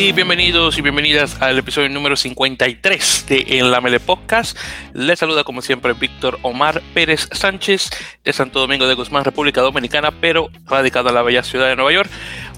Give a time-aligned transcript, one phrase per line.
[0.00, 4.56] y bienvenidos y bienvenidas al episodio número 53 de En la Mele Podcast.
[4.94, 7.90] Les saluda como siempre Víctor Omar Pérez Sánchez
[8.24, 11.92] de Santo Domingo de Guzmán, República Dominicana, pero radicado en la bella ciudad de Nueva
[11.92, 12.08] York,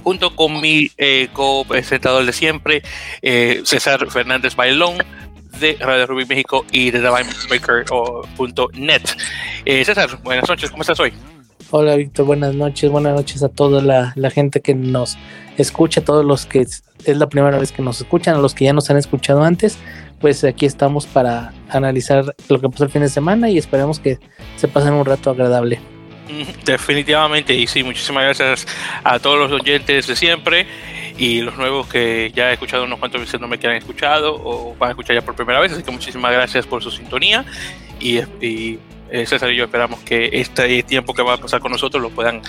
[0.05, 2.83] junto con mi eh, co-presentador de siempre,
[3.23, 4.99] eh, César Fernández Bailón
[5.59, 9.03] de Radio Rubí México y de TheVineMaker.net.
[9.65, 11.13] Eh, César, buenas noches, ¿cómo estás hoy?
[11.75, 15.17] Hola Víctor, buenas noches, buenas noches a toda la, gente que nos
[15.57, 18.67] escucha, a todos los que es la primera vez que nos escuchan, a los que
[18.67, 19.79] ya nos han escuchado antes,
[20.21, 24.19] pues aquí estamos para analizar lo que pasó el fin de semana y esperemos que
[24.57, 25.81] se pasen un rato agradable.
[26.67, 28.67] Definitivamente, y sí, muchísimas gracias
[29.03, 30.67] a todos los oyentes de siempre
[31.17, 34.77] y los nuevos que ya he escuchado unos cuantos veces no me quedan escuchado o
[34.79, 37.47] van a escuchar ya por primera vez, así que muchísimas gracias por su sintonía
[37.99, 38.19] y
[39.13, 42.11] eh, César y yo esperamos que este tiempo que va a pasar con nosotros lo
[42.11, 42.43] puedan,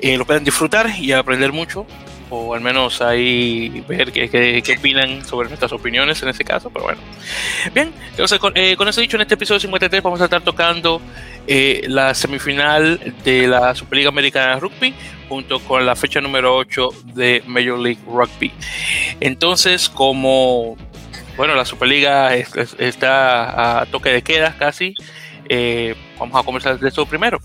[0.00, 1.86] eh, lo puedan disfrutar y aprender mucho
[2.30, 6.84] o al menos ahí ver qué, qué, opinan sobre nuestras opiniones en este caso, pero
[6.84, 7.00] bueno.
[7.72, 11.00] Bien, entonces con, eh, con eso dicho, en este episodio 53 vamos a estar tocando
[11.46, 14.94] eh, la semifinal de la Superliga Americana de Rugby
[15.28, 18.52] junto con la fecha número 8 de Major League Rugby.
[19.20, 20.76] Entonces, como,
[21.36, 24.94] bueno, la Superliga está a toque de queda casi,
[25.48, 27.40] eh, vamos a comenzar de esto primero.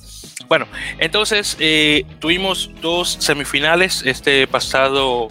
[0.48, 0.68] Bueno,
[1.00, 5.30] entonces eh, tuvimos dos semifinales este pasado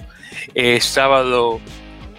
[0.55, 1.61] eh, sábado.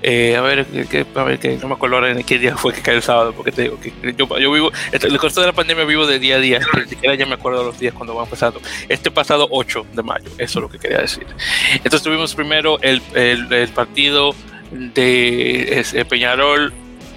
[0.06, 2.81] Eh, a ver, que, a ver, que no me acuerdo en qué día fue que
[2.81, 5.86] cayó el sábado, porque te digo que yo, yo vivo, el costo de la pandemia
[5.86, 8.62] vivo de día a día, ni siquiera ya me acuerdo los días cuando van pasando.
[8.90, 11.26] Este pasado 8 de mayo, eso es lo que quería decir.
[11.74, 14.36] Entonces tuvimos primero el, el, el partido
[14.72, 16.74] de Peñarol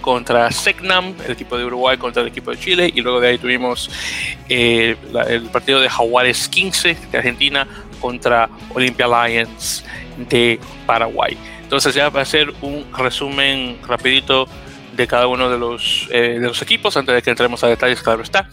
[0.06, 3.38] contra Segnam, el equipo de Uruguay contra el equipo de Chile, y luego de ahí
[3.38, 3.90] tuvimos
[4.48, 7.66] eh, la, el partido de Jaguares 15 de Argentina
[8.00, 9.84] contra Olympia Lions
[10.16, 11.36] de Paraguay.
[11.60, 14.46] Entonces ya va a ser un resumen rapidito
[14.96, 18.00] de cada uno de los, eh, de los equipos antes de que entremos a detalles,
[18.00, 18.48] claro está.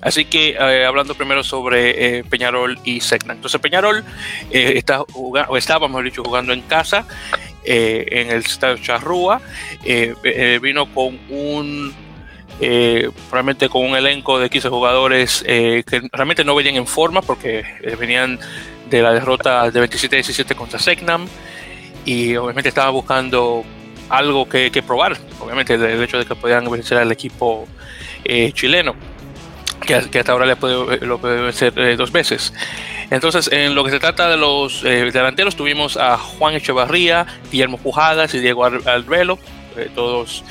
[0.00, 3.32] Así que eh, hablando primero sobre eh, Peñarol y Segna.
[3.32, 4.04] Entonces Peñarol
[4.50, 7.06] eh, está jugando, o estaba, mejor dicho, jugando en casa
[7.64, 9.40] eh, en el estadio Charrúa.
[9.84, 11.94] Eh, eh, vino con un
[13.30, 17.64] realmente con un elenco de 15 jugadores que realmente no venían en forma porque
[17.98, 18.38] venían
[18.88, 21.26] de la derrota de 27-17 contra Segnam
[22.04, 23.64] y obviamente estaba buscando
[24.08, 27.66] algo que, que, probar, obviamente el hecho de que podían vencer al equipo
[28.52, 28.94] chileno
[29.80, 32.52] que, hasta ahora le puede, lo puede vencer dos veces.
[33.10, 37.78] Entonces, en lo que se trata de los eh, delanteros, tuvimos a Juan Echevarría, Guillermo
[37.78, 39.38] Pujadas y Diego Albelo,
[39.76, 40.44] eh, todos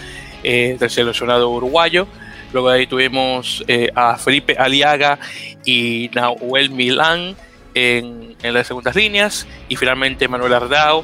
[0.44, 2.08] eh, del seleccionado uruguayo.
[2.52, 5.18] Luego de ahí tuvimos eh, a Felipe Aliaga
[5.66, 7.36] y Nahuel Milán
[7.74, 9.48] en, en, las segundas líneas.
[9.70, 11.04] Y finalmente Manuel Ardao,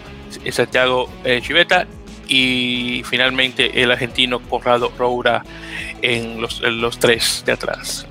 [0.51, 1.09] Santiago
[1.41, 1.87] Chiveta
[2.29, 5.43] y finalmente el argentino Conrado Roura
[6.01, 8.07] en los, en los tres de atrás,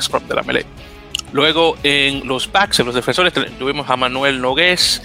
[0.00, 0.64] Scrum de la Melee.
[1.32, 5.02] Luego en los backs, en los defensores, tuvimos a Manuel Nogués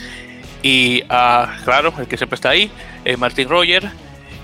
[0.61, 2.69] y a, claro, el que siempre está ahí,
[3.05, 3.89] eh, Martín Roger,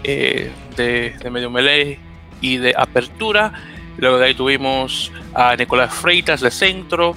[0.04, 2.00] eh, de, de, medio melee
[2.42, 3.54] y de apertura.
[3.98, 7.16] Luego de ahí tuvimos a Nicolás Freitas de centro,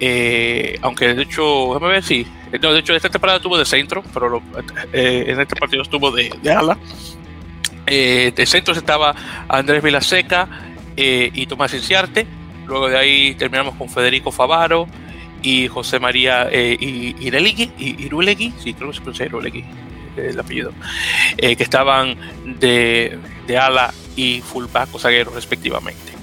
[0.00, 2.26] eh, aunque de hecho, déjame ver si,
[2.62, 4.42] no, de hecho esta temporada tuvo de centro, pero lo,
[4.92, 6.78] eh, en este partido estuvo de, ala.
[7.86, 9.14] de centro estaba
[9.48, 10.48] Andrés Vilaseca
[10.96, 12.26] y Tomás Inciarte.
[12.66, 14.88] Luego de ahí terminamos con Federico Favaro
[15.46, 19.64] y José María eh, Irulegui, sí, creo que se pronuncia Irulegui,
[20.16, 20.72] el apellido,
[21.36, 22.16] eh, que estaban
[22.58, 26.15] de, de, ala y fullback o zaguero respectivamente.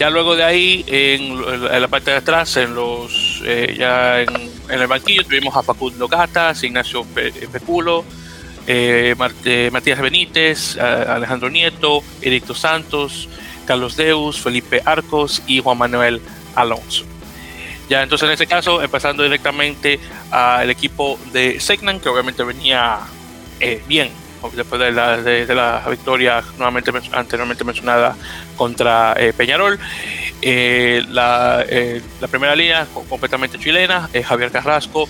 [0.00, 1.38] Ya luego de ahí, en,
[1.78, 4.30] la parte de atrás, en los eh, ya en,
[4.70, 8.06] el banquillo, tuvimos a Facundo Gatas, Ignacio Peculo,
[8.66, 9.14] eh,
[9.70, 13.28] Matías Benítez, Alejandro Nieto, Eric Dos Santos,
[13.66, 16.22] Carlos Deus, Felipe Arcos y Juan Manuel
[16.54, 17.04] Alonso.
[17.90, 20.00] Ya entonces en este caso, empezando directamente
[20.30, 23.00] al equipo de Segnan, que obviamente venía
[23.60, 24.08] eh, bien
[24.54, 28.16] después de la, de, de la, victoria nuevamente anteriormente mencionada
[28.56, 29.78] contra eh, Peñarol.
[30.42, 35.08] Eh, la, eh, la, primera línea completamente chilena, eh, Javier Carrasco,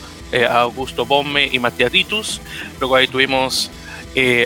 [0.50, 2.41] Augusto Bomme y Matías Ditus.
[2.79, 3.71] Luego ahí tuvimos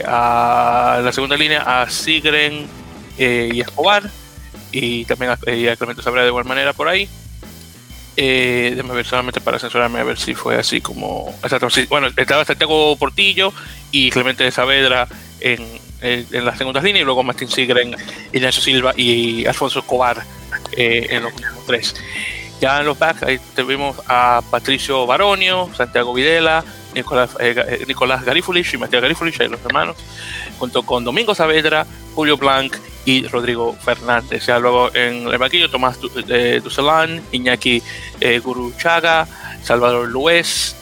[0.07, 2.67] a la segunda línea a Sigren
[3.19, 4.11] eh, y Escobar,
[4.73, 7.09] y también a, a Clemente Sabrá de igual manera por ahí.
[8.17, 11.35] Eh, déjame ver solamente para censurarme a ver si fue así como.
[11.89, 13.53] Bueno, estaba Santiago Portillo
[13.91, 15.09] y Clemente Saavedra
[15.41, 15.67] en,
[16.01, 17.97] en, en las segundas líneas, y luego Martín Sigren,
[18.33, 20.23] Ignacio Silva y Alfonso Escobar
[20.77, 21.95] eh, en los últimos tres.
[22.61, 26.65] Ya en los backs ahí tuvimos a Patricio Baronio, Santiago Videla,
[26.95, 29.97] Nicolás, eh, Nicolás Garifulich y Matías Garifulich, los hermanos,
[30.59, 31.85] junto con Domingo Saavedra,
[32.15, 34.47] Julio Blanc y Rodrigo Fernández.
[34.47, 37.83] Ya luego en el banquillo Tomás Ducelán, Iñaki
[38.43, 39.27] Guruchaga,
[39.63, 40.77] Salvador Luez,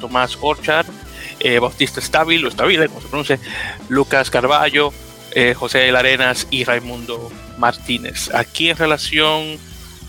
[0.00, 0.86] Tomás Orchard,
[1.60, 3.38] Bautista Estábil, o como se pronuncia,
[3.88, 4.92] Lucas Carballo,
[5.56, 8.30] José de Arenas y Raimundo Martínez.
[8.34, 9.58] Aquí en relación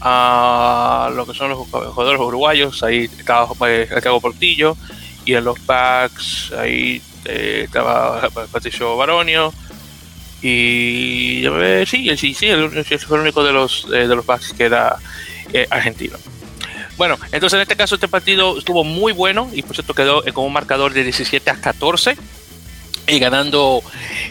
[0.01, 4.77] a lo que son los jugadores uruguayos, ahí estaba Santiago Portillo,
[5.23, 9.51] y en los backs ahí eh, estaba Patricio Baronio,
[10.41, 11.43] y
[11.85, 14.97] sí, sí, sí, ese fue el único de los, eh, de los backs que era
[15.53, 16.17] eh, argentino.
[16.97, 20.45] Bueno, entonces en este caso este partido estuvo muy bueno y por cierto quedó con
[20.45, 22.17] un marcador de 17 a 14
[23.07, 23.83] y ganando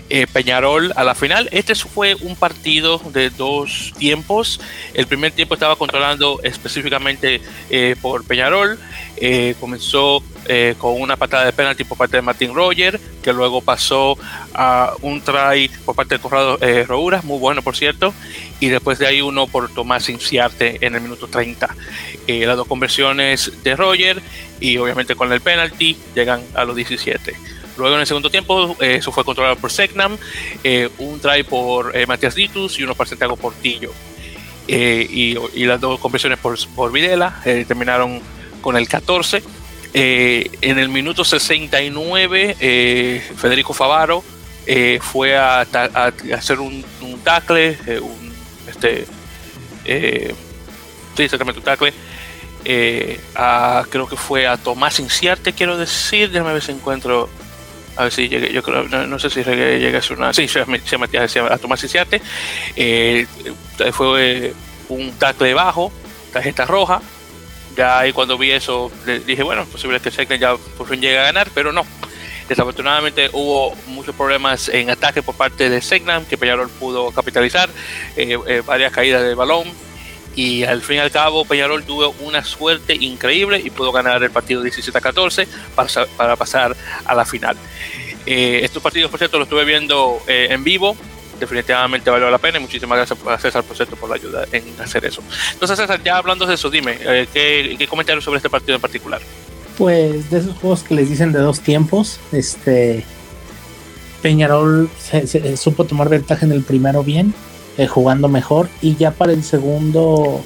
[0.08, 1.48] eh, Peñarol a la final.
[1.52, 4.60] Este fue un partido de dos tiempos.
[4.94, 7.40] El primer tiempo estaba controlando específicamente
[7.70, 8.78] eh, por Peñarol.
[9.16, 10.22] Eh, comenzó
[10.76, 14.18] con una patada de penalti por parte de Martín Roger, que luego pasó
[14.52, 18.12] a un try por parte de Corrado Rouras, muy bueno por cierto,
[18.60, 21.74] y después de ahí uno por Tomás Inciarte en el minuto 30.
[22.26, 24.20] las dos conversiones de Roger
[24.60, 27.34] y obviamente con el penalti llegan a los 17.
[27.76, 30.16] Luego en el segundo tiempo, eh, eso fue controlado por Segnam,
[30.62, 33.92] eh, un try por eh, Matías Ditus y uno por Santiago Portillo.
[34.66, 35.34] Y,
[35.66, 38.22] las dos conversiones por, por Videla terminaron
[38.62, 39.42] con el 14.
[39.92, 42.56] en el minuto 69,
[43.36, 44.24] Federico Favaro
[45.00, 45.66] fue a,
[46.34, 46.82] hacer un,
[47.22, 48.32] tackle, un,
[48.66, 49.06] este,
[51.14, 51.92] sí, exactamente un tackle,
[52.64, 57.28] creo que fue a Tomás Inciarte, quiero decir, déjame ver si encuentro
[57.96, 60.32] a ver si llegué, yo creo, no, sé si llegué a ser una.
[60.32, 60.64] Sí, se,
[61.28, 62.20] se, a Tomás Ciciate.
[62.76, 63.26] Eh,
[63.92, 64.52] fue
[64.88, 65.92] un tackle bajo,
[66.32, 67.00] tarjeta roja.
[67.76, 68.90] Ya ahí cuando vi eso,
[69.26, 71.84] dije, bueno, posible que Segnam ya por fin llegue a ganar, pero no.
[72.48, 77.68] Desafortunadamente hubo muchos problemas en ataque por parte de Segnam, que Peñarol pudo capitalizar,
[78.16, 79.64] eh, eh, varias caídas de balón,
[80.36, 84.30] y al fin y al cabo Peñarol tuvo una suerte increíble y pudo ganar el
[84.30, 87.56] partido 17 a 14 para, para pasar a la final.
[88.26, 90.96] Eh, estos partidos, por cierto, los estuve viendo eh, en vivo.
[91.38, 94.64] Definitivamente valió la pena y muchísimas gracias a César, por cierto, por la ayuda en
[94.80, 95.22] hacer eso.
[95.52, 98.80] Entonces, César, ya hablando de eso, dime, eh, ¿qué, ¿qué, comentarios sobre este partido en
[98.80, 99.20] particular?
[99.76, 103.04] Pues de esos juegos que les dicen de dos tiempos, este
[104.22, 107.34] Peñarol se supo tomar ventaja en el primero bien,
[107.76, 108.68] eh, jugando mejor.
[108.80, 110.42] Y ya para el segundo,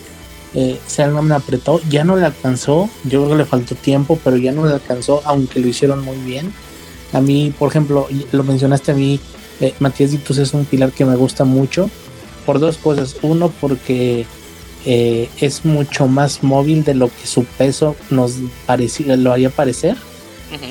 [0.54, 0.78] eh,
[1.22, 1.80] me apretó.
[1.88, 2.88] Ya no le alcanzó.
[3.04, 6.16] Yo creo que le faltó tiempo, pero ya no le alcanzó, aunque lo hicieron muy
[6.18, 6.52] bien.
[7.12, 9.18] A mí, por ejemplo, lo mencionaste a mí,
[9.60, 11.90] eh, Matías Ditus es un pilar que me gusta mucho.
[12.46, 13.16] Por dos cosas.
[13.22, 14.26] Uno, porque
[14.86, 18.36] eh, es mucho más móvil de lo que su peso nos
[18.66, 19.96] parecía, lo haría parecer.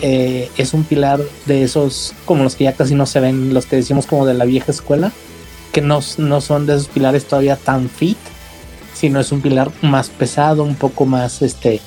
[0.02, 3.76] es un pilar de esos como los que ya casi no se ven, los que
[3.76, 5.12] decimos como de la vieja escuela,
[5.78, 8.18] que no, son de esos pilares todavía tan fit,
[8.96, 11.82] sino es un pilar más pesado, un poco más este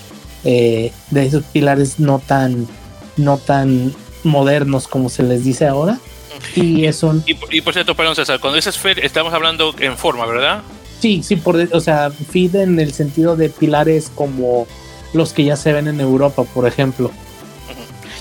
[0.45, 2.69] eh, de esos pilares no tan
[3.17, 3.93] no tan
[4.23, 5.99] modernos como se les dice ahora.
[6.55, 7.25] Y es un...
[7.27, 10.63] Y, por cierto, perdón César, cuando dices fit estamos hablando en forma, ¿verdad?
[11.01, 14.69] Sí, sí, por, o sea, fit en el sentido de pilares como
[15.13, 17.11] los que ya se ven en Europa, por ejemplo.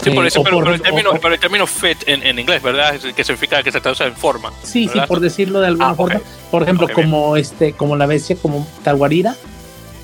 [0.01, 2.97] Sí, por eso, pero, el término, el término fit en, inglés, ¿verdad?
[3.15, 4.51] Que significa que se traduce en forma.
[4.63, 6.21] Sí, sí, por decirlo de alguna ah, forma.
[6.51, 9.35] Por ejemplo, como este, como la bestia, como Taguarira,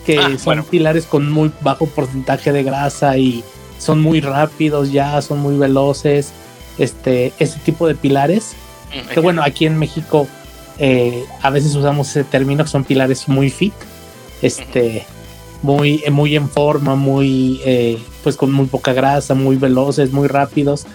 [0.06, 3.44] que ah, son pilares con muy bajo porcentaje de grasa y
[3.78, 6.34] son muy rápidos ya, son muy veloces.
[6.78, 8.56] Este, ese tipo de pilares.
[8.94, 10.28] Mm, que bueno, aquí en México
[10.78, 13.74] eh, a veces usamos ese término, que son pilares muy fit.
[14.42, 15.06] Este
[15.62, 20.86] muy, muy en forma, muy, eh, pues con muy poca grasa, muy veloces, muy rápidos.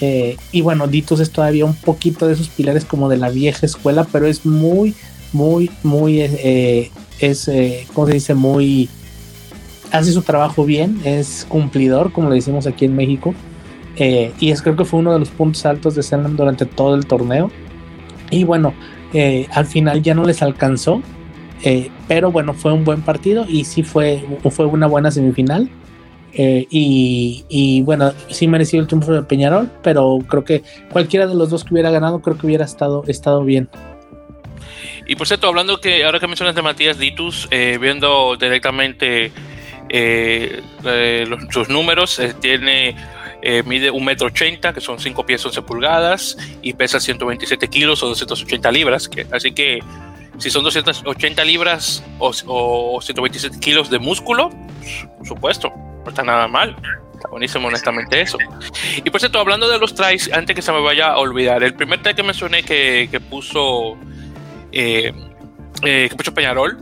[0.00, 3.66] Eh, y bueno, Ditus es todavía un poquito de esos pilares como de la vieja
[3.66, 4.94] escuela, pero es muy,
[5.32, 7.50] muy, muy, eh, es,
[7.92, 8.34] ¿cómo se dice?
[8.34, 8.88] Muy,
[9.90, 13.34] hace su trabajo bien, es cumplidor, como le decimos aquí en México.
[13.96, 17.06] y es creo que fue uno de los puntos altos de Zenland durante todo el
[17.06, 17.50] torneo.
[18.30, 18.74] Y bueno,
[19.50, 21.02] al final ya no les alcanzó,
[21.62, 25.68] eh, pero bueno, fue un buen partido y sí fue, fue una buena semifinal.
[26.34, 30.62] Eh, y, bueno, sí mereció el triunfo de Peñarol, pero creo que
[30.92, 33.68] cualquiera de los dos que hubiera ganado, creo que hubiera estado, estado bien.
[35.06, 39.32] Y por cierto, hablando que ahora que mencionas de Matías Ditus, eh, viendo directamente
[41.50, 42.94] sus números, tiene
[43.64, 48.08] mide un metro ochenta, que son 5 pies 11 pulgadas, y pesa 127 kilos o
[48.08, 49.80] 280 libras, que, así que
[50.38, 54.50] si son 280 libras o, 127 kilos de músculo,
[55.18, 55.72] por supuesto,
[56.04, 56.76] no está nada mal.
[57.14, 58.38] Está buenísimo, honestamente, eso.
[59.04, 61.74] Y por cierto, hablando de los tries, antes que se me vaya a olvidar, el
[61.74, 63.96] primer try que mencioné que, que puso
[64.70, 65.12] eh,
[65.82, 66.78] eh, que Peñarol,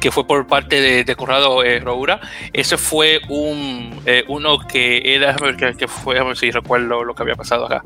[0.00, 2.20] que fue por parte de, de Corrado eh, Roura,
[2.52, 5.36] ese fue un eh, uno que era,
[5.76, 7.82] que, fue, si recuerdo lo que había pasado acá.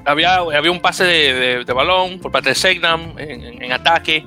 [0.00, 3.62] Eh, había, había un pase de, de, de balón por parte de Segnam en, en,
[3.62, 4.24] en ataque.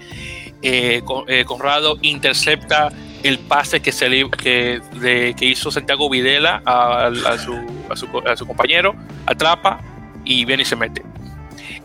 [1.04, 2.90] Con, Conrado intercepta
[3.24, 4.08] el pase que, se
[4.42, 7.54] que, de, que hizo Santiago Videla a, a, a, su,
[7.90, 9.82] a, su, compañero, atrapa
[10.24, 11.02] y viene y se mete.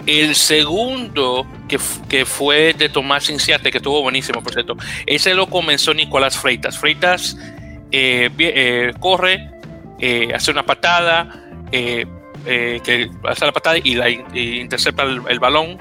[0.06, 1.78] El segundo, que,
[2.08, 4.76] que fue de Tomás Inciate, que estuvo buenísimo, por cierto,
[5.06, 6.78] ese lo comenzó Nicolás Freitas.
[6.78, 7.36] Freitas
[7.90, 9.50] eh, eh, corre,
[9.98, 11.28] eh, hace una patada,
[12.82, 15.78] que hace la patada y, la, y intercepta el, el balón,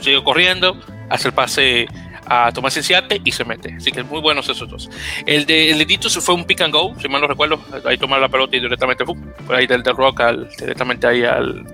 [0.00, 1.88] sigue corriendo, hace el pase
[2.26, 3.74] a Tomás Inciate y se mete.
[3.76, 4.90] Así que muy buenos esos dos.
[5.26, 7.60] El de, el de fue un pick and go, si mal no recuerdo.
[7.84, 9.20] Ahí tomar la pelota y directamente, ¡pum!
[9.46, 11.64] por ahí del, del rock al, directamente ahí al,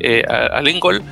[0.00, 1.02] eh, a, a, Lincoln.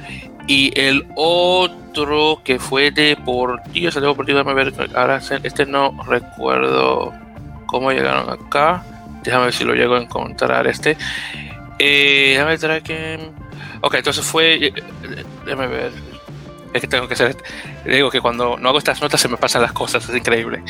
[0.47, 7.12] Y el otro que fue deportivo, ese deportivo, déjame ver, ahora este no recuerdo
[7.67, 8.85] cómo llegaron acá.
[9.23, 10.97] Déjame ver si lo llego a encontrar este.
[11.84, 13.18] Eh, déjame ver que...
[13.80, 14.72] Ok, entonces fue...
[15.44, 15.92] Déjame ver
[16.72, 17.36] es que tengo que hacer.
[17.84, 20.62] Digo que cuando no hago estas notas se me pasan las cosas, es increíble.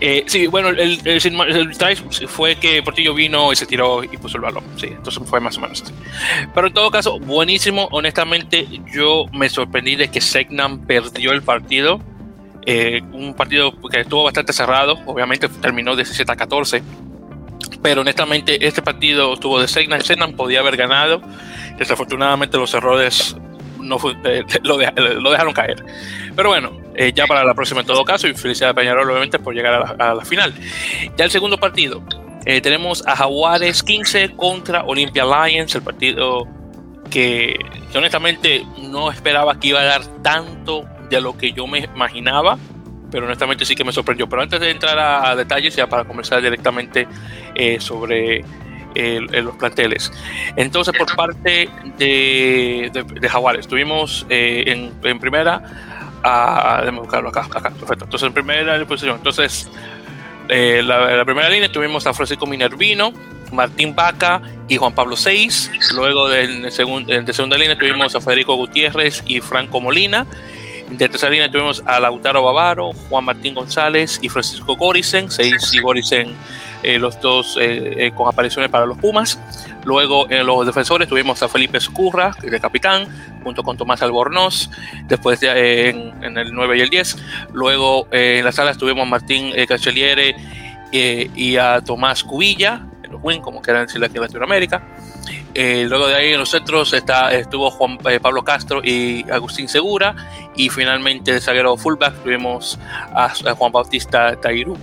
[0.00, 4.16] Eh, sí, bueno, el, el, el, el fue que Portillo vino y se tiró y
[4.16, 4.64] puso el balón.
[4.76, 5.92] Sí, entonces fue más o menos así.
[6.54, 7.88] Pero en todo caso, buenísimo.
[7.92, 12.00] Honestamente, yo me sorprendí de que Segnam perdió el partido.
[12.66, 16.82] Eh, un partido que estuvo bastante cerrado, obviamente terminó 17 a 14.
[17.84, 20.00] Pero honestamente, este partido estuvo de Segnam.
[20.00, 21.20] Segnam podía haber ganado.
[21.76, 23.36] Desafortunadamente, los errores
[23.78, 25.84] no fue, eh, lo, de, lo, dejaron caer.
[26.34, 29.38] Pero bueno, eh, ya para la próxima en todo caso, y felicidades a Peñarol obviamente
[29.38, 30.54] por llegar a la, final.
[31.18, 32.02] Ya el segundo partido,
[32.46, 36.48] eh, tenemos a Jaguares 15 contra Olympia Lions, el partido
[37.10, 37.54] que,
[37.94, 42.56] honestamente no esperaba que iba a dar tanto de lo que yo me imaginaba,
[43.14, 44.28] pero honestamente sí que me sorprendió.
[44.28, 47.06] Pero antes de entrar a, a detalles, ya para conversar directamente
[47.54, 48.44] eh, sobre
[48.96, 50.12] el, los planteles.
[50.56, 55.62] Entonces, por parte de, de, de Jaguares, tuvimos eh, en, en, primera,
[56.24, 58.04] a, déjame buscarlo acá, acá, perfecto.
[58.04, 59.70] Entonces, en primera posición, entonces,
[60.48, 63.12] eh, la, la, primera línea tuvimos a Francisco Minervino,
[63.52, 65.70] Martín Vaca y Juan Pablo Seis.
[65.94, 70.26] Luego de, de, segun, de segunda línea tuvimos a Federico Gutiérrez y Franco Molina.
[70.96, 75.28] De tercera línea tuvimos a Lautaro Bavaro, Juan Martín González y Francisco Gorisen.
[75.28, 76.36] Seis y Gorisen
[76.84, 79.40] eh, los dos eh, eh, con apariciones para los Pumas.
[79.84, 83.08] Luego en los defensores tuvimos a Felipe Escurra, de capitán,
[83.42, 84.70] junto con Tomás Albornoz,
[85.06, 87.16] después de, en, en, el 9 y el 10.
[87.52, 90.36] Luego en las salas tuvimos a Martín Cacheliere
[90.92, 94.82] y a Tomás Cubilla, en los Win, como quieran decirlo aquí en Latinoamérica.
[95.54, 99.68] Eh, luego de ahí en los centros está, estuvo Juan eh, Pablo Castro y Agustín
[99.68, 100.14] Segura.
[100.56, 102.78] Y finalmente de zaguero fullback tuvimos
[103.14, 104.76] a, a Juan Bautista Tairú.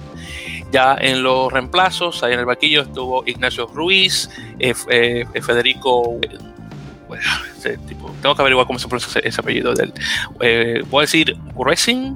[0.71, 6.17] Ya en los reemplazos, ahí en el vaquillo estuvo Ignacio Ruiz, eh, Federico
[7.87, 9.93] tipo, tengo que averiguar cómo se pronuncia ese, apellido del
[10.39, 12.15] eh, voy a decir Racing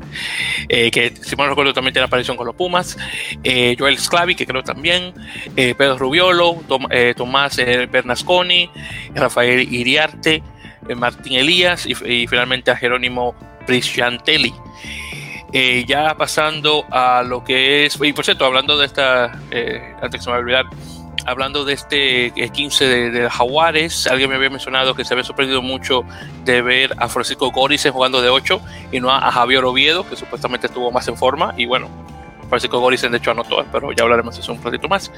[0.70, 2.98] eh, que si mal no recuerdo también tiene aparición con los Pumas
[3.44, 5.14] eh, Joel Sclavi que creo también
[5.56, 8.70] Pedro Rubiolo Tom, Tomás Bernasconi
[9.14, 10.44] Rafael Iriarte
[10.96, 11.96] Martín Elías y,
[12.28, 13.36] finalmente a Jerónimo
[13.66, 14.54] Prisciantelli.
[15.88, 19.32] Ya pasando a lo que es y por cierto hablando de esta
[20.02, 20.66] antes que se me olvidar
[21.25, 25.62] hablando de este 15 de, de, Jaguares, alguien me había mencionado que se había sorprendido
[25.62, 26.03] mucho
[26.44, 30.67] de ver a Francisco Górice jugando de 8 y no a, Javier Oviedo, que supuestamente
[30.67, 31.53] estuvo más en forma.
[31.58, 31.89] Y bueno,
[32.50, 35.12] Francisco Górice de hecho anotó, pero ya hablaremos de eso un ratito más.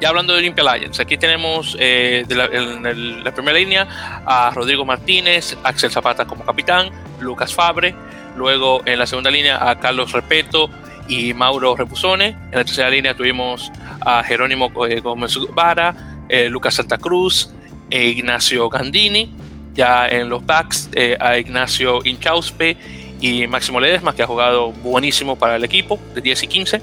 [0.00, 5.56] Ya hablando de Olympia Lions, aquí tenemos eh, en la primera línea a Rodrigo Martínez,
[5.62, 7.94] Axel Zapata como capitán, Lucas Fabre.
[8.36, 10.68] Luego en la segunda línea a Carlos Repeto,
[11.08, 12.28] y Mauro Repusone.
[12.28, 13.70] En la tercera línea tuvimos
[14.04, 17.50] a Jerónimo eh, Gómez Vara, eh, Lucas Santa Cruz
[17.90, 19.30] e Ignacio Gandini.
[19.74, 22.76] Ya en los backs a Ignacio Inchauspe
[23.20, 26.82] y Máximo Ledesma, que ha jugado buenísimo para el equipo de 10 y 15.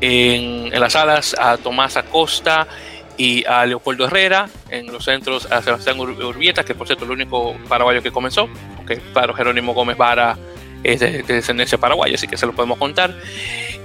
[0.00, 2.68] En, las alas a Tomás Acosta
[3.16, 4.48] y a Leopoldo Herrera.
[4.70, 8.48] En los centros a Sebastián Urbieta, que por cierto es el único paraguayo que comenzó,
[8.76, 10.36] porque claro, Jerónimo Gómez Vara
[10.84, 13.14] es de, de, descendencia paraguaya, así que se lo podemos contar.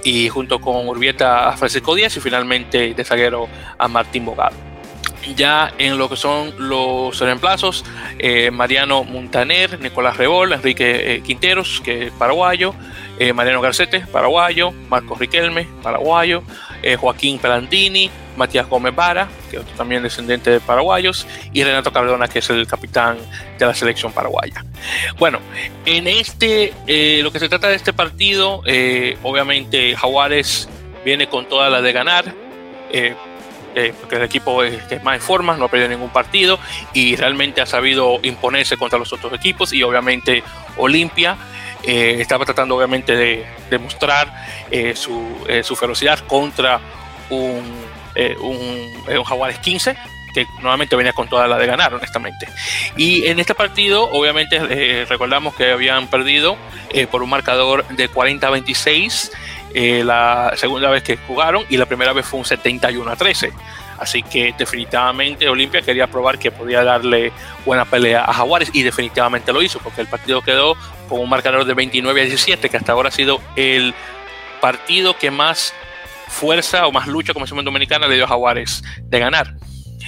[0.04, 4.56] Y junto con Urbieta a Francisco Díaz y finalmente de zaguero a Martín Bogado.
[5.36, 7.84] Ya en lo que son los reemplazos,
[8.18, 12.74] eh, Mariano Montaner, Nicolás Rebol, Enrique eh, Quinteros, que es paraguayo,
[13.20, 16.42] eh, Mariano Garcete, paraguayo, Marcos Riquelme, paraguayo,
[16.82, 22.30] eh, Joaquín Pelandini, Matías Gómez Vara, que es también descendiente de paraguayos, y Renato Cardona,
[22.30, 23.18] que es el capitán
[23.58, 24.64] de la selección paraguaya.
[25.18, 25.40] Bueno,
[25.86, 28.60] en este, eh, lo que se trata de este partido,
[29.24, 30.70] obviamente Jaguares
[31.04, 32.34] viene con toda la de ganar.
[34.02, 36.58] porque el equipo que es más en forma, no ha perdido ningún partido
[36.94, 40.44] y realmente ha sabido imponerse contra los otros equipos y obviamente
[40.78, 41.38] Olimpia
[41.84, 44.34] eh, estaba tratando obviamente de demostrar
[44.70, 46.80] eh, su, eh, su, ferocidad contra
[47.30, 47.64] un,
[48.42, 49.96] un, Jaguares 15
[50.34, 52.48] que nuevamente venía con toda la de ganar, honestamente.
[52.96, 56.56] Y en este partido, obviamente, recordamos que habían perdido
[57.10, 59.32] por un marcador de 40-26
[60.04, 63.52] la segunda vez que jugaron y la primera vez fue un 71 13.
[64.00, 67.32] Así que definitivamente Olimpia quería probar que podía darle
[67.66, 70.76] buena pelea a Jaguares y definitivamente lo hizo porque el partido quedó
[71.08, 73.94] con un marcador de 29 a 17, que hasta ahora ha sido el
[74.62, 75.74] partido que más
[76.28, 79.56] fuerza o más lucha como en Dominicana le dio a Jaguares de ganar.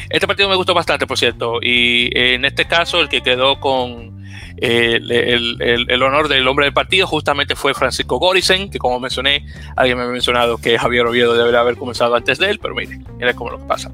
[0.09, 4.20] Este partido me gustó bastante, por cierto, y en este caso el que quedó con
[4.61, 10.03] el, honor del hombre del partido justamente fue Francisco Gorisen, que como mencioné, alguien me
[10.03, 13.49] ha mencionado que Javier Oviedo debería haber comenzado antes de él, pero mire, mire cómo
[13.49, 13.91] lo que pasa.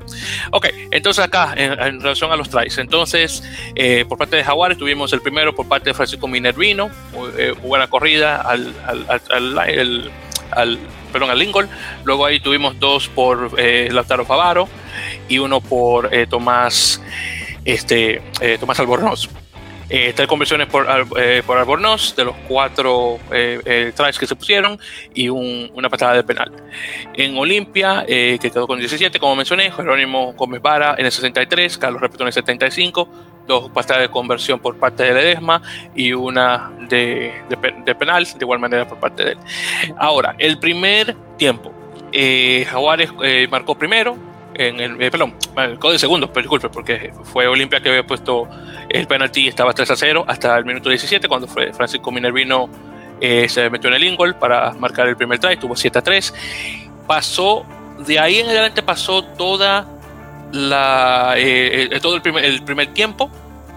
[0.52, 3.44] Ok, entonces acá, en, relación a los tries, entonces,
[3.76, 6.90] eh, por parte de Jaguares tuvimos el primero por parte de Francisco Minervino,
[7.38, 10.12] eh, buena corrida al, al,
[10.52, 10.80] al,
[11.14, 11.70] perdón, al Lincoln.
[12.04, 14.68] Luego ahí tuvimos dos por eh, Lautaro Favaro
[15.30, 17.02] y uno por eh, Tomás,
[17.64, 18.22] este,
[18.60, 19.30] Tomás Albornoz.
[19.90, 20.86] Eh, tres conversiones por,
[21.18, 24.78] eh, por Albornoz, de los cuatro eh, eh, tries que se pusieron,
[25.14, 26.52] y una patada de penal.
[27.14, 32.02] En Olimpia, que quedó con 17, como mencioné, Jerónimo Gómez Vara en el 63, Carlos
[32.02, 33.10] Repito en el 75,
[33.48, 35.62] dos patadas de conversión por parte de Ledesma
[35.96, 39.38] y una de, de, penal, de igual manera por parte de él.
[39.98, 41.74] Ahora, el primer tiempo,
[42.12, 43.10] Jaguares
[43.50, 44.18] marcó primero,
[44.58, 48.06] en el, eh, perdón, el código de segundos, pero disculpe, porque fue Olimpia que había
[48.06, 48.48] puesto
[48.90, 52.70] el penalti y estaba 3 a 0 hasta el minuto 17, cuando fue Francisco Minervino
[53.22, 56.34] eh, se metió en el ingol para marcar el primer try, tuvo 7 a 3.
[57.08, 57.66] Pasó,
[58.00, 59.88] de ahí en adelante pasó toda
[60.52, 63.30] la, eh, todo el primer, el primer tiempo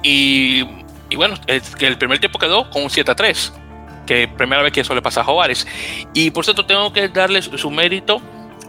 [0.02, 0.64] y,
[1.08, 3.52] y bueno, el, el primer tiempo quedó con un 7 a 3
[4.06, 5.66] que primera vez que eso le pasa a Juárez.
[6.14, 8.20] Y por cierto, tengo que darle su mérito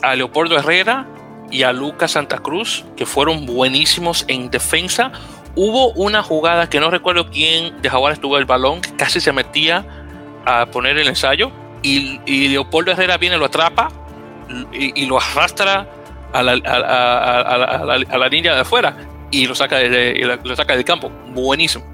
[0.03, 1.07] a Leopoldo Herrera
[1.51, 5.11] y a Lucas Santa Cruz, que fueron buenísimos en defensa.
[5.55, 9.85] Hubo una jugada que no recuerdo quién de Jaguares tuvo el balón, casi se metía
[10.45, 11.51] a poner el ensayo
[11.83, 13.89] y, Leopoldo Herrera viene, lo atrapa
[14.71, 15.87] y, lo arrastra
[16.33, 18.95] a la, a, línea de afuera
[19.29, 21.09] y lo saca, de, lo saca del campo.
[21.33, 21.85] Buenísimo.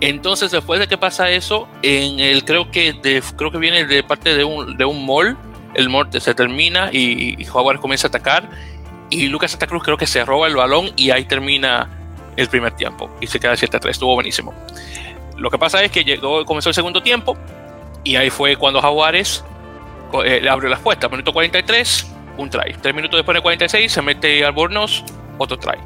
[0.00, 4.02] Entonces, después de que pasa eso, en el creo que de, creo que viene de
[4.02, 5.36] parte de un, de un mall,
[5.74, 8.48] el mall se termina y, y Jaguares comienza a atacar
[9.10, 11.88] y Lucas Santa Cruz creo que se roba el balón y ahí termina
[12.36, 13.92] el primer tiempo y se queda 7 a 3.
[13.92, 14.54] Estuvo buenísimo.
[15.36, 17.36] Lo que pasa es que llegó, comenzó el segundo tiempo
[18.04, 19.44] y ahí fue cuando Jaguares
[20.24, 21.10] eh, abrió las puertas.
[21.10, 22.74] Minuto 43, un try.
[22.80, 25.04] Tres minutos después de 46 se mete Albornoz,
[25.38, 25.78] otro try.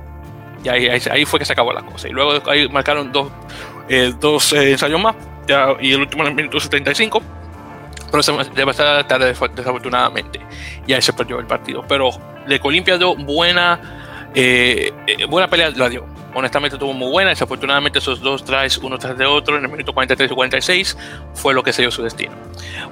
[0.63, 2.09] Y ahí, ahí, fue que se acabó la cosa.
[2.09, 3.31] Y luego ahí marcaron dos,
[3.89, 5.17] eh, dos eh, ensayos más
[5.81, 7.23] y el último en el minuto 75
[8.11, 10.41] pero se estar tarde desafortunadamente
[10.87, 11.85] y ahí se perdió el partido.
[11.89, 12.11] Pero
[12.47, 16.05] de Colimpia dio buena, eh, eh, buena pelea, la dio.
[16.35, 19.93] Honestamente tuvo muy buena, desafortunadamente esos dos tries uno tras de otro en el minuto
[19.93, 20.97] 43 y 46
[21.35, 22.33] fue lo que se dio su destino.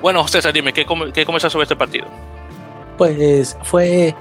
[0.03, 2.07] Bueno, César, dime, ¿qué, qué sobre este partido?
[2.97, 4.15] Pues fue,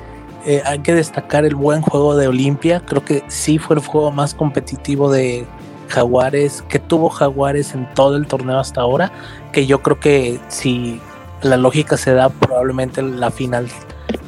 [0.45, 4.11] eh, hay que destacar el buen juego de Olimpia, creo que sí fue el juego
[4.11, 5.47] más competitivo de,
[5.87, 9.11] Jaguares, que tuvo Jaguares en todo el torneo hasta ahora,
[9.51, 11.01] que yo creo que si
[11.41, 13.67] la lógica se da, probablemente la final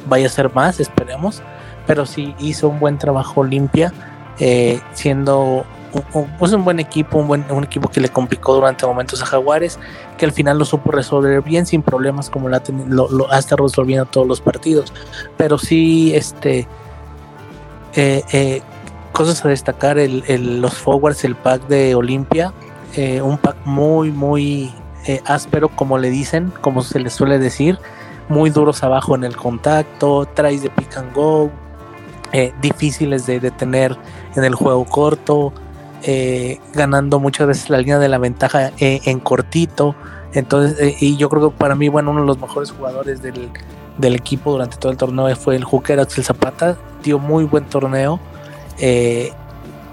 [0.06, 1.42] vaya a ser más, esperemos,
[1.86, 3.92] pero sí hizo un buen trabajo limpia,
[4.38, 5.64] eh, siendo
[6.14, 9.26] un, pues un, buen equipo, un, buen, un equipo que le complicó durante momentos a
[9.26, 9.78] Jaguares,
[10.16, 14.26] que al final lo supo resolver bien, sin problemas, como lo, lo, hasta resolviendo todos
[14.26, 14.92] los partidos,
[15.36, 16.66] pero sí, este...
[17.96, 18.62] Eh, eh,
[19.20, 22.54] cosas a destacar, el, los forwards, el pack de Olimpia,
[22.96, 24.72] eh, un pack muy, muy
[25.06, 27.78] eh, áspero, como le dicen, como se les suele decir,
[28.30, 31.50] muy duros abajo en el contacto, traes de pick and go,
[32.32, 33.94] eh, difíciles de detener
[34.36, 35.52] en el juego corto,
[36.72, 39.94] ganando muchas veces la línea de la ventaja en cortito.
[40.32, 43.50] Entonces, y yo creo que para mí, bueno, uno de los mejores jugadores del,
[43.98, 48.18] del equipo durante todo el torneo fue el hooker Axel Zapata, dio muy buen torneo
[48.80, 49.32] eh,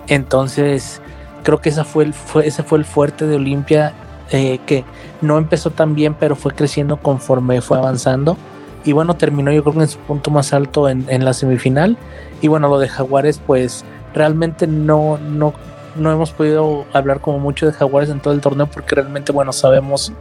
[0.08, 1.02] entonces,
[1.44, 2.12] creo que esa fue
[2.44, 3.94] ese fue el fuerte de Olimpia
[4.32, 4.84] eh, que
[5.22, 8.38] no empezó tan bien, pero fue creciendo conforme fue avanzando.
[8.86, 11.98] Y bueno, terminó yo creo en su punto más alto en, en la semifinal.
[12.42, 15.54] Y bueno, lo de Jaguares, pues realmente no, no,
[15.96, 19.54] no hemos podido hablar como mucho de Jaguares en todo el torneo porque realmente, bueno,
[19.54, 20.14] sabemos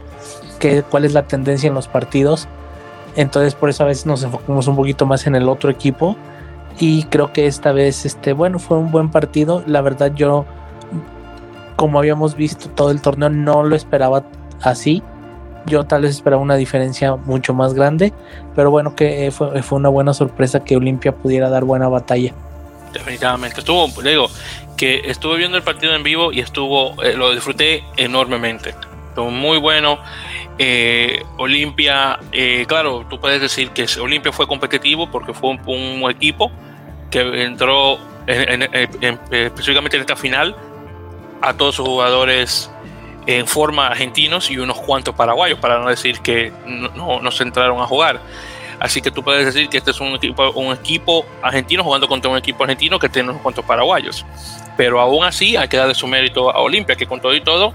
[0.59, 2.47] que, cuál es la tendencia en los partidos.
[3.15, 6.15] Entonces por eso a veces nos enfocamos un poquito más en el otro equipo.
[6.79, 9.63] Y creo que esta vez, este, bueno, fue un buen partido.
[9.65, 10.45] La verdad yo,
[11.75, 14.23] como habíamos visto todo el torneo, no lo esperaba
[14.61, 15.01] así.
[15.65, 18.13] Yo tal vez esperaba una diferencia mucho más grande.
[18.55, 22.33] Pero bueno, que fue, fue una buena sorpresa que Olimpia pudiera dar buena batalla.
[22.93, 23.59] Definitivamente.
[23.59, 24.29] Estuvo, digo,
[24.77, 28.75] que estuve viendo el partido en vivo y estuvo, eh, lo disfruté enormemente.
[29.09, 29.99] Estuvo muy bueno.
[30.59, 36.51] Eh, Olimpia, eh, claro, tú puedes decir que Olimpia fue competitivo porque fue un, equipo
[37.09, 40.55] que entró específicamente en esta final
[41.41, 42.69] a todos sus jugadores
[43.25, 47.79] en forma argentinos y unos cuantos paraguayos, para no decir que no, no se entraron
[47.81, 48.21] a jugar.
[48.79, 52.29] Así que tú puedes decir que este es un equipo, un equipo argentino jugando contra
[52.29, 54.25] un equipo argentino que tiene unos cuantos paraguayos.
[54.75, 57.73] Pero aún así hay que darle su mérito a Olimpia, que con todo y todo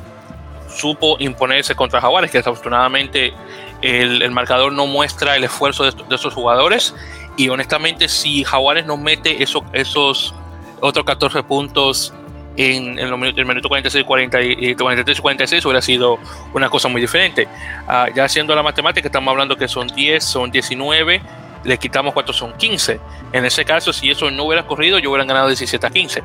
[0.68, 3.35] supo imponerse contra Jaguares, que desafortunadamente
[3.83, 6.95] el, el marcador no muestra el esfuerzo de, de, esos jugadores.
[7.37, 10.35] Y honestamente, si Jaguares no mete esos, esos
[10.81, 12.12] otros 14 puntos
[12.57, 16.18] en, el minuto 46, 40 y 43 y 46 hubiera sido
[16.53, 17.49] una cosa muy diferente.
[17.87, 21.23] Uh, ya haciendo la matemática, estamos hablando que son 10, son 19,
[21.64, 23.01] le quitamos 4, son 15.
[23.33, 26.23] En ese caso, si eso no hubiera corrido, yo hubiera ganado 17 a 15.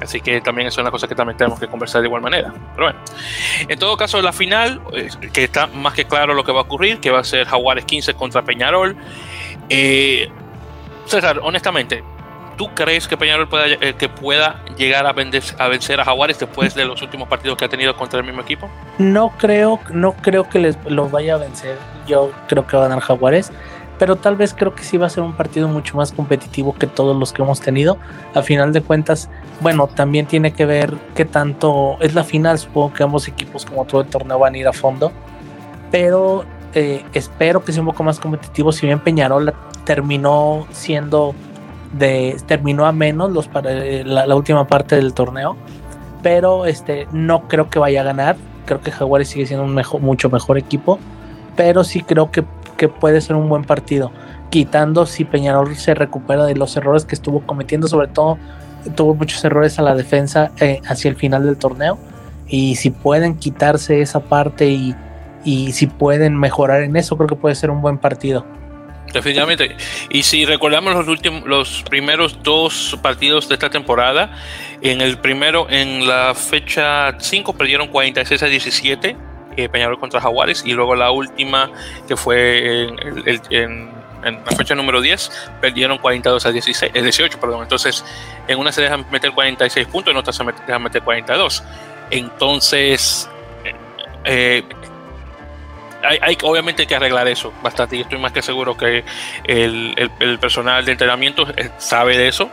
[0.00, 2.54] Así que también es una cosa que también tenemos que conversar de igual manera.
[2.74, 2.98] Pero bueno,
[3.68, 6.62] en todo caso, la final, eh, que está más que claro lo que va a
[6.62, 8.96] ocurrir, que va a ser Jaguares 15 contra Peñarol.
[9.70, 10.28] Eh,
[11.06, 12.04] César, honestamente,
[12.60, 16.84] ¿Tú crees que Peñarol pueda, eh, que pueda llegar a, vencer a Jaguares después de
[16.84, 18.68] los últimos partidos que ha tenido contra el mismo equipo?
[18.98, 21.78] No creo, no creo que les los vaya a vencer.
[22.06, 23.50] Yo creo que va a ganar Jaguares,
[23.98, 26.86] pero tal vez creo que sí va a ser un partido mucho más competitivo que
[26.86, 27.96] todos los que hemos tenido.
[28.34, 29.30] A final de cuentas,
[29.60, 32.58] bueno, también tiene que ver qué tanto es la final.
[32.58, 35.12] Supongo que ambos equipos, como todo el torneo, van a ir a fondo,
[35.90, 38.72] pero eh, espero que sea un poco más competitivo.
[38.72, 39.52] Si bien Peñarol
[39.84, 41.34] terminó siendo
[41.92, 45.56] de terminó a menos los para eh, la, última parte del torneo,
[46.22, 48.36] pero este no creo que vaya a ganar.
[48.66, 50.98] Creo que Jaguares sigue siendo un mejor, mucho mejor equipo,
[51.56, 52.44] pero sí creo que,
[52.76, 54.12] que puede ser un buen partido.
[54.50, 58.38] Quitando si Peñarol se recupera de los errores que estuvo cometiendo, sobre todo
[58.94, 61.98] tuvo muchos errores a la defensa eh, hacia el final del torneo.
[62.46, 64.94] Y si pueden quitarse esa parte y,
[65.44, 68.46] y si pueden mejorar en eso, creo que puede ser un buen partido.
[69.12, 69.76] Definitivamente.
[70.08, 74.32] Y si recordamos los últimos, los primeros dos partidos de esta temporada,
[74.82, 79.16] en el primero, en la fecha 5, perdieron 46 a 17,
[79.56, 81.70] eh, Peñarol contra Jaguares, y luego la última,
[82.06, 82.96] que fue en,
[83.50, 83.90] en,
[84.24, 87.62] en la fecha número 10, perdieron 42 a 16, eh, 18, perdón.
[87.62, 88.04] Entonces,
[88.46, 91.62] en una se dejan meter 46 puntos, en otra se dejan meter 42.
[92.10, 93.28] Entonces,
[94.24, 94.62] eh,
[96.02, 99.04] hay, hay, obviamente que arreglar eso bastante y estoy más que seguro que
[99.44, 101.46] el, el, el, personal de entrenamiento
[101.78, 102.50] sabe de eso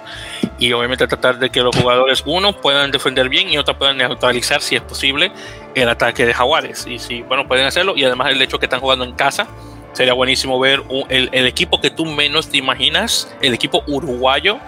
[0.60, 4.62] y obviamente tratar de que los jugadores uno puedan defender bien y otro puedan neutralizar
[4.62, 5.32] si es posible
[5.76, 6.86] el ataque de Jaguares.
[6.88, 9.48] Y si bueno pueden hacerlo y además el hecho que están jugando en casa
[9.94, 14.60] sería buenísimo ver un, el, el equipo que tú menos te imaginas el equipo uruguayo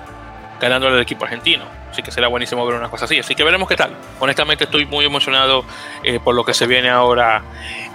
[0.60, 3.20] ganando al equipo argentino Así que será buenísimo ver una cosa así.
[3.20, 3.96] Así que veremos qué tal.
[4.20, 5.66] Honestamente estoy muy emocionado
[6.04, 7.44] eh, por lo que se viene ahora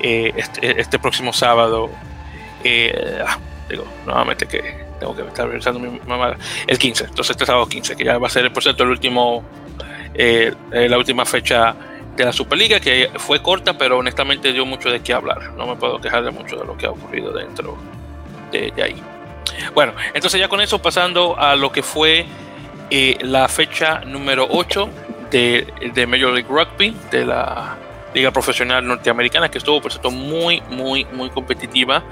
[0.01, 1.91] eh, este, este, próximo sábado.
[2.65, 6.37] Eh, ah, digo, nuevamente que tengo que estar revisando mi mamá.
[6.67, 7.05] El 15.
[7.05, 9.45] Entonces este sábado 15, que ya va a ser, por cierto, el último,
[10.15, 11.75] la última fecha
[12.17, 15.53] de la Superliga, que fue corta, pero honestamente dio mucho de qué hablar.
[15.57, 17.77] No me puedo quejar de mucho de lo que ha ocurrido dentro
[18.51, 19.03] de, de ahí.
[19.75, 22.27] Bueno, entonces ya con eso pasando a lo que fue
[22.91, 24.89] eh, la fecha número 8
[25.31, 27.77] de, de, Major League Rugby, de la
[28.15, 32.05] Liga Profesional Norteamericana, que estuvo, por cierto, muy, muy, muy competitiva.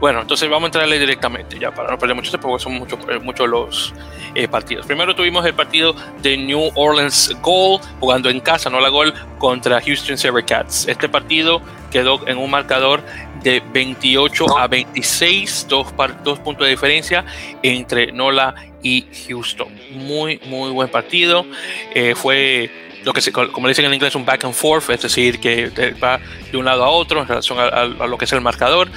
[0.00, 2.98] Bueno, entonces vamos a entrarle directamente, ya para no perder mucho tiempo, porque son muchos
[3.22, 3.94] mucho los
[4.34, 4.86] eh, partidos.
[4.86, 9.80] Primero tuvimos el partido de New Orleans Gold, jugando en casa, no la gol, contra
[9.80, 13.02] Houston Cats Este partido quedó en un marcador
[13.42, 15.86] de 28 a 26, dos,
[16.24, 17.24] dos puntos de diferencia
[17.62, 18.54] entre Nola
[18.86, 19.68] y Houston.
[19.90, 21.44] Muy, muy buen partido.
[21.92, 22.70] Eh, fue
[23.04, 25.70] lo que se, como dicen en inglés, un back and forth, es decir, que
[26.02, 26.20] va
[26.50, 28.88] de un lado a otro en relación a, lo que es el marcador.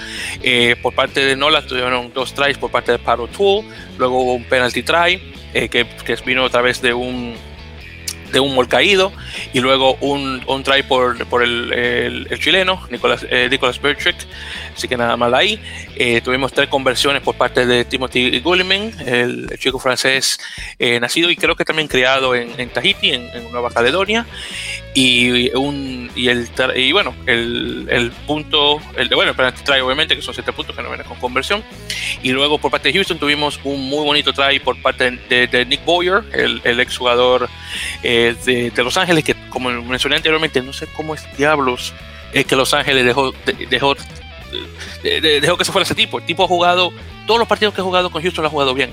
[0.43, 3.65] Eh, por parte de Nola tuvieron dos tries por parte de Paro Tool,
[3.97, 5.21] luego hubo un penalty try
[5.53, 7.35] eh, que, que, vino a través de un
[8.31, 9.11] de un caído
[9.53, 13.79] y luego un, un try por, por el, el, chileno, Nicolás, eh, Nicolás
[14.75, 15.59] así que nada mal ahí.
[15.95, 20.39] Eh, tuvimos tres conversiones por parte de Timothy Gulliman, el, chico francés
[20.77, 24.25] eh, nacido y creo que también criado en, en Tahiti, en, Nueva Caledonia.
[24.95, 30.21] Y, un, y, el, y bueno, el, el punto, el, bueno, el try obviamente, que
[30.21, 31.63] son siete puntos que no vienen con conversión.
[32.23, 35.85] Y luego por parte de Houston tuvimos un muy bonito try por parte de, Nick
[35.85, 37.49] Boyer, el, el exjugador
[38.03, 41.93] eh, de, Los Ángeles, que como mencioné anteriormente, no sé cómo es diablos
[42.33, 43.33] es que Los Ángeles dejó,
[43.69, 43.95] dejó,
[45.03, 46.19] dejó que se fuera ese tipo.
[46.19, 46.91] El tipo ha jugado,
[47.25, 48.91] todos los partidos que ha jugado con Houston lo ha jugado bien.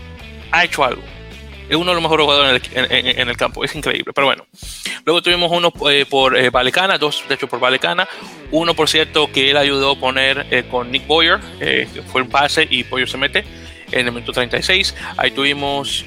[0.52, 1.02] Ha hecho algo.
[1.68, 3.64] Es uno de los mejores jugadores en el, campo.
[3.64, 4.12] Es increíble.
[4.14, 4.46] Pero bueno.
[5.04, 8.08] Luego tuvimos uno eh, por eh, Valecana, dos de hecho por Valecana.
[8.50, 12.28] Uno, por cierto, que él ayudó a poner eh, con Nick Boyer, que fue un
[12.28, 13.44] pase y Boyer se mete
[13.90, 14.94] en el minuto 36.
[15.16, 16.04] Ahí tuvimos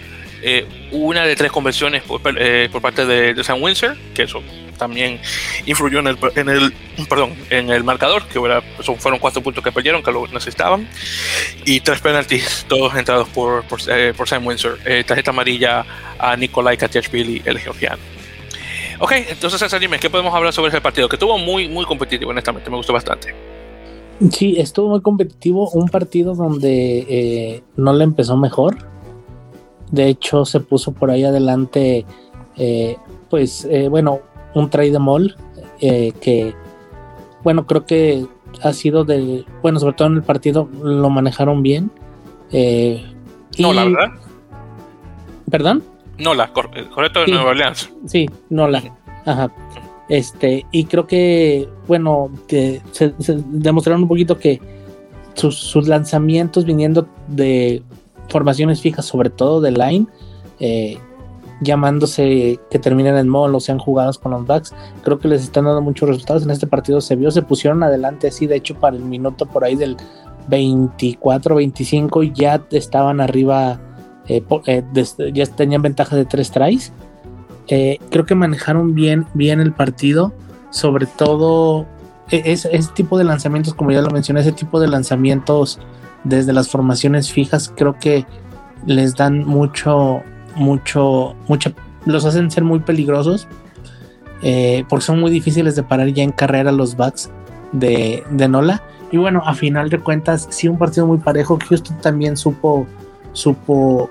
[0.92, 4.42] una de tres conversiones por, parte de, de Sam Windsor, que eso
[4.80, 5.20] también
[5.68, 6.74] influyó en el, en el,
[7.08, 8.40] perdón, en el marcador, que
[8.98, 10.88] fueron cuatro puntos que perdieron, que lo necesitaban,
[11.66, 14.80] y tres penaltis, todos entrados por, por, eh, Sam Windsor.
[14.86, 15.86] Eh, tarjeta amarilla
[16.18, 18.02] a Nikolai Katiashvili, el georgiano.
[19.00, 21.08] Ok, entonces César, ¿qué podemos hablar sobre ese partido?
[21.08, 23.34] Que estuvo muy, muy competitivo, honestamente, me gustó bastante.
[24.32, 28.78] Sí, estuvo muy competitivo, un partido donde eh, no le empezó mejor.
[29.92, 32.06] De hecho, se puso por ahí adelante,
[32.58, 32.98] eh,
[33.30, 34.20] pues, bueno,
[34.54, 35.36] un trade de mall
[35.82, 36.54] eh, que,
[37.44, 38.26] bueno, creo que
[38.62, 41.92] ha sido de, bueno, sobre todo en el partido lo manejaron bien.
[42.52, 43.04] Eh,
[43.58, 44.12] no, la verdad.
[45.50, 45.84] ¿Perdón?
[46.18, 47.90] No, la correcto de Nueva Orleans.
[48.06, 48.84] Sí, no la.
[49.26, 49.52] Ajá.
[50.10, 53.14] Este, y creo que, bueno, que se,
[53.48, 54.60] demostraron un poquito que
[55.36, 57.84] sus, sus, lanzamientos viniendo de
[58.28, 60.08] formaciones fijas, sobre todo de line,
[60.60, 60.98] eh,
[61.62, 64.74] llamándose que terminen en mall o sean jugadas con los backs.
[65.04, 66.44] Creo que les están dando muchos resultados.
[66.44, 69.64] En este partido se vio, se pusieron adelante así, de hecho para el minuto por
[69.64, 69.98] ahí del
[70.50, 73.80] 24-25 ya estaban arriba,
[74.28, 74.84] eh, eh,
[75.34, 76.94] ya tenían ventaja de tres tries.
[77.68, 80.34] Eh, creo que manejaron bien, bien el partido,
[80.72, 81.86] sobre todo
[82.32, 85.80] e, ese, ese tipo de lanzamientos, como ya lo mencioné, ese tipo de lanzamientos
[86.24, 88.26] desde las formaciones fijas, creo que
[88.86, 90.22] les dan mucho,
[90.56, 91.72] mucho, mucho,
[92.06, 93.48] los hacen ser muy peligrosos
[94.42, 97.30] eh, porque son muy difíciles de parar ya en carrera los backs
[97.72, 98.82] de, de, Nola.
[99.12, 101.58] Y bueno, a final de cuentas, sí, un partido muy parejo.
[101.68, 102.88] Houston también supo,
[103.34, 104.10] supo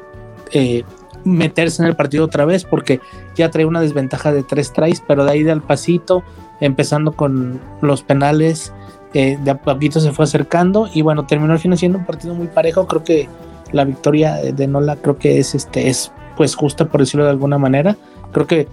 [0.53, 0.85] eh,
[1.25, 3.01] meterse en el partido otra vez porque
[3.37, 6.23] ya trae una desventaja de tres tries, pero de ahí del pasito,
[6.61, 8.73] empezando con los penales,
[9.15, 12.35] eh, de a poquito se fue acercando y bueno, terminó al final siendo un partido
[12.35, 12.87] muy parejo.
[12.87, 13.29] Creo que
[13.73, 17.59] la victoria de Nola creo que es este es pues justa por decirlo de alguna
[17.59, 17.97] manera.
[18.33, 18.69] Creo que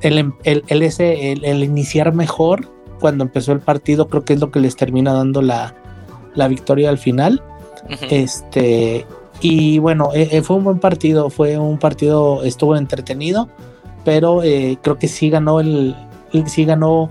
[0.00, 2.68] el, el, el, ese, el, iniciar mejor
[3.00, 5.74] cuando empezó el partido creo que es lo que les termina dando la,
[6.34, 7.42] la victoria al final.
[8.10, 9.06] Este
[9.42, 13.48] y bueno, eh, eh, fue un buen partido, fue un partido, estuvo entretenido,
[14.04, 15.94] pero eh, creo que sí ganó el,
[16.46, 17.10] sí ganó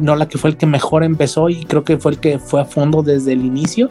[0.00, 2.62] no la que fue el que mejor empezó y creo que fue el que fue
[2.62, 3.90] a fondo desde el inicio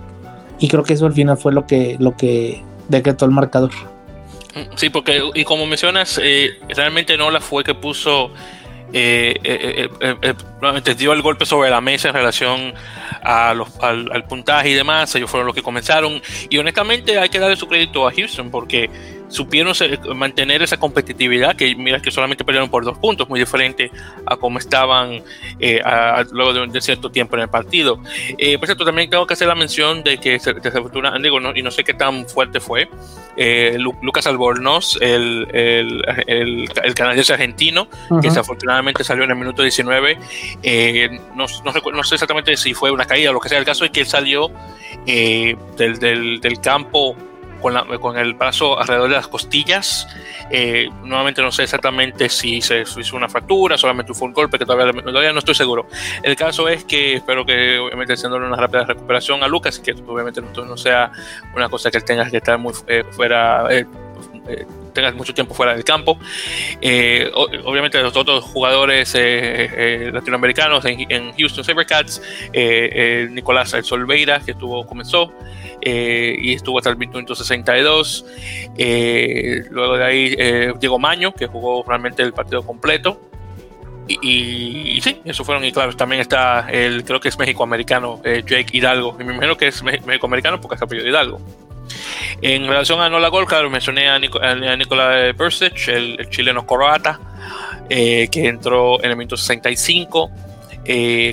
[0.59, 3.71] y creo que eso al final fue lo que lo que decretó el marcador.
[4.75, 8.33] Sí, porque, y como mencionas, eh, realmente Nola fue que puso,
[8.93, 12.73] eh, eh, eh dio el golpe sobre la mesa en relación
[13.23, 15.15] a los, al, puntaje y demás.
[15.15, 16.21] Ellos fueron los que comenzaron.
[16.49, 18.89] Y honestamente hay que darle su crédito a Houston porque
[19.31, 19.73] supieron
[20.15, 23.89] mantener esa competitividad, que mira que solamente perdieron por dos puntos, muy diferente
[24.25, 25.23] a cómo estaban
[25.59, 25.81] eh,
[26.31, 27.99] luego de, cierto tiempo en el partido.
[28.37, 31.63] Eh, por cierto, también tengo que hacer la mención de que desafortunadamente, digo, no, y
[31.63, 32.89] no sé qué tan fuerte fue,
[33.37, 37.87] eh, Lucas Albornoz, el, el, el, canadiense argentino,
[38.21, 40.17] que desafortunadamente salió en el minuto 19,
[41.35, 41.45] no,
[41.93, 44.01] no, sé exactamente si fue una caída o lo que sea, el caso es que
[44.01, 44.51] él salió
[45.05, 47.15] del, del, del campo
[47.61, 50.07] con, el brazo alrededor de las costillas.
[50.49, 54.65] Eh, nuevamente no sé exactamente si se hizo una fractura, solamente fue un golpe, que
[54.65, 55.87] todavía, todavía no estoy seguro.
[56.23, 60.41] El caso es que espero que obviamente haciéndole una rápida recuperación a Lucas que obviamente
[60.41, 61.11] no, sea
[61.55, 63.67] una cosa que él tenga que estar muy eh, fuera.
[63.69, 63.85] Eh,
[64.93, 66.19] tenga mucho tiempo fuera del campo.
[66.81, 69.15] obviamente los otros jugadores
[70.11, 72.21] latinoamericanos en, Houston Sabercats,
[73.29, 75.31] Nicolás Solveira, que estuvo, comenzó,
[75.81, 78.25] eh, y estuvo hasta el minuto 62.
[78.77, 83.19] Eh, luego de ahí eh, Diego Maño, que jugó realmente el partido completo.
[84.07, 89.15] Y, sí, eso fueron, y claro, también está el, creo que es México-americano, Jake Hidalgo.
[89.19, 91.39] Y me imagino que es México-americano porque está apellido Hidalgo.
[92.41, 97.19] En relación a Nola Gol, claro, mencioné a, Nicolás Persic, el, chileno croata.
[97.87, 100.29] que entró en el minuto 65.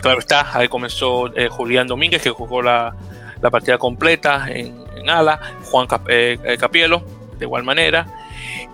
[0.00, 2.94] claro está, ahí comenzó Julián Domínguez, que jugó la,
[3.40, 7.02] partida completa en, ala, Juan Capielo,
[7.38, 8.06] de igual manera.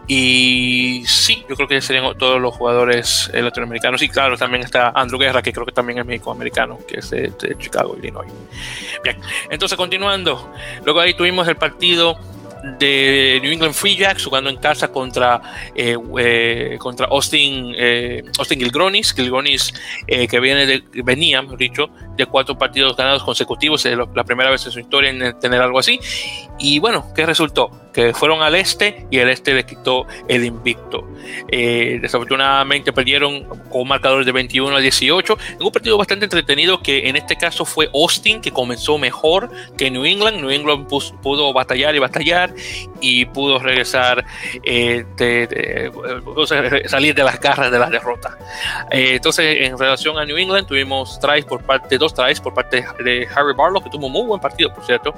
[0.07, 4.03] Y sí, yo creo que serían todos los jugadores eh, latinoamericanos.
[4.03, 7.33] Y claro, también está Andrew Guerra, que creo que también es méxico-americano, que es de,
[7.41, 8.31] de, Chicago, Illinois.
[9.03, 10.53] Bien, entonces continuando.
[10.85, 12.19] Luego ahí tuvimos el partido
[12.79, 15.41] de New England Free Jacks jugando en casa contra,
[15.75, 19.73] eh, eh, contra Austin, eh, Austin Gilgronis, Gilgronis
[20.07, 24.81] que viene de, venía, dicho, de cuatro partidos ganados consecutivos, la primera vez en su
[24.81, 25.99] historia en tener algo así.
[26.59, 27.71] Y bueno, ¿qué resultó?
[27.93, 31.09] Que fueron al este y el este le quitó el invicto.
[31.49, 37.09] desafortunadamente perdieron con un marcador de 21 a 18 en un partido bastante entretenido que
[37.09, 40.41] en este caso fue Austin que comenzó mejor que New England.
[40.41, 42.54] New England pudo batallar y batallar
[43.01, 44.25] y pudo regresar,
[44.63, 45.93] eh, de,
[46.87, 48.39] salir de las garras de la derrota.
[48.91, 52.85] Eh, entonces, en relación a New England, tuvimos tries por parte, dos tries por parte
[53.05, 55.15] de Harry Barlow, que tuvo muy buen partido, por cierto.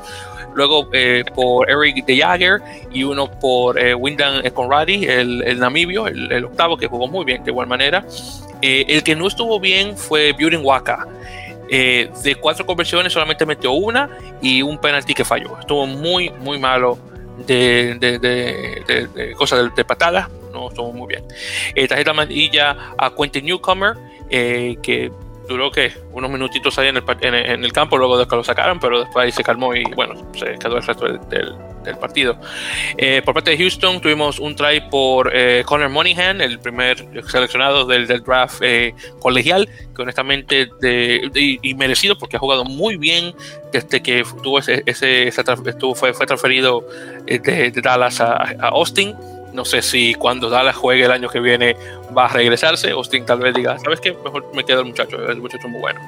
[0.54, 6.76] Luego eh, por Eric de Jager y uno por Wyndham Conradi, el, namibio, el, octavo,
[6.76, 8.04] que jugó muy bien de igual manera.
[8.62, 11.06] el que no estuvo bien fue Buren Waka.
[11.68, 14.08] de cuatro conversiones solamente metió una
[14.40, 15.58] y un penalti que falló.
[15.60, 16.98] Estuvo muy, muy malo
[17.46, 21.24] de, cosas de, patada, no estuvo muy bien.
[21.74, 23.94] Eh, tarjeta amarilla a Quentin Newcomer,
[24.30, 25.12] eh, que
[25.46, 28.78] duró que unos minutitos ahí en el, en, el, campo luego de que lo sacaron,
[28.80, 31.20] pero después ahí se calmó y bueno, se quedó el resto del,
[31.84, 32.38] del, partido.
[32.96, 37.86] Eh, por parte de Houston tuvimos un try por eh, Connor Monaghan, el primer seleccionado
[37.86, 41.30] del, del draft eh, colegial, que honestamente de,
[41.62, 43.34] y, merecido porque ha jugado muy bien
[43.72, 46.84] desde que tuvo ese, ese, estuvo, fue, fue transferido
[47.26, 49.14] de, de Dallas a Austin
[49.56, 51.76] no sé si cuando Dallas juegue el año que viene
[52.16, 52.90] va a regresarse.
[52.90, 54.12] Austin tal vez diga, ¿sabes qué?
[54.12, 55.98] Mejor me quedo el muchacho, el muchacho es muy bueno.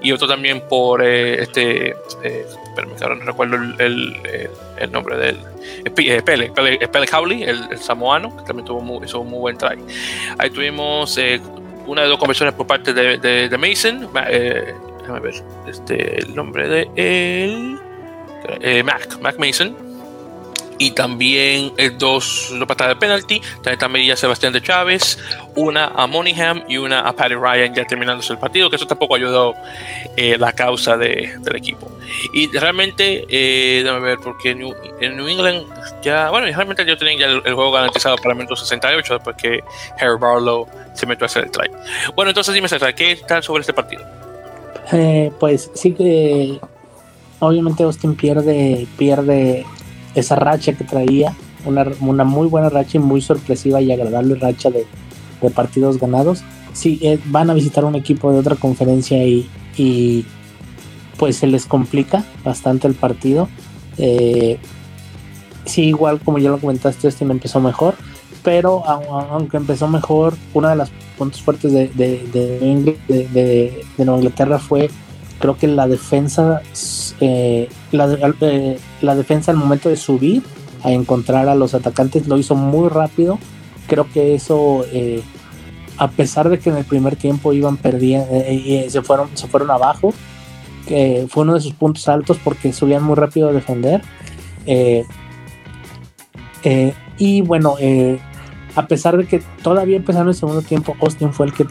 [0.00, 2.46] Y otro también por eh, este, eh,
[3.02, 4.18] ahora no recuerdo el,
[4.78, 5.36] el, nombre del
[5.84, 9.58] eh, Pele, Pele, Pele Howley, el, samoano, que también tuvo muy, hizo un muy buen
[9.58, 9.76] try.
[10.38, 11.40] Ahí tuvimos eh,
[11.86, 14.08] una de dos conversiones por parte de, de, Mason.
[14.12, 15.34] déjame ver
[15.66, 17.78] este, el nombre de él.
[18.84, 19.91] Mac, Mac Mason
[20.82, 23.40] y también eh, dos, dos patadas de penalti.
[23.78, 25.16] También a Sebastián de Chávez,
[25.54, 29.14] una a Monaghan y una a Patty Ryan ya terminándose el partido, que eso tampoco
[29.14, 29.54] ayudó
[30.16, 31.88] eh, la causa de, del equipo.
[32.34, 35.66] Y realmente, eh, déjame ver, porque en New, England
[36.02, 39.60] ya, bueno, realmente yo tenía ya el, juego garantizado para el minuto 68 después que
[40.00, 41.70] Harry Barlow se metió a hacer el try.
[42.16, 44.02] Bueno, entonces dime, César, ¿qué tal sobre este partido?
[45.38, 46.58] pues sí que
[47.38, 49.64] obviamente Austin pierde, pierde
[50.14, 54.70] esa racha que traía, una, una, muy buena racha y muy sorpresiva y agradable racha
[54.70, 54.86] de,
[55.40, 56.42] de partidos ganados.
[56.72, 60.24] Sí, eh, van a visitar un equipo de otra conferencia y, y
[61.18, 63.48] pues se les complica bastante el partido.
[63.98, 64.58] Eh,
[65.64, 67.94] sí, igual como ya lo comentaste, este empezó mejor,
[68.42, 74.58] pero aunque empezó mejor, una de las puntos fuertes de, de, de, de, Nueva Inglaterra
[74.58, 74.90] fue
[75.42, 76.62] creo que la defensa,
[77.20, 80.44] eh, eh, la, defensa al momento de subir
[80.84, 83.40] a encontrar a los atacantes lo hizo muy rápido.
[83.88, 85.20] Creo que eso, eh,
[85.98, 88.28] a pesar de que en el primer tiempo iban perdiendo,
[88.88, 90.14] se fueron, se fueron abajo,
[90.86, 94.00] fue uno de sus puntos altos porque subían muy rápido a defender.
[97.18, 97.74] y bueno,
[98.74, 101.64] a pesar de que todavía empezando el segundo tiempo, Austin fue el que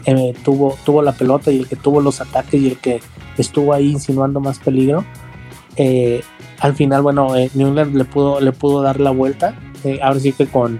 [0.44, 3.00] tuvo, tuvo la pelota y el que tuvo los ataques y el que
[3.38, 5.04] estuvo ahí insinuando más peligro.
[5.76, 6.22] Eh,
[6.60, 9.54] al final, bueno, eh, le pudo, le pudo dar la vuelta.
[9.84, 10.78] Eh, ahora sí que con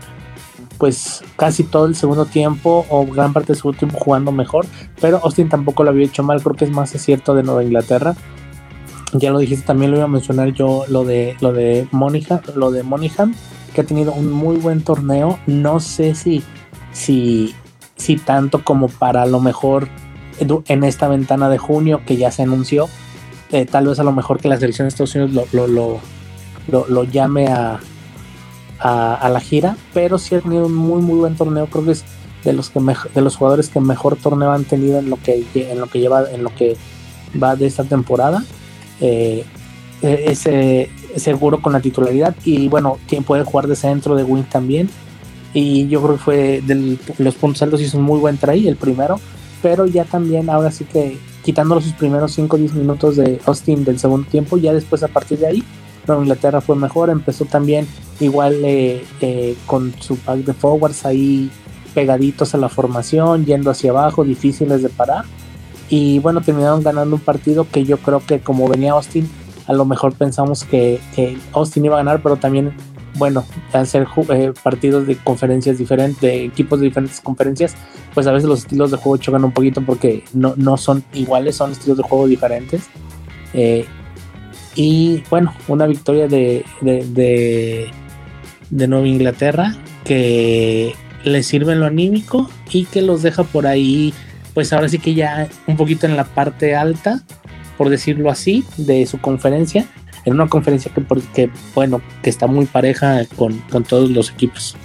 [0.78, 4.66] pues casi todo el segundo tiempo o gran parte del segundo tiempo jugando mejor.
[5.00, 8.14] Pero Austin tampoco lo había hecho mal, creo que es más cierto de Nueva Inglaterra.
[9.12, 11.87] Ya lo dijiste, también lo iba a mencionar yo lo de lo de
[12.54, 13.35] lo de Monaghan,
[13.72, 15.38] que ha tenido un muy buen torneo.
[15.46, 16.42] No sé si,
[16.92, 17.54] si,
[17.96, 19.88] si tanto como para lo mejor
[20.38, 22.88] en esta ventana de junio que ya se anunció.
[23.50, 27.04] Eh, tal vez a lo mejor que la selección de Estados Unidos lo, lo, lo,
[27.04, 27.81] llame a,
[28.79, 32.04] a, la gira, pero sí ha tenido un muy muy buen torneo, creo que es
[32.44, 32.81] de los que
[33.14, 36.31] de los jugadores que mejor torneo han tenido en lo que en lo que lleva
[36.31, 36.77] en lo que
[37.40, 38.42] va de esta temporada.
[39.00, 39.44] Eh,
[40.00, 40.46] e, es
[41.17, 44.88] seguro con la titularidad y bueno, quien puede jugar de centro de wing también.
[45.54, 48.77] Y yo creo que fue de los puntos altos hizo un muy buen try, el
[48.77, 49.21] primero
[49.63, 53.85] pero ya también ahora sí que quitándolo sus primeros 5 o 10 minutos de Austin
[53.85, 55.65] del segundo tiempo, ya después a partir de ahí,
[56.06, 57.87] Nueva Inglaterra fue mejor, empezó también
[58.21, 61.50] igual eh, eh, con su pack de forwards ahí
[61.94, 65.25] pegaditos a la formación, yendo hacia abajo, difíciles de parar.
[65.88, 69.29] Y bueno, terminaron ganando un partido que yo creo que como venía Austin,
[69.67, 71.00] a lo mejor pensamos que,
[71.52, 72.73] Austin iba a ganar, pero también,
[73.15, 77.75] bueno, al ser eh, partidos de conferencias diferentes, de equipos de diferentes conferencias,
[78.15, 81.56] pues a veces los estilos de juego chocan un poquito porque no, no son iguales,
[81.56, 82.88] son estilos de juego diferentes.
[83.54, 83.87] Eh,
[84.75, 87.90] y bueno, una victoria de, de,
[88.71, 90.94] de, Nueva Inglaterra que
[91.25, 94.15] le sirve en lo anímico y que los deja por ahí,
[94.54, 97.23] pues ahora sí que ya un poquito en la parte alta,
[97.83, 99.87] por decirlo así, de su conferencia,
[100.24, 104.76] en una conferencia que, porque, bueno, que está muy pareja con, con todos los equipos.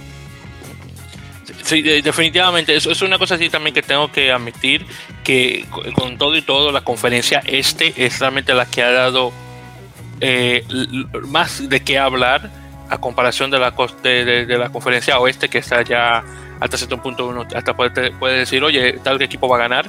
[1.62, 2.74] Sí, definitivamente.
[2.74, 4.84] Eso es una cosa así también que tengo que admitir
[5.22, 9.30] que con todo y todo la conferencia este es realmente la que ha dado
[10.20, 10.64] eh,
[11.28, 12.50] más de qué hablar
[12.90, 13.72] a comparación de la
[14.02, 16.24] de, de, la conferencia oeste que está ya
[16.58, 19.88] hasta cierto punto uno hasta puede, puede, decir oye tal equipo va a ganar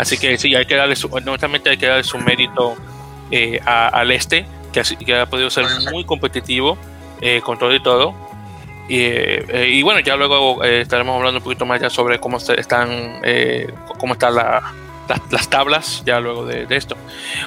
[0.00, 2.74] así que sí hay que darle su, hay que darle su mérito
[3.30, 6.76] eh, al este que, que, ha podido ser muy competitivo
[7.20, 8.14] eh, con todo y todo
[8.92, 13.20] eh, y, bueno, ya luego eh, estaremos hablando un poquito más ya sobre cómo están,
[13.22, 14.34] eh, cómo están
[15.30, 16.96] las tablas ya luego de, esto.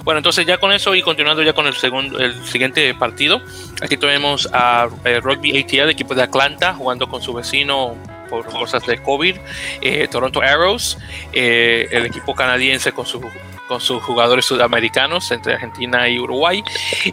[0.06, 3.42] Bueno, entonces ya con eso y continuando ya con el segundo, el siguiente partido,
[3.82, 4.88] aquí tenemos a
[5.22, 7.98] Rugby ATL, equipo de Atlanta, jugando con su vecino
[8.30, 9.38] por cosas de COVID,
[10.12, 10.98] Toronto Arrows,
[11.34, 13.22] el equipo canadiense con su
[13.68, 16.64] con sus jugadores sudamericanos entre Argentina y Uruguay.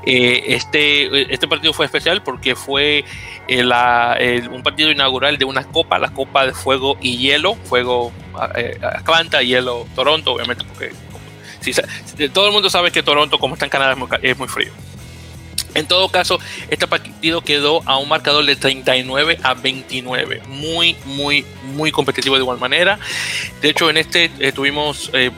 [0.04, 3.04] Eh, este, este partido fue especial porque fue
[3.48, 8.12] eh, un partido inaugural de una copa, la Copa de Fuego y Hielo, Fuego
[8.56, 10.92] eh, Atlanta, Hielo Toronto, obviamente, porque
[12.28, 14.72] todo el mundo sabe que Toronto, como está en Canadá, es muy frío.
[15.74, 20.42] En todo caso, este partido quedó a un marcador de 39 a 29.
[20.48, 21.44] Muy, muy,
[21.74, 22.98] muy competitivo de igual manera.
[23.60, 25.30] De hecho, en este eh, tuvimos eh,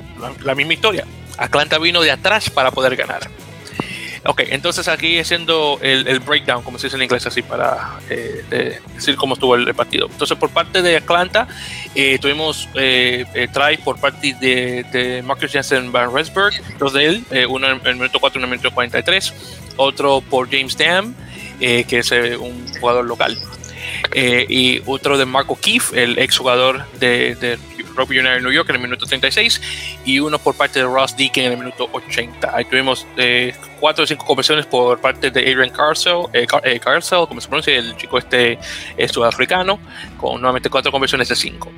[0.43, 1.07] la, misma historia.
[1.39, 3.29] Atlanta vino de atrás para poder ganar.
[4.25, 9.17] Ok, entonces aquí haciendo el, breakdown, como se dice en inglés, así para eh, decir
[9.17, 10.07] cómo estuvo el, partido.
[10.07, 11.49] Entonces, por parte de Atlanta,
[12.21, 17.97] tuvimos try por parte de, Marcus Jensen Van Resberg, dos de él, uno en el
[17.97, 19.35] minuto 4 y uno en el minuto 43
[19.77, 21.15] otro por James Dam,
[21.61, 23.39] eh, que es eh, un jugador local,
[24.15, 27.59] eh, y otro de Marco Keefe, el ex jugador de, de
[27.95, 29.61] Rugby United New York en el minuto 36,
[30.05, 32.57] y uno por parte de Ross Deacon en el minuto 80.
[32.57, 33.07] Ahí tuvimos
[33.79, 36.23] cuatro o cinco conversiones por parte de Adrian Carcel,
[36.81, 38.59] Carcel como se pronuncia, el chico este
[39.09, 39.79] sudafricano,
[40.19, 41.71] con nuevamente cuatro conversiones de cinco.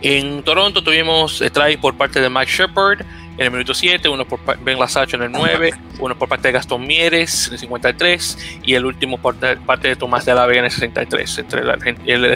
[0.00, 3.04] En Toronto tuvimos try por parte de Mike Shepard,
[3.38, 6.52] en el minuto 7, uno por Ben Lasacho en el 9, uno por parte de
[6.52, 10.64] Gastón Mieres en el 53 y el último por parte de Tomás de la en
[10.64, 11.70] el 63, entre el,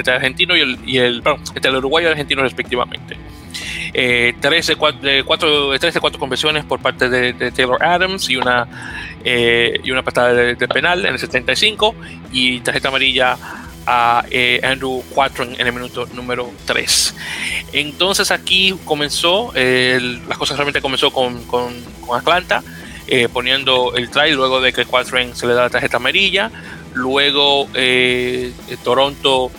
[0.08, 1.22] argentino y el, y el
[1.54, 3.16] entre el uruguayo y el argentino respectivamente.
[3.92, 8.66] Eh, 13, 4, 13 4 conversiones por parte de, Taylor Adams y una,
[9.24, 11.94] eh, y una patada de, penal en el 75
[12.32, 13.36] y tarjeta amarilla
[13.86, 17.14] a eh, Andrew Quatron en el minuto número 3.
[17.72, 21.72] Entonces aquí comenzó, las cosas realmente comenzó con, con,
[22.14, 22.62] Atlanta,
[23.08, 26.50] eh, poniendo el try luego de que Quatron se le da la tarjeta amarilla,
[26.94, 28.52] luego eh,
[28.84, 29.50] Toronto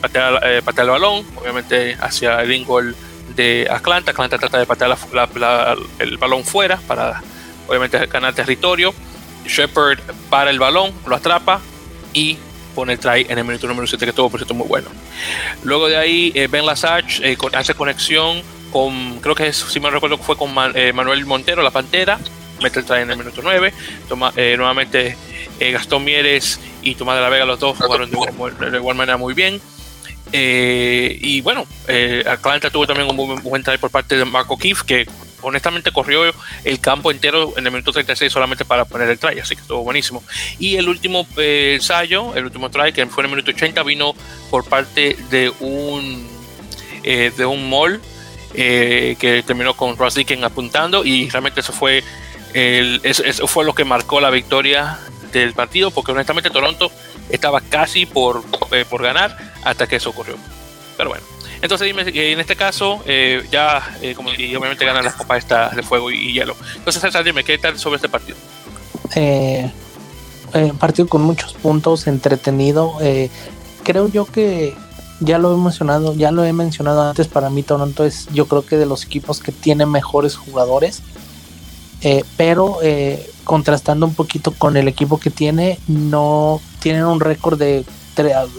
[0.00, 2.96] patea, patea, el balón, obviamente hacia el ingol
[3.34, 4.96] de Atlanta, Atlanta trata de patear
[5.98, 7.22] el balón fuera para
[7.68, 8.94] obviamente ganar territorio,
[9.44, 11.60] Shepard para el balón, lo atrapa
[12.12, 12.38] y
[12.76, 14.88] pone el try en el minuto número 7, que estuvo por cierto muy bueno.
[15.64, 20.18] Luego de ahí, eh, Ben Lasage eh, hace conexión con, creo que si me recuerdo,
[20.18, 22.20] fue con eh, Manuel Montero, la Pantera,
[22.62, 23.72] mete el try en el minuto 9.
[24.08, 25.16] Toma, nuevamente
[25.58, 28.18] Gastón Mieres y Tomás de la Vega, los dos jugaron de,
[28.78, 29.58] igual, manera muy bien.
[30.32, 31.66] y bueno,
[32.26, 35.06] Atlanta tuvo también un buen, buen try por parte de Marco Keefe, que
[35.46, 36.24] honestamente corrió
[36.64, 39.84] el campo entero en el minuto 36 solamente para poner el try, así que estuvo
[39.84, 40.22] buenísimo.
[40.58, 44.14] Y el último eh, ensayo, el último try, que fue en el minuto 80, vino
[44.50, 46.28] por parte de un,
[47.04, 48.00] eh, de un mall
[48.54, 52.02] eh, que terminó con Ross Dickens apuntando y realmente eso fue,
[52.52, 54.98] eso, fue lo que marcó la victoria
[55.32, 56.90] del partido, porque honestamente Toronto
[57.30, 58.42] estaba casi por,
[58.90, 60.36] por ganar hasta que eso ocurrió.
[60.96, 61.35] Pero bueno.
[61.62, 66.10] Entonces, en este caso, eh, ya, eh, como, y obviamente ganan las copas de fuego
[66.10, 66.56] y, hielo.
[66.76, 68.36] Entonces, César, dime, ¿qué tal sobre este partido?
[69.14, 69.70] Eh,
[70.78, 72.98] partido con muchos puntos, entretenido.
[73.84, 74.74] creo yo que
[75.20, 77.28] ya lo he mencionado, ya lo he mencionado antes.
[77.28, 81.02] Para mí, Toronto es, yo creo que de los equipos que tiene mejores jugadores.
[82.36, 82.78] pero
[83.44, 87.84] contrastando un poquito con el equipo que tiene, no tienen un récord de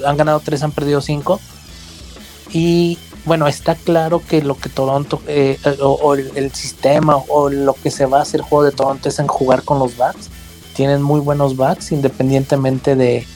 [0.05, 1.39] han ganado tres, han perdido cinco
[2.51, 7.91] y bueno, está claro que lo que Toronto, eh, o, el, sistema, o lo que
[7.91, 10.29] se va a hacer juego de Toronto es en jugar con los backs.
[10.73, 13.27] Tienen muy buenos backs, independientemente de,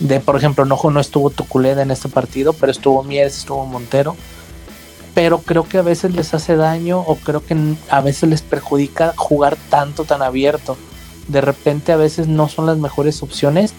[0.00, 4.16] de por ejemplo, no, no estuvo Tuculeda en este partido, pero estuvo Mieres, estuvo Montero.
[5.14, 7.56] Pero creo que a veces les hace daño, o creo que
[7.88, 10.76] a veces les perjudica jugar tanto, tan abierto.
[11.28, 13.74] De repente a veces no son las mejores opciones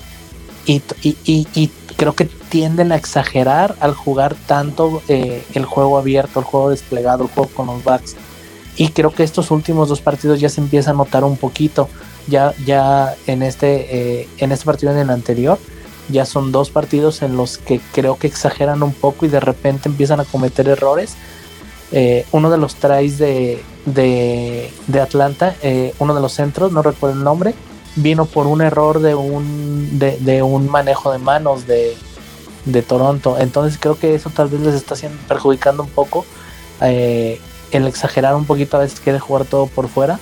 [0.68, 6.46] y, y, creo que tienden a exagerar al jugar tanto eh, el juego abierto, el
[6.46, 8.16] juego desplegado, el juego con los backs.
[8.76, 11.90] Y creo que estos últimos dos partidos ya se empieza a notar un poquito.
[12.28, 15.58] Ya, ya en este, eh, en este partido y en el anterior,
[16.10, 19.90] ya son dos partidos en los que creo que exageran un poco y de repente
[19.90, 21.16] empiezan a cometer errores.
[21.92, 25.56] Eh, uno de los tries de, de, de Atlanta,
[25.98, 27.56] uno de los centros, no recuerdo el nombre,
[27.98, 31.96] vino por un error de un, de, un manejo de manos de,
[32.88, 33.38] Toronto.
[33.40, 36.26] Entonces creo que eso tal vez les está haciendo, perjudicando un poco.
[36.82, 37.40] Eh,
[37.72, 40.20] el exagerar un poquito a veces quiere jugar todo por fuera.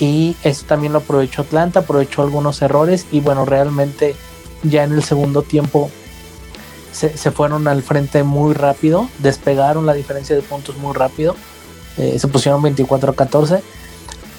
[0.00, 4.14] Y eso también lo aprovechó Atlanta, aprovechó algunos errores y bueno, realmente
[4.62, 5.90] ya en el segundo tiempo
[6.92, 11.36] se, fueron al frente muy rápido, despegaron la diferencia de puntos muy rápido,
[11.96, 13.62] eh, se pusieron 24 a 14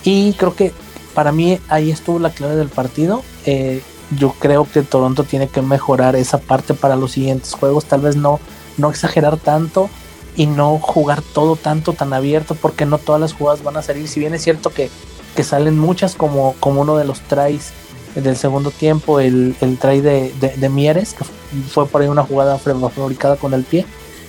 [0.03, 0.73] y creo que
[1.13, 3.23] para mí ahí estuvo la clave del partido.
[3.45, 3.81] Eh,
[4.17, 7.85] yo creo que Toronto tiene que mejorar esa parte para los siguientes juegos.
[7.85, 8.39] Tal vez no,
[8.77, 9.89] no exagerar tanto
[10.35, 14.07] y no jugar todo tanto tan abierto porque no todas las jugadas van a salir.
[14.07, 14.89] Si bien es cierto que,
[15.35, 17.71] que salen muchas como, como uno de los tries
[18.15, 21.23] del segundo tiempo, el, el try de, de, Mieres, que
[21.69, 23.85] fue por ahí una jugada fabricada con el pie.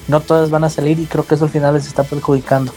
[0.08, 2.72] No todas van a salir y creo que eso al final les está perjudicando.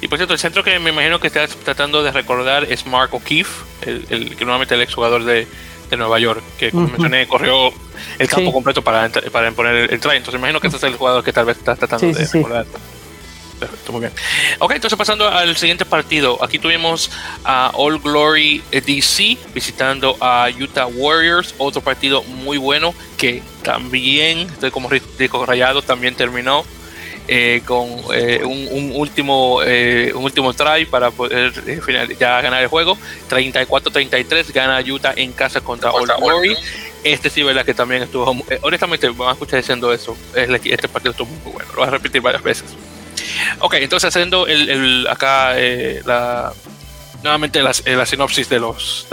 [0.00, 3.14] Y por cierto, el centro que me imagino que estás tratando de recordar es Mark
[3.14, 5.46] O'Keefe, el, el, que normalmente el exjugador de,
[5.90, 7.72] de Nueva York, que como mencioné, corrió
[8.18, 10.16] el campo completo para, para imponer el, try.
[10.16, 12.66] Entonces me imagino que este es el jugador que tal vez estás tratando de recordar.
[13.58, 14.12] Perfecto, muy bien.
[14.58, 16.42] Ok, entonces pasando al siguiente partido.
[16.42, 17.10] Aquí tuvimos
[17.44, 21.54] a All Glory DC visitando a Utah Warriors.
[21.58, 26.64] Otro partido muy bueno que también, estoy como rico rayado, también terminó
[27.32, 31.52] eh, con eh, un, último eh, un último try para poder
[32.18, 32.98] ya ganar el juego.
[33.28, 36.56] 34-33 gana Utah en casa contra Old Glory.
[37.04, 40.16] Este sí verdad que también estuvo honestamente vamos a escuchar diciendo eso.
[40.34, 41.70] Este partido estuvo muy bueno.
[41.70, 42.64] Lo voy a repetir varias veces.
[43.60, 45.54] Ok entonces haciendo el, acá
[46.04, 46.52] la
[47.22, 49.06] nuevamente la, la, sinopsis de los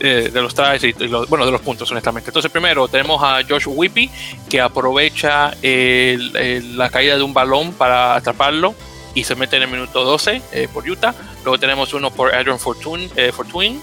[0.00, 2.30] eh, de los tries y, los, bueno, de los puntos, honestamente.
[2.30, 4.10] Entonces, primero tenemos a Josh Whippy,
[4.48, 8.74] que aprovecha la caída de un balón para atraparlo
[9.14, 11.14] y se mete en el minuto 12 eh, por Utah.
[11.44, 13.80] Luego tenemos uno por Adrian Fortune, eh, Fortune,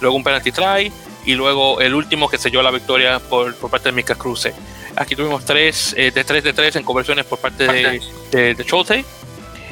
[0.00, 0.92] luego un penalty try
[1.24, 4.54] y luego el último que selló la victoria por, por parte de Mika Cruze.
[4.96, 8.02] Aquí tuvimos tres de 3 de 3 en conversiones por parte de,
[8.32, 9.04] de, de Cholte,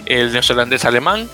[0.07, 1.29] el neozelandés alemán.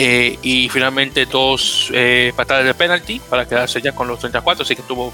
[0.00, 4.76] Eh, y finalmente dos eh, patadas de penalty para quedarse ya con los 34, así
[4.76, 5.12] que tuvo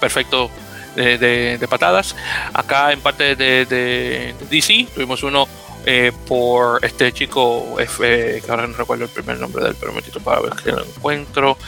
[0.00, 0.52] perfecto
[0.94, 2.14] de, patadas.
[2.52, 5.48] Acá en parte de, DC tuvimos uno
[5.84, 10.52] eh, por este chico, que ahora no recuerdo el primer nombre del momentito para ver
[10.52, 11.58] que lo encuentro,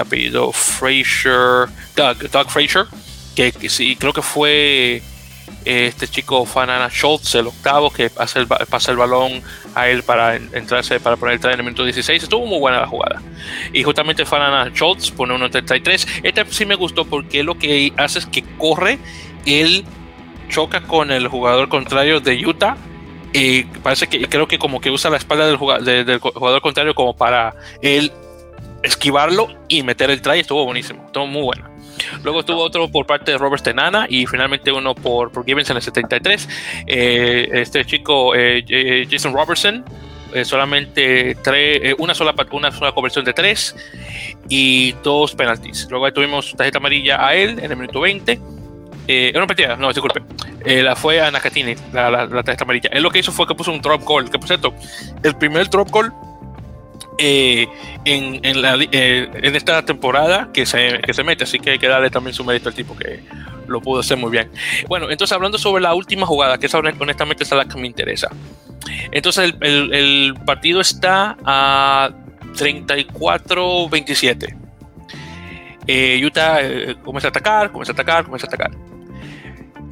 [0.00, 2.86] apellido Fraser, Doug, Doug Fraser,
[3.36, 5.00] que sí, creo que fue
[5.68, 9.42] este chico Fanana Schultz, el octavo, que pasa el, pasa el balón
[9.74, 12.22] a él para entrarse, para poner el try en el minuto 16.
[12.22, 13.20] Estuvo muy buena la jugada.
[13.74, 16.20] Y justamente Fanana Schultz pone 1.33.
[16.22, 18.98] Este sí me gustó porque lo que hace es que corre,
[19.44, 19.84] él
[20.48, 22.78] choca con el jugador contrario de Utah.
[23.34, 26.94] Y parece que creo que como que usa la espalda del jugador, del jugador contrario
[26.94, 28.10] como para él
[28.82, 30.40] esquivarlo y meter el try.
[30.40, 31.77] Estuvo buenísimo, estuvo muy bueno.
[32.22, 35.76] Luego tuvo otro por parte de Robert Tenana y finalmente uno por, por Gibbons en
[35.76, 36.48] el 73.
[36.86, 39.84] Eh, este chico, eh, eh, Jason Robertson,
[40.44, 43.74] solamente tres, una, sola, una sola conversión de tres
[44.48, 45.88] y dos penalties.
[45.90, 48.36] Luego tuvimos tarjeta amarilla a él en el minuto 20.
[48.36, 50.22] no, mentira, no, disculpe.
[50.66, 52.90] la fue a Nakatini, la, la, la, tarjeta amarilla.
[52.92, 54.30] Él lo que hizo fue que puso un drop goal.
[54.30, 54.74] Que por cierto,
[55.22, 56.12] el primer drop goal
[57.18, 57.68] eh,
[58.04, 62.10] en, eh, en, esta temporada que se, que se mete, así que hay que darle
[62.10, 63.20] también su mérito al tipo que
[63.66, 64.50] lo pudo hacer muy bien.
[64.88, 68.28] Bueno, entonces hablando sobre la última jugada, que esa honestamente es la que me interesa.
[69.10, 72.10] Entonces el, partido está a
[72.54, 74.56] 34-27.
[75.86, 76.60] Eh, Utah
[77.02, 78.70] comienza a atacar, comienza a atacar, comienza a atacar.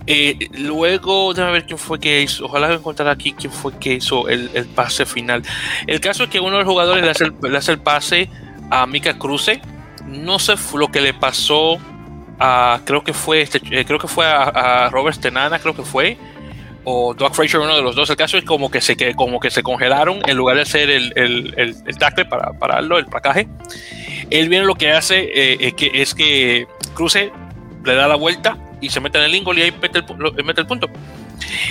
[0.06, 2.44] Eh, luego, déjame ver quién fue que hizo.
[2.44, 5.42] Ojalá encontrar aquí quién fue que hizo el, pase final.
[5.86, 7.10] El caso es que uno de los jugadores le
[7.56, 8.30] hace el, pase
[8.70, 9.60] a Mika Cruce.
[10.06, 11.78] No sé lo que le pasó
[12.38, 12.80] a.
[12.84, 16.16] Creo que fue este, eh, creo que fue a, Robert Tenana, creo que fue.
[16.84, 18.08] o Doug Fraser, uno de los dos.
[18.08, 20.88] El caso es como que se, que, como que se congelaron en lugar de hacer
[20.88, 23.48] el, el, el, tackle para pararlo, el placaje.
[24.30, 27.32] Él viene lo que hace eh, es, que, es que Cruce
[27.84, 30.60] le da la vuelta y se mete en el lingo y ahí mete el, mete
[30.60, 30.88] el punto.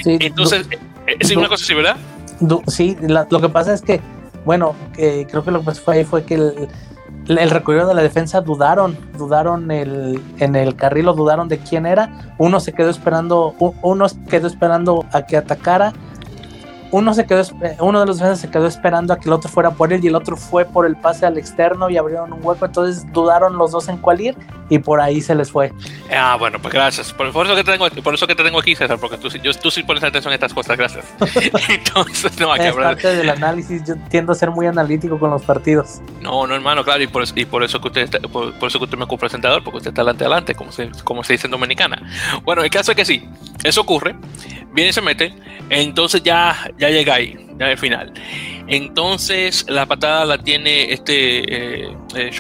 [0.06, 0.68] Entonces,
[1.08, 1.98] es una cosa así, ¿verdad?
[2.68, 2.98] Sí,
[3.30, 4.02] lo que pasa es que,
[4.46, 6.70] bueno, creo que lo que pasó fue, fue que el,
[7.28, 12.34] el recorrido de la defensa dudaron, dudaron el, en el carril, dudaron de quién era.
[12.38, 15.94] Uno se quedó esperando, uno quedó esperando a que atacara
[16.96, 17.44] uno se quedó,
[17.82, 20.08] uno de los defensas se quedó esperando a que el otro fuera por él y
[20.08, 23.72] el otro fue por el pase al externo y abrieron un hueco, entonces dudaron los
[23.72, 24.38] dos en cuál ir
[24.70, 25.72] y por ahí se les fue.
[26.12, 27.14] Ah, bueno, pues gracias.
[27.14, 29.54] Por, eso, que te tengo, por eso que te tengo aquí, César, porque tú, yo,
[29.54, 31.06] tú sí pones atención a estas cosas, gracias.
[31.70, 32.96] entonces, no hay que hablar.
[32.96, 36.02] parte del análisis, yo tiendo a ser muy analítico con los partidos.
[36.22, 38.98] No, no, hermano, claro, y por, y por eso que usted por, eso que usted
[38.98, 42.02] me ocupa presentador, porque usted está adelante, adelante, como se, como se dice en Dominicana.
[42.44, 43.28] Bueno, el caso es que sí,
[43.64, 44.16] eso ocurre,
[44.72, 45.34] viene y se mete,
[45.70, 48.14] entonces ya, ya llega ahí, ya al final.
[48.68, 52.32] Entonces la patada la tiene este eh, eh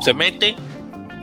[0.00, 0.56] se mete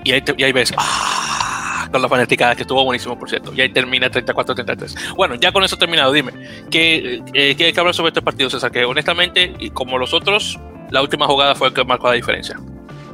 [0.03, 1.87] y ahí, y ahí ves, ¡ah!
[1.91, 3.53] con la fanaticada que estuvo buenísimo, por cierto.
[3.53, 5.15] Y ahí termina 34-33.
[5.15, 6.31] Bueno, ya con eso terminado, dime,
[6.69, 8.71] ¿qué, eh, ¿qué hay que hablar sobre este partido, César?
[8.71, 12.57] Que honestamente, y como los otros, la última jugada fue el que marcó la diferencia.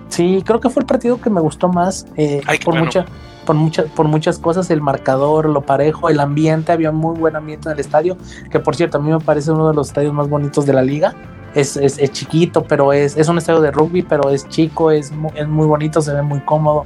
[0.10, 3.06] Sí, creo que fue el partido que me gustó más eh, por mucha
[3.46, 7.70] por, muchas por muchas cosas, el marcador, lo parejo, el ambiente, había muy buen ambiente
[7.70, 8.18] en el estadio,
[8.52, 10.82] que por cierto a mí me parece uno de los estadios más bonitos de la
[10.82, 11.16] liga.
[11.58, 15.32] Es, es, chiquito, pero es, es, un estadio de rugby, pero es chico, es muy,
[15.36, 16.86] es muy bonito, se ve muy cómodo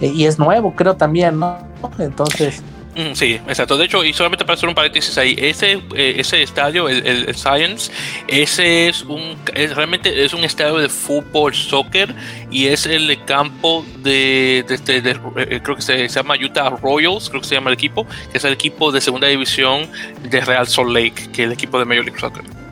[0.00, 1.58] eh, y es nuevo, creo también, ¿no?
[1.98, 2.62] Entonces...
[2.96, 3.76] Mm, sí, exacto.
[3.76, 7.90] De hecho, y solamente para hacer un paréntesis ahí, ese, eh, ese estadio, el, Science,
[8.28, 12.14] ese es un realmente es un estadio de fútbol, soccer,
[12.52, 17.40] y es el campo de, de, este, eh, creo que se, llama Utah Royals, creo
[17.40, 19.88] que se llama el equipo, que es el equipo de segunda división
[20.22, 22.63] de Real Salt Lake, que es el equipo de Major League Soccer.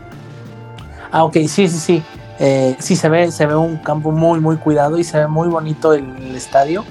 [1.13, 2.03] Ah, ok, sí, sí, sí.
[2.41, 5.49] Eh, sí, se ve, se ve un campo muy, muy cuidado y se ve muy
[5.49, 6.85] bonito el estadio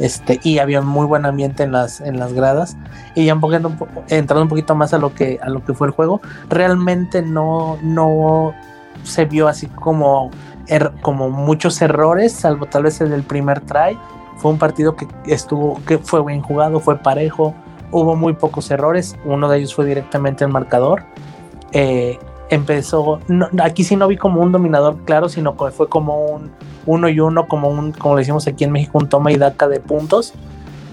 [0.00, 2.76] este, y había muy buen ambiente en las, en las gradas.
[3.14, 3.70] Y ya un poquito,
[4.08, 7.78] entrando un poquito más a lo que, a lo que fue el juego, realmente no,
[7.82, 8.54] no
[9.04, 10.30] se vio así como,
[10.66, 13.96] er, como muchos errores, salvo tal vez el primer try.
[14.38, 17.54] Fue un partido que estuvo, que fue bien jugado, fue parejo,
[17.90, 21.04] hubo muy pocos errores, uno de ellos fue directamente el marcador.
[21.72, 22.18] Eh,
[22.50, 23.20] empezó,
[23.62, 26.50] aquí sí no vi como un dominador claro, sino que fue como un
[26.86, 29.68] uno y uno, como un, como le decimos aquí en México, un toma y daca
[29.68, 30.34] de puntos.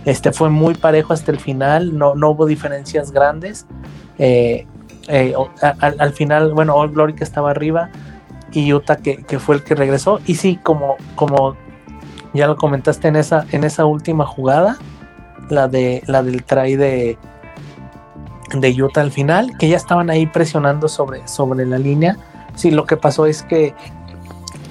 [0.05, 3.65] Este fue muy parejo hasta el final, no, no hubo diferencias grandes.
[4.19, 4.65] Eh,
[5.07, 7.89] eh, al, final, bueno, All Glory que estaba arriba
[8.51, 10.19] y Utah que, fue el que regresó.
[10.25, 11.55] Y sí, como, como
[12.33, 14.77] ya lo comentaste en esa, en esa última jugada,
[15.49, 17.17] la de la del try de,
[18.53, 22.17] de Utah al final, que ya estaban ahí presionando sobre, sobre la línea.
[22.55, 23.73] Sí, lo que pasó es que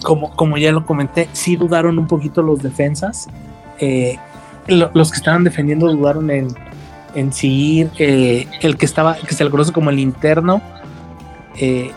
[0.03, 3.29] como, como ya lo comenté, sí dudaron un poquito los defensas.
[3.79, 4.18] Eh,
[4.68, 6.49] los que estaban defendiendo dudaron en,
[7.14, 10.61] en seguir eh, el que estaba, que se le conoce como el interno,
[11.57, 11.91] eh,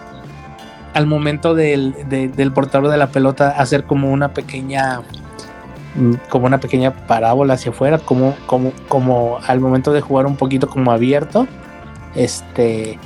[0.93, 5.01] al momento del, del portador de la pelota hacer como una pequeña
[5.95, 10.35] mm, como una pequeña parábola hacia afuera, como, como, como al momento de jugar un
[10.35, 11.47] poquito como abierto,
[12.15, 12.97] este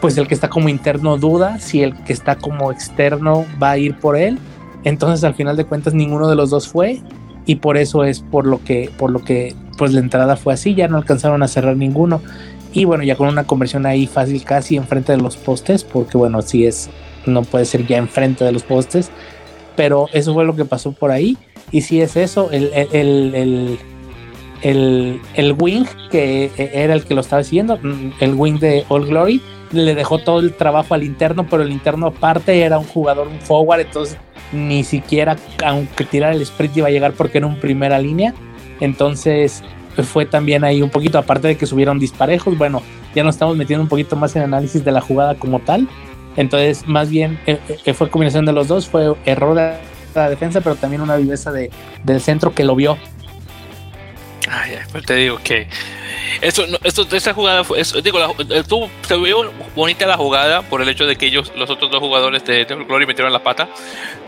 [0.00, 3.78] pues el que está como interno duda si el que está como externo va a
[3.78, 4.38] ir por él.
[4.84, 7.00] Entonces al final de cuentas ninguno de los dos fue
[7.46, 10.74] y por eso es por lo que por lo que pues la entrada fue así,
[10.74, 12.20] ya no alcanzaron a cerrar ninguno.
[12.72, 16.40] Y bueno, ya con una conversión ahí fácil casi enfrente de los postes, porque bueno,
[16.40, 16.88] si es
[17.26, 19.10] no puede ser ya enfrente de los postes,
[19.76, 21.36] pero eso fue lo que pasó por ahí
[21.72, 23.78] y si es eso, el, el, el,
[24.62, 25.20] el,
[25.58, 29.40] wing que era el que lo estaba siguiendo, mm, el wing de All Glory,
[29.72, 33.40] le dejó todo el trabajo al interno, pero el interno aparte era un jugador, un
[33.40, 34.18] forward, entonces
[34.52, 38.34] ni siquiera, aunque tirara el sprint, iba a llegar porque era un primera línea.
[38.80, 39.62] Entonces
[40.02, 42.82] fue también ahí un poquito, aparte de que subieron disparejos, bueno,
[43.14, 45.88] ya nos estamos metiendo un poquito más en análisis de la jugada como tal.
[46.36, 49.74] Entonces, más bien, eh, eh, fue combinación de los dos, fue error de
[50.14, 51.70] la defensa, pero también una viveza de,
[52.04, 52.96] del centro que lo vio.
[54.50, 55.68] Ay, pues te digo que
[56.40, 61.06] eso, esto, esa jugada fue, digo, estuvo, se vio bonita la jugada por el hecho
[61.06, 63.68] de que ellos, los otros dos jugadores de, de Glory metieron la pata,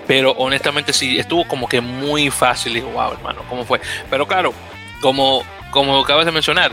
[0.07, 2.75] pero honestamente sí, estuvo como que muy fácil.
[2.75, 3.81] Digo, wow, hermano, ¿cómo fue?
[4.11, 4.55] Pero claro,
[5.01, 6.73] como, como acabas de mencionar,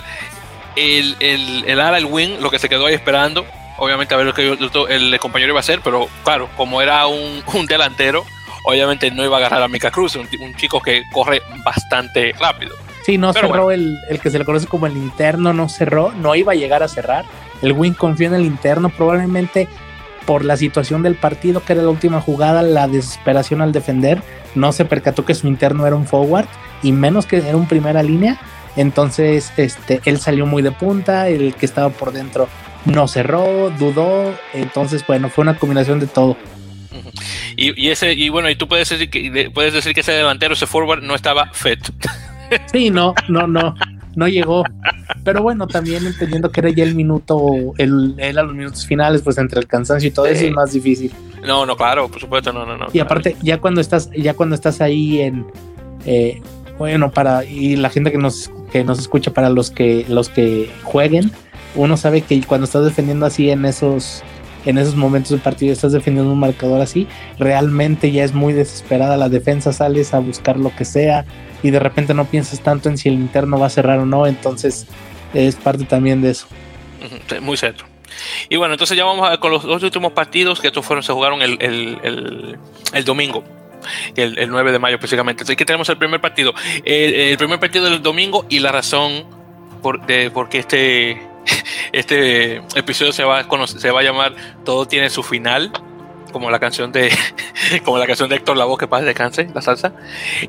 [0.75, 3.45] el, el, el ala, el win, lo que se quedó ahí esperando,
[3.77, 4.57] obviamente a ver lo que
[4.89, 8.25] el, compañero iba a hacer, pero claro, como era un, un delantero,
[8.65, 12.75] obviamente no iba a agarrar a Mika Cruz, un, un chico que corre bastante rápido.
[13.05, 16.35] Sí, no cerró el, el, que se le conoce como el interno, no cerró, no
[16.35, 17.25] iba a llegar a cerrar.
[17.61, 19.67] el Wing confió en el interno, probablemente
[20.25, 24.21] por la situación del partido, que era la última jugada, la desesperación al defender,
[24.55, 26.45] no se percató que su interno era un forward
[26.83, 28.39] y menos que era un primera línea.
[28.75, 32.47] Entonces, este, él salió muy de punta, el que estaba por dentro
[32.85, 34.33] no cerró, dudó.
[34.53, 36.37] Entonces, bueno, fue una combinación de todo.
[37.55, 40.65] Y, ese, y bueno, y tú puedes decir que puedes decir que ese delantero, ese
[40.65, 41.79] forward, no estaba fit.
[42.71, 43.75] Sí, no, no, no
[44.15, 44.63] no llegó.
[45.23, 49.37] Pero bueno, también entendiendo que era ya el minuto, el, a los minutos finales, pues
[49.37, 51.11] entre el cansancio y todo eso es más difícil.
[51.45, 52.87] No, no, claro, por supuesto, no, no, no.
[52.91, 55.45] Y aparte, ya cuando estás, ya cuando estás ahí en
[56.05, 56.41] eh,
[56.77, 60.71] bueno, para, y la gente que nos, que nos escucha, para los que, los que
[60.83, 61.31] jueguen,
[61.75, 64.23] uno sabe que cuando estás defendiendo así en esos,
[64.65, 69.15] en esos momentos del partido, estás defendiendo un marcador así, realmente ya es muy desesperada
[69.17, 71.25] la defensa, sales a buscar lo que sea,
[71.63, 74.27] y de repente no piensas tanto en si el interno va a cerrar o no,
[74.27, 74.87] entonces
[75.33, 76.47] es parte también de eso.
[77.41, 77.85] Muy cierto.
[78.49, 81.13] Y bueno, entonces ya vamos a con los dos últimos partidos que estos fueron, se
[81.13, 82.57] jugaron el, el,
[82.93, 83.43] el, domingo.
[84.15, 85.43] El, el, 9 de mayo específicamente.
[85.43, 86.53] Así que tenemos el primer partido.
[86.83, 89.25] El, primer partido del domingo y la razón
[89.81, 91.21] por, de por qué este,
[91.91, 95.71] este episodio se va, se va a llamar Todo tiene su final
[96.31, 97.11] como la canción de
[97.85, 99.93] como la canción de Héctor Lavoe que pasa descanse la salsa.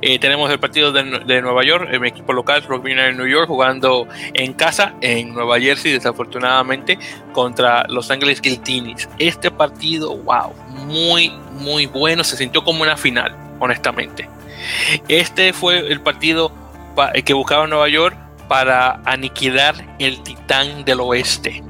[0.00, 4.06] Eh, tenemos el partido de, Nueva York el equipo local Rugby United New York jugando
[4.34, 6.98] en casa en Nueva Jersey desafortunadamente
[7.32, 10.52] contra Los Ángeles Guiltinis este partido wow
[10.86, 14.28] muy muy bueno se sintió como una final honestamente.
[15.08, 16.52] Este fue el partido
[17.24, 18.16] que buscaba Nueva York
[18.48, 21.62] para aniquilar el titán del oeste.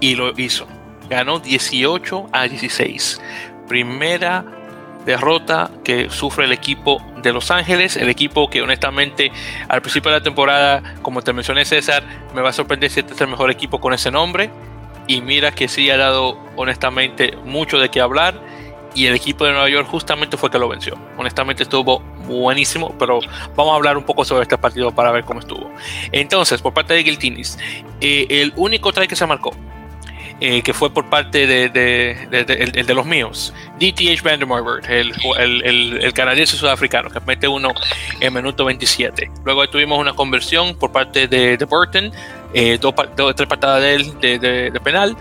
[0.00, 0.66] Y lo hizo
[1.08, 3.20] ganó 18 a 16.
[3.68, 4.44] Primera
[5.06, 9.30] derrota que sufre el equipo de Los Ángeles, el equipo que honestamente
[9.68, 12.02] al principio de la temporada, como te mencioné César,
[12.34, 14.50] me va a sorprender si este es el mejor equipo con ese nombre.
[15.06, 18.34] Y mira que sí ha dado honestamente mucho de qué hablar.
[18.94, 20.98] Y el equipo de Nueva York justamente fue que lo venció.
[21.18, 23.20] Honestamente estuvo buenísimo, pero
[23.54, 25.70] vamos a hablar un poco sobre este partido para ver cómo estuvo.
[26.12, 27.58] Entonces, por parte de Giltinis,
[28.00, 29.52] eh, el único try que se marcó
[30.40, 36.58] eh, que fue por parte de, de, los míos, DTH Vandermark, el, el, el, canadiense
[36.58, 37.72] sudafricano, que mete uno
[38.20, 39.30] en minuto 27.
[39.46, 42.12] Luego tuvimos una conversión por parte de, Burton,
[42.52, 42.94] eh, dos,
[43.34, 45.16] tres patadas de él de, penal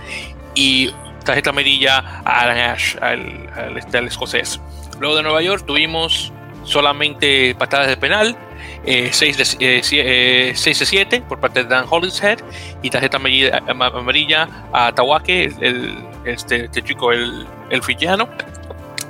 [0.53, 0.91] y
[1.23, 3.49] tarjeta amarilla a Alan Ash, al,
[3.93, 4.59] al escocés.
[4.99, 6.33] Luego de Nueva York tuvimos
[6.65, 8.37] solamente patadas de penal
[8.85, 12.39] 6 eh, de, 7 eh, por parte de Dan Hollingshead
[12.81, 18.29] y tarjeta amarilla, a Tawake, el, este, este, chico, el, el fillano.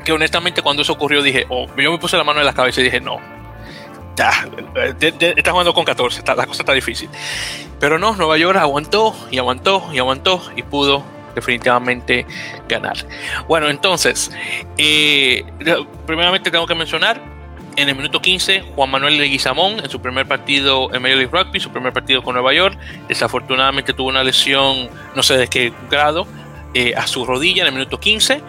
[0.03, 2.79] Que honestamente, cuando eso ocurrió, dije, oh, yo me puse la mano en la cabeza
[2.79, 3.19] y dije, no,
[4.15, 4.31] ya,
[4.99, 7.09] está jugando con 14, la cosa está difícil.
[7.79, 11.03] Pero no, Nueva York aguantó y aguantó y aguantó y pudo
[11.33, 12.25] definitivamente
[12.69, 12.95] ganar.
[13.47, 14.31] Bueno, entonces,
[14.77, 15.43] eh,
[16.05, 17.34] primeramente tengo que mencionar
[17.75, 21.59] en el minuto 15, Juan Manuel Leguizamón, en su primer partido en Major League Rugby,
[21.59, 26.27] su primer partido con Nueva York, desafortunadamente tuvo una lesión, no sé de qué grado,
[26.73, 28.41] eh, a su rodilla en el minuto 15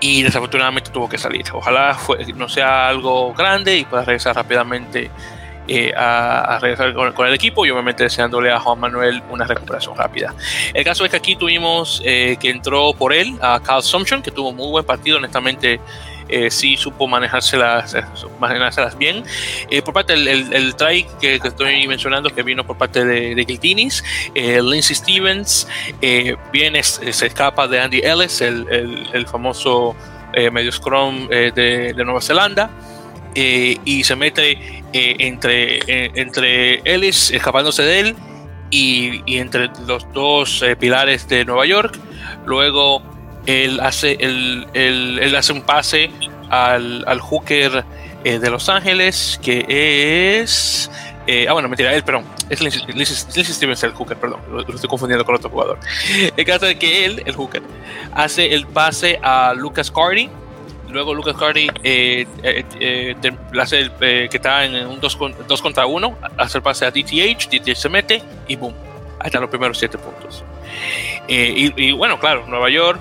[0.00, 1.44] y desafortunadamente tuvo que salir.
[1.52, 1.96] Ojalá
[2.36, 5.10] no sea algo grande y pueda regresar rápidamente
[5.66, 10.34] eh, a, regresar con, el equipo y obviamente deseándole a Juan Manuel una recuperación rápida.
[10.72, 14.30] El caso es que aquí tuvimos eh, que entró por él a Carl Sumption, que
[14.30, 15.80] tuvo muy buen partido, honestamente
[16.28, 18.04] eh, sí supo manejárselas, eh,
[18.38, 19.24] manejárselas bien.
[19.70, 23.44] Eh, por parte del el, try que, estoy mencionando, que vino por parte de, de
[23.44, 24.04] Giltinis,
[24.34, 25.66] Lindsey Stevens,
[26.52, 29.96] viene, se escapa de Andy Ellis, el, famoso
[30.52, 32.70] medio scrum de, Nueva Zelanda.
[33.34, 35.80] y se mete entre,
[36.20, 38.16] entre Ellis, escapándose de él,
[38.70, 41.98] y, y entre los dos pilares de Nueva York.
[42.44, 43.02] Luego
[43.48, 46.10] él hace, él, hace un pase
[46.50, 47.82] al, al hooker
[48.22, 49.64] eh, de Los Ángeles, que
[50.40, 50.90] es...
[51.26, 52.24] Eh, ah, bueno, mentira, él, perdón.
[52.50, 54.40] Es Lindsay Stevens el hooker, perdón.
[54.50, 55.78] Lo, estoy confundiendo con otro jugador.
[56.36, 57.62] El caso es que él, el hooker,
[58.12, 60.28] hace el pase a Lucas Cardi.
[60.90, 62.26] Luego Lucas Cardi eh,
[63.58, 67.76] hace que está en un 2 dos contra 1, hace el pase a DTH, DTH
[67.76, 68.74] se mete y boom.
[69.20, 70.44] Ahí están los primeros 7 puntos.
[71.28, 72.98] Y, bueno, claro, Nueva York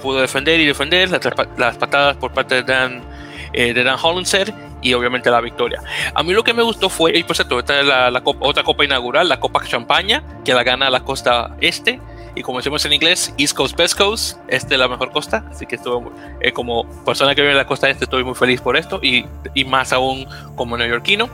[0.00, 3.02] pudo defender y defender las, patadas por parte de Dan,
[3.52, 3.98] eh, de Dan
[4.82, 5.82] y obviamente la victoria.
[6.14, 8.84] A mí lo que me gustó fue, y por cierto, esta es la, otra copa
[8.84, 12.00] inaugural, la Copa Champaña, que la gana la costa este.
[12.36, 15.44] Y como decimos en inglés, East Coast, West Coast, este es la mejor costa.
[15.50, 18.60] Así que estuvo, eh, como persona que vive en la costa este, estoy muy feliz
[18.60, 19.00] por esto.
[19.02, 21.28] Y, y más aún como neoyorquino.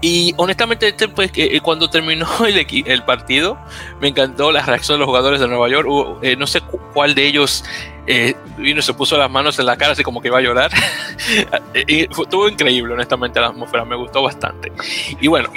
[0.00, 3.58] Y honestamente, este, pues, eh, cuando terminó el, el, partido,
[4.00, 5.88] me encantó la reacción de los jugadores de Nueva York.
[6.22, 6.60] Eh, no sé
[6.92, 7.64] cuál de ellos
[8.06, 10.70] eh, vino se puso las manos en la cara así como que iba a llorar.
[11.86, 13.84] y estuvo increíble, honestamente, la atmósfera.
[13.84, 14.72] Me gustó bastante.
[15.20, 15.50] Y bueno,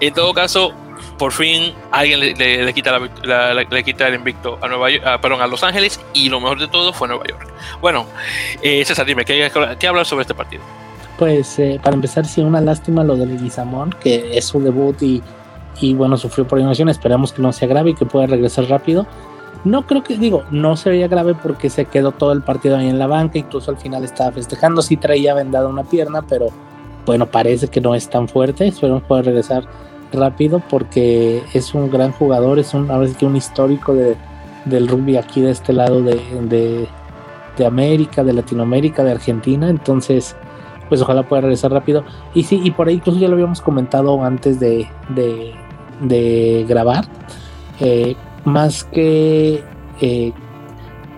[0.00, 0.74] en todo caso,
[1.18, 5.62] por fin alguien le, quita, le quita el invicto a Nueva York, perdón, a Los
[5.62, 7.48] Ángeles y lo mejor de todo fue Nueva York.
[7.80, 8.06] Bueno,
[8.62, 10.62] eh, César, dime, ¿qué, ¿qué hablar sobre este partido?
[11.18, 15.22] Pues eh, para empezar, sí, una lástima lo de Leguizamón, que es su debut y,
[15.80, 16.88] y bueno, sufrió por innovación.
[16.88, 19.06] Esperamos que no sea grave y que pueda regresar rápido.
[19.64, 22.98] No creo que, digo, no sería grave porque se quedó todo el partido ahí en
[22.98, 26.48] la banca, incluso al final estaba festejando, sí traía vendada una pierna, pero
[27.06, 28.66] bueno, parece que no es tan fuerte.
[28.66, 29.64] Esperemos poder regresar
[30.12, 34.16] rápido porque es un gran jugador, es un, ahora que un histórico de,
[34.64, 36.86] del rugby aquí de este lado de, de,
[37.56, 40.36] de, América, de Latinoamérica, de Argentina, entonces
[40.88, 42.04] pues ojalá pueda regresar rápido.
[42.34, 44.88] Y sí, y por ahí incluso ya lo habíamos comentado antes de,
[46.00, 47.04] de, grabar,
[47.80, 49.62] eh, más que
[50.00, 50.32] eh,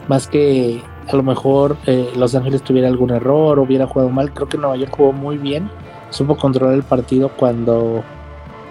[0.08, 4.32] más que a lo mejor eh, Los Ángeles tuviera algún error o hubiera jugado mal,
[4.32, 5.70] creo que Nueva York jugó muy bien,
[6.10, 8.02] supo controlar el partido cuando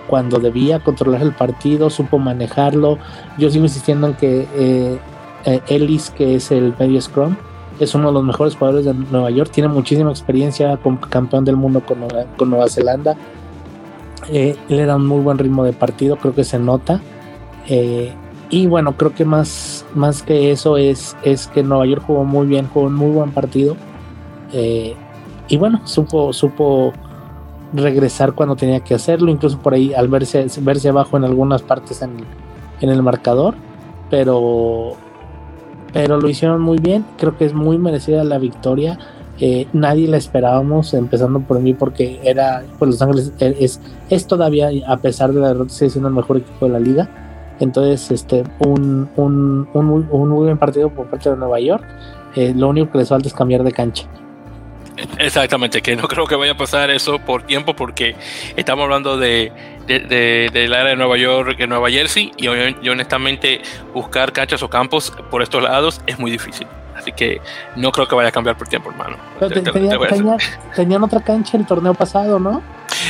[0.07, 2.99] cuando debía controlar el partido, supo manejarlo.
[3.39, 4.99] Yo sigo insistiendo en que
[5.67, 7.35] Ellis, que es el medio scrum,
[7.79, 11.55] es uno de los mejores jugadores de Nueva York, tiene muchísima experiencia como campeón del
[11.55, 13.15] mundo con Nueva, Zelanda.
[14.29, 17.01] Eh, le da un muy buen ritmo de partido, creo que se nota.
[18.49, 22.47] y bueno, creo que más, más que eso es, es que Nueva York jugó muy
[22.47, 23.75] bien, jugó un muy buen partido.
[25.47, 26.93] y bueno, supo, supo
[27.75, 32.01] regresar cuando tenía que hacerlo, incluso por ahí al verse, verse abajo en algunas partes
[32.01, 32.25] en,
[32.81, 33.55] el marcador,
[34.09, 34.93] pero,
[35.95, 38.99] pero lo hicieron muy bien, creo que es muy merecida la victoria.
[39.39, 43.79] Eh, nadie la esperábamos, empezando por mí, porque era, pues Los Ángeles eh, es,
[44.09, 47.55] es todavía, a pesar de la derrota, sigue siendo el mejor equipo de la liga.
[47.61, 51.85] Entonces, este, un, un, un, un muy buen partido por parte de Nueva York.
[52.35, 54.05] Eh, lo único que les falta es cambiar de cancha.
[55.17, 58.15] Exactamente, que no creo que vaya a pasar eso por tiempo porque
[58.55, 59.51] estamos hablando de,
[59.87, 63.61] de, del área de Nueva York, de Nueva Jersey y, honestamente
[63.93, 66.67] buscar canchas o campos por estos lados es muy difícil.
[66.95, 67.41] Así que
[67.75, 69.17] no creo que vaya a cambiar por tiempo, hermano.
[70.75, 72.63] tenían otra cancha el torneo pasado, ¿no?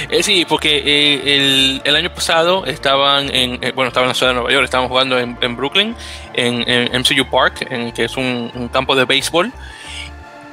[0.09, 4.13] Eh, sí, porque eh, el, el, año pasado estaban en, eh, bueno, estaban en la
[4.15, 5.95] ciudad de Nueva York, estaban jugando en, en Brooklyn,
[6.33, 9.51] en, en, MCU Park, en, que es un, un campo de béisbol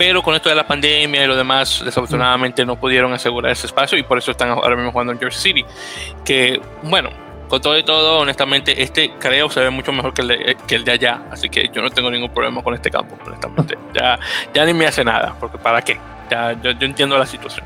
[0.02, 3.96] pero con esto de la pandemia y lo demás, desafortunadamente no pudieron asegurar ese espacio
[3.96, 5.64] y por eso están ahora mismo jugando en Jersey City.
[6.24, 7.10] Que bueno,
[7.46, 10.74] con todo y todo, honestamente, este creo se ve mucho mejor que el, de, que
[10.74, 13.78] el de allá, así que yo no tengo ningún problema con este campo, honestamente.
[13.94, 14.18] ya,
[14.52, 16.00] ya ni me hace nada, porque ¿para qué?
[16.28, 17.64] Ya, yo, entiendo la situación.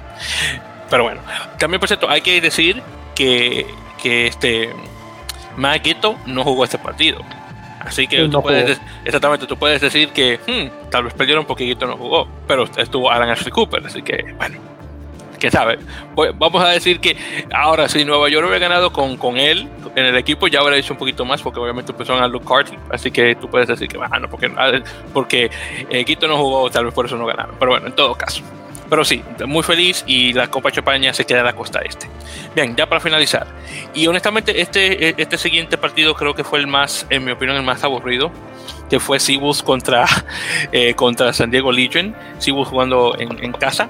[0.90, 1.22] Pero bueno,
[1.56, 2.82] también por cierto, hay que decir
[3.14, 3.66] que,
[4.02, 4.74] que este
[5.56, 5.86] Matt
[6.26, 7.24] no jugó este partido.
[7.86, 11.86] Así que tú puedes, exactamente, tú puedes decir que hmm, tal vez perdieron porque Guito
[11.86, 14.58] no jugó, pero estuvo Alan Ashley Cooper, así que bueno,
[15.38, 15.78] quién sabe.
[16.16, 17.16] Pues, vamos a decir que
[17.54, 20.94] ahora si Nueva York hubiera ganado con, con él en el equipo, ya hubiera hecho
[20.94, 23.98] un poquito más porque obviamente empezaron a Luke Carty, así que tú puedes decir que
[23.98, 24.50] bueno, porque,
[25.14, 25.50] porque
[25.88, 28.42] eh, Guito no jugó, tal vez por eso no ganaron, pero bueno, en todo caso.
[28.88, 32.08] Pero sí, muy feliz y la Copa Chapaña se queda en la costa este.
[32.54, 33.46] Bien, ya para finalizar.
[33.94, 37.64] Y honestamente, este, este siguiente partido creo que fue el más, en mi opinión, el
[37.64, 38.30] más aburrido,
[38.88, 40.06] que fue Cibus contra,
[40.72, 42.14] eh, contra San Diego Legion.
[42.38, 43.88] Cibus jugando en, en, casa.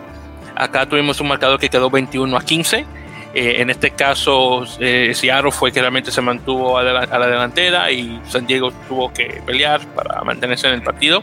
[0.54, 2.86] Acá tuvimos un marcador que quedó 21 a 15.
[3.34, 7.26] Eh, en este caso, eh, Seattle fue que realmente se mantuvo a la, a la
[7.26, 11.22] delantera y San Diego tuvo que pelear para mantenerse en el partido.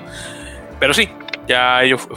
[0.79, 1.09] Pero sí,
[1.47, 2.07] ya ellos,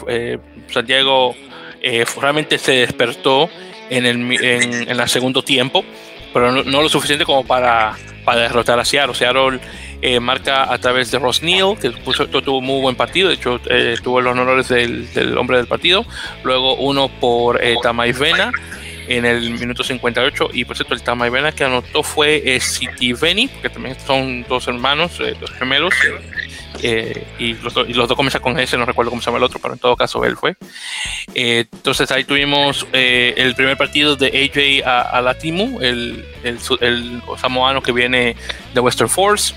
[0.69, 1.35] eh, San Diego
[1.83, 3.49] eh, realmente se despertó
[3.91, 5.85] en el, en, el segundo tiempo,
[6.33, 9.15] pero no, lo suficiente como para, para derrotar a Seattle.
[9.15, 9.61] Seattle
[10.03, 13.61] eh, marca a través de Ross Neal, que puso, tuvo muy buen partido, de hecho
[13.71, 16.05] eh, tuvo los honores del, del, hombre del partido.
[16.45, 18.53] Luego uno por eh, Tamay Vena
[19.09, 23.13] en el minuto 58 y por cierto el Tamay Vena que anotó fue eh, City
[23.13, 25.95] Veni, porque también son dos hermanos, dos gemelos.
[26.83, 29.75] Eh, y, los, dos comienzan con ese, no recuerdo cómo se llama el otro, pero
[29.75, 30.57] en todo caso él fue.
[31.35, 37.23] Eh, entonces ahí tuvimos eh, el primer partido de AJ a, Latimu, el, el, el,
[37.39, 38.37] samoano que viene
[38.75, 39.55] de Western Force,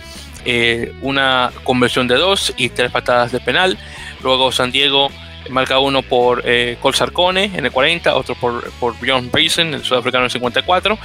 [1.01, 3.77] una conversión de dos y tres patadas de penal.
[4.21, 5.09] Luego San Diego
[5.49, 9.83] marca uno por eh, Col Sarcone en el 40, otro por, por Bjorn Basin, el
[9.83, 10.97] sudafricano en el 54.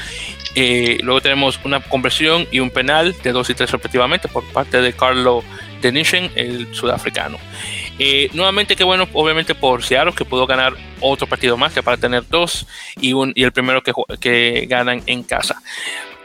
[0.55, 4.81] Eh, luego tenemos una conversión y un penal de 2 y 3 respectivamente por parte
[4.81, 5.43] de Carlo
[5.85, 7.39] Denishen, el sudafricano.
[7.99, 11.97] Eh, nuevamente, qué bueno, obviamente, por Seattle, que pudo ganar otro partido más, que para
[11.97, 12.66] tener dos
[13.01, 15.62] y, un, y el primero que, que ganan en casa.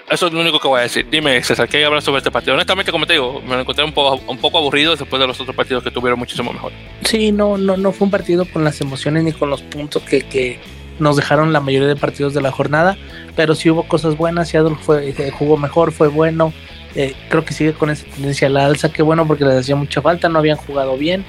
[0.10, 1.06] Eso es lo único que voy a decir.
[1.12, 2.56] Dime, César, ¿qué hablar sobre este partido?
[2.56, 5.40] Honestamente, como te digo, me lo encontré un poco, un poco aburrido después de los
[5.40, 6.72] otros partidos que tuvieron muchísimo mejor.
[7.04, 10.22] Sí, no, no, no fue un partido con las emociones ni con los puntos que,
[10.22, 10.60] que
[10.98, 12.98] nos dejaron la mayoría de partidos de la jornada,
[13.36, 14.50] pero sí hubo cosas buenas.
[14.50, 16.54] Seattle fue, eh, jugó mejor, fue bueno.
[16.96, 19.76] Eh, creo que sigue con esa tendencia a la alza, que bueno, porque les hacía
[19.76, 21.24] mucha falta, no habían jugado bien.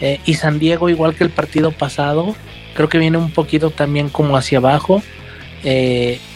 [0.00, 2.36] Eh, y San Diego, igual que el partido pasado,
[2.74, 5.02] creo que viene un poquito también como hacia abajo.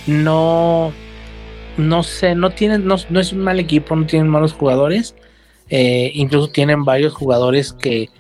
[0.07, 0.93] no
[1.77, 5.15] no sé, no tienen, no, es un mal equipo, no tienen malos jugadores.
[5.71, 8.11] Eh, incluso tienen varios jugadores que,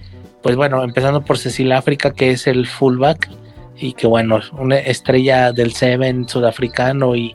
[0.42, 3.30] pues bueno, empezando por Cecil África, que es el fullback,
[3.78, 7.34] y que bueno, una estrella del Seven sudafricano, y,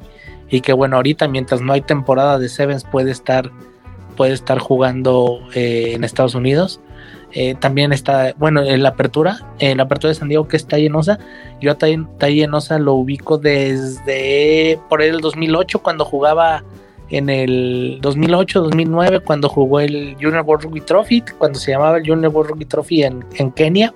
[0.50, 3.52] y que bueno, ahorita mientras no hay temporada de Sevens puede estar,
[4.16, 6.80] puede estar jugando eh, en Estados Unidos.
[7.34, 10.78] Eh, también está, bueno, en la apertura, en la apertura de San Diego, que está
[10.78, 11.20] llenosa.
[11.60, 16.64] Yo a Llenosa lo ubico desde por el 2008, cuando jugaba
[17.10, 22.08] en el 2008, 2009, cuando jugó el Junior World Rugby Trophy, cuando se llamaba el
[22.08, 23.94] Junior World Rugby Trophy en, Kenia.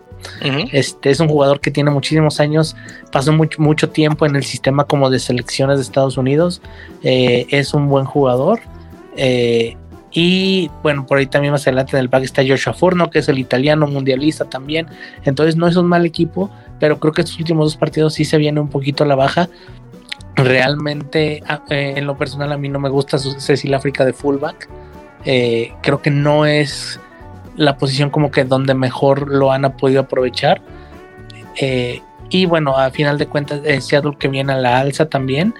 [0.72, 2.76] Este es un jugador que tiene muchísimos años,
[3.12, 6.62] pasó mucho, tiempo en el sistema como de selecciones de Estados Unidos.
[7.04, 8.60] Eh, es un buen jugador.
[9.18, 9.78] Eh,
[10.12, 13.30] y bueno, por ahí también más adelante en el pack está Joshua Furno, que es
[13.30, 14.88] el italiano mundialista también.
[15.24, 16.50] Entonces no es un mal equipo,
[16.80, 19.50] pero creo que estos últimos dos partidos sí se viene un poquito a la baja.
[20.36, 24.70] Realmente, ah, eh, en lo personal, a mí no me gusta Cecil África de fullback.
[25.24, 27.00] Creo que no es
[27.56, 30.62] la posición como que donde mejor lo han podido aprovechar.
[31.60, 35.54] Eh, y bueno, a final de cuentas, Seattle que viene a la alza también.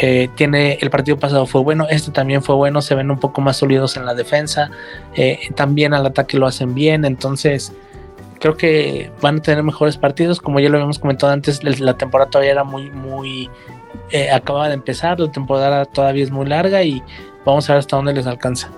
[0.00, 3.40] Eh, tiene el partido pasado fue bueno, este también fue bueno, se ven un poco
[3.40, 4.70] más sólidos en la defensa,
[5.16, 7.72] eh, también al ataque lo hacen bien, entonces
[8.38, 12.30] creo que van a tener mejores partidos, como ya lo habíamos comentado antes, la temporada
[12.30, 13.50] todavía era muy, muy,
[14.12, 17.02] eh, acababa de empezar, la temporada todavía es muy larga y
[17.44, 18.70] vamos a ver hasta dónde les alcanza.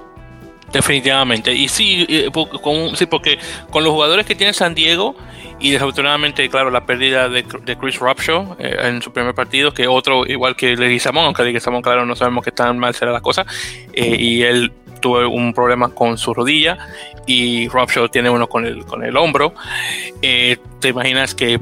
[0.73, 1.53] Definitivamente.
[1.53, 2.31] Y sí,
[2.63, 3.39] con, sí, porque
[3.71, 5.17] con los jugadores que tiene San Diego
[5.59, 10.27] y desafortunadamente, claro, la pérdida de, Chris Robshaw eh, en su primer partido, que otro
[10.27, 13.45] igual que Leguizamón, aunque Leguizamón, claro, no sabemos qué tan mal será la cosa,
[13.93, 16.79] eh, y él tuvo un problema con su rodilla
[17.27, 19.55] y Robshaw tiene uno con el, con el hombro.
[20.23, 21.61] Eh, ¿Te imaginas que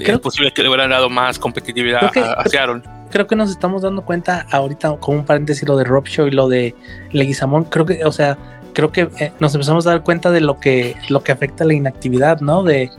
[0.00, 2.82] es posible que le hubieran dado más competitividad a, Seattle?
[3.10, 6.48] Creo que nos estamos dando cuenta ahorita, como un paréntesis, lo de Robshaw y lo
[6.48, 6.74] de
[7.12, 7.64] Leguizamón.
[7.64, 8.38] Creo que, o sea,
[8.72, 11.74] creo que eh, nos empezamos a dar cuenta de lo que, lo que afecta la
[11.74, 12.62] inactividad, ¿no?
[12.62, 12.90] De,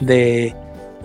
[0.00, 0.54] de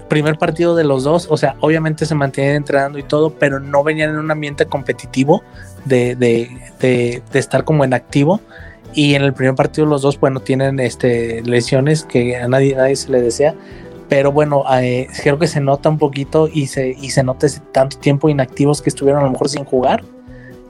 [0.09, 3.83] primer partido de los dos, o sea, obviamente se mantienen entrenando y todo, pero no
[3.83, 5.43] venían en un ambiente competitivo
[5.85, 6.49] de, de,
[6.79, 8.39] de, de estar como en activo.
[8.93, 12.95] Y en el primer partido los dos, bueno, tienen este, lesiones que a nadie, nadie
[12.95, 13.53] se le desea
[14.07, 17.61] pero bueno, eh, creo que se nota un poquito y se, y se nota ese
[17.71, 20.03] tanto tiempo inactivos que estuvieron a lo mejor sin jugar.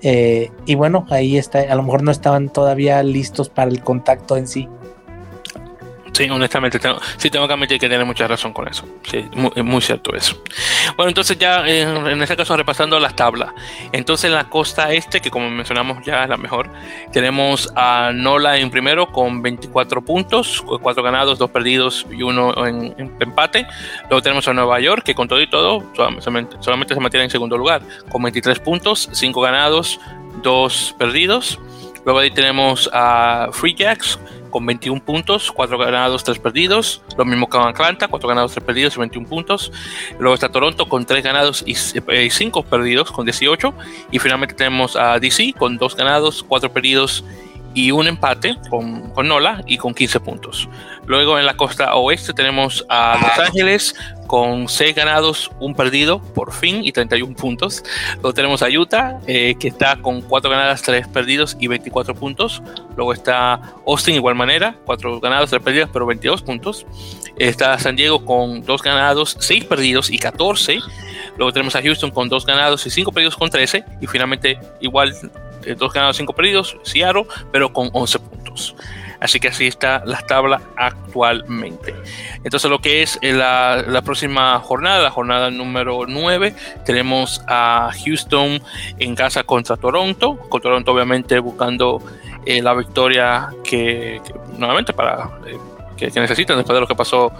[0.02, 4.38] Eh, y bueno, ahí está, a lo mejor no estaban todavía listos para el contacto
[4.38, 4.70] en sí.
[6.16, 8.88] Sí, honestamente, tengo, sí tengo que admitir que tiene mucha razón con eso.
[9.04, 10.42] Sí, muy, muy cierto eso.
[10.96, 13.50] Bueno, entonces ya en, este caso repasando las tablas.
[13.92, 16.70] Entonces en la costa este, que como mencionamos ya es la mejor,
[17.12, 22.96] tenemos a Nola en primero con 24 puntos, 4 ganados, 2 perdidos y uno en,
[23.20, 23.68] empate.
[24.10, 27.30] Luego tenemos a Nueva York, que con todo y todo solamente, solamente se mantiene en
[27.30, 30.00] segundo lugar, con 23 puntos, 5 ganados,
[30.44, 31.60] 2 perdidos.
[32.06, 34.18] Luego ahí tenemos a Free Jacks
[34.56, 37.02] con 21 puntos, 4 ganados, 3 perdidos.
[37.18, 39.70] Lo mismo que Atlanta, 4 ganados, 3 perdidos y 21 puntos.
[40.18, 43.74] Luego está Toronto con 3 ganados y 5 eh, perdidos con 18.
[44.12, 47.26] Y finalmente tenemos a DC con 2 ganados, 4 perdidos
[47.74, 50.70] y un empate con, con, Nola y con 15 puntos.
[51.06, 53.96] Luego en la costa oeste tenemos a Los Ángeles
[54.28, 57.84] con 6 ganados, un perdido por fin y 31 puntos.
[58.16, 62.62] Luego tenemos a Utah eh, que está con 4 ganadas, 3 perdidos y 24 puntos.
[62.96, 66.86] Luego está Austin igual manera, 4 ganados, 3 perdidos pero 22 puntos.
[67.38, 70.80] Está San Diego con 2 ganados, 6 perdidos y 14.
[71.38, 73.84] Luego tenemos a Houston con 2 ganados y 5 perdidos con 13.
[74.02, 75.14] Y finalmente igual
[75.66, 78.76] eh, dos ganados, cinco perdidos, Seattle, pero con 11 puntos.
[79.20, 81.96] Así que así está la tabla actualmente.
[82.44, 86.54] Entonces lo que es la, la, próxima jornada, la jornada número 9,
[86.86, 88.62] tenemos a Houston
[89.00, 92.02] en casa contra Toronto, con Toronto obviamente buscando
[92.46, 95.58] eh, la victoria que, que nuevamente para eh,
[95.96, 97.32] que, necesitan después de lo que pasó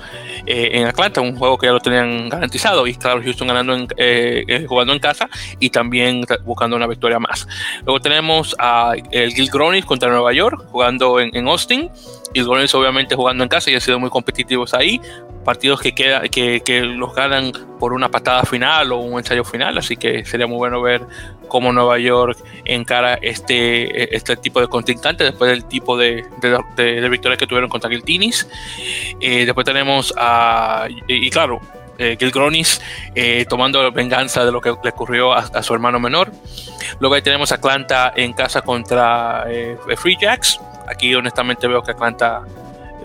[0.46, 3.88] eh, en Atlanta, un juego que ya lo tenían garantizado y claro, Houston ganando en,
[3.98, 5.30] eh, eh, jugando en casa
[5.60, 7.48] y también buscando una victoria más.
[7.86, 11.90] Luego tenemos a el Gil Gronis contra Nueva York jugando en, Austin
[12.36, 15.02] y los obviamente jugando en casa y han sido muy competitivos ahí.
[15.44, 19.78] Partidos que, queda, que, que, los ganan por una patada final o un ensayo final,
[19.78, 21.02] así que sería muy bueno ver
[21.48, 27.10] cómo Nueva York encara este, este tipo de contrincante después del tipo de, de, de
[27.10, 28.48] victorias que tuvieron contra Giltinis.
[29.22, 31.62] Eh, después tenemos a, y, y claro,
[31.98, 32.82] eh, Gilgronis
[33.14, 36.32] eh, tomando venganza de lo que le ocurrió a, a, su hermano menor.
[37.00, 40.60] Luego ahí tenemos a Atlanta en casa contra eh, Free Jacks.
[40.88, 42.44] Aquí honestamente veo que Atlanta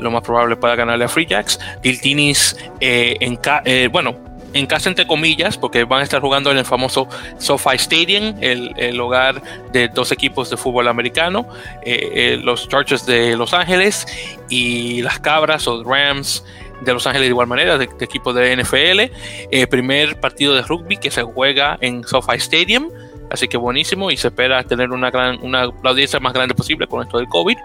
[0.01, 1.59] lo más probable pueda ganarle a Free Jacks.
[1.83, 4.17] Giltinis eh, eh, bueno,
[4.53, 7.09] en casa entre comillas, porque van a estar jugando en el famoso
[7.39, 11.47] SoFi Stadium, el, el hogar de dos equipos de fútbol americano,
[11.85, 14.07] eh, eh, los Chargers de Los Ángeles
[14.49, 16.45] y las Cabras o Rams
[16.81, 19.67] de Los Ángeles de igual manera, de, de equipo de NFL.
[19.69, 22.89] Primer partido de rugby que se juega en SoFi Stadium.
[23.31, 27.03] Así que buenísimo y se espera tener una gran, una, audiencia más grande posible con
[27.03, 27.57] esto del COVID.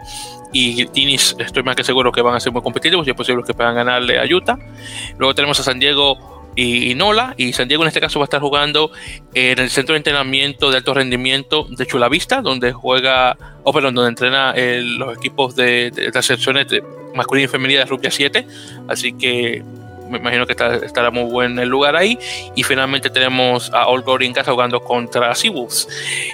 [0.54, 3.44] Y Tinis, estoy más que seguro que van a ser muy competitivos y es posible
[3.46, 4.58] que puedan ganarle a Utah.
[5.18, 7.34] Luego tenemos a San Diego y, Nola.
[7.38, 8.92] Y San Diego en este caso va a estar jugando
[9.34, 13.74] en el centro de entrenamiento de alto rendimiento de Chula Vista, donde juega, o oh,
[13.74, 14.54] perdón, donde entrena
[14.98, 16.68] los equipos de, de, de las secciones
[17.16, 18.48] masculina y femenina de Rugby 7.
[18.88, 19.64] Así que
[20.10, 20.54] me imagino que
[20.84, 22.18] estará muy buen el lugar ahí.
[22.56, 25.88] Y finalmente tenemos a Old Glory en casa jugando contra Seawolves.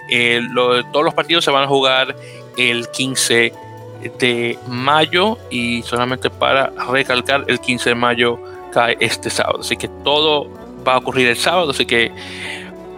[0.10, 0.42] Eh,
[0.92, 2.16] todos los partidos se van a jugar
[2.58, 3.54] el 15
[4.20, 8.40] de mayo y solamente para recalcar, el 15 de mayo
[8.72, 9.60] cae este sábado.
[9.62, 10.48] Así que todo
[10.88, 12.12] va a ocurrir el sábado, así que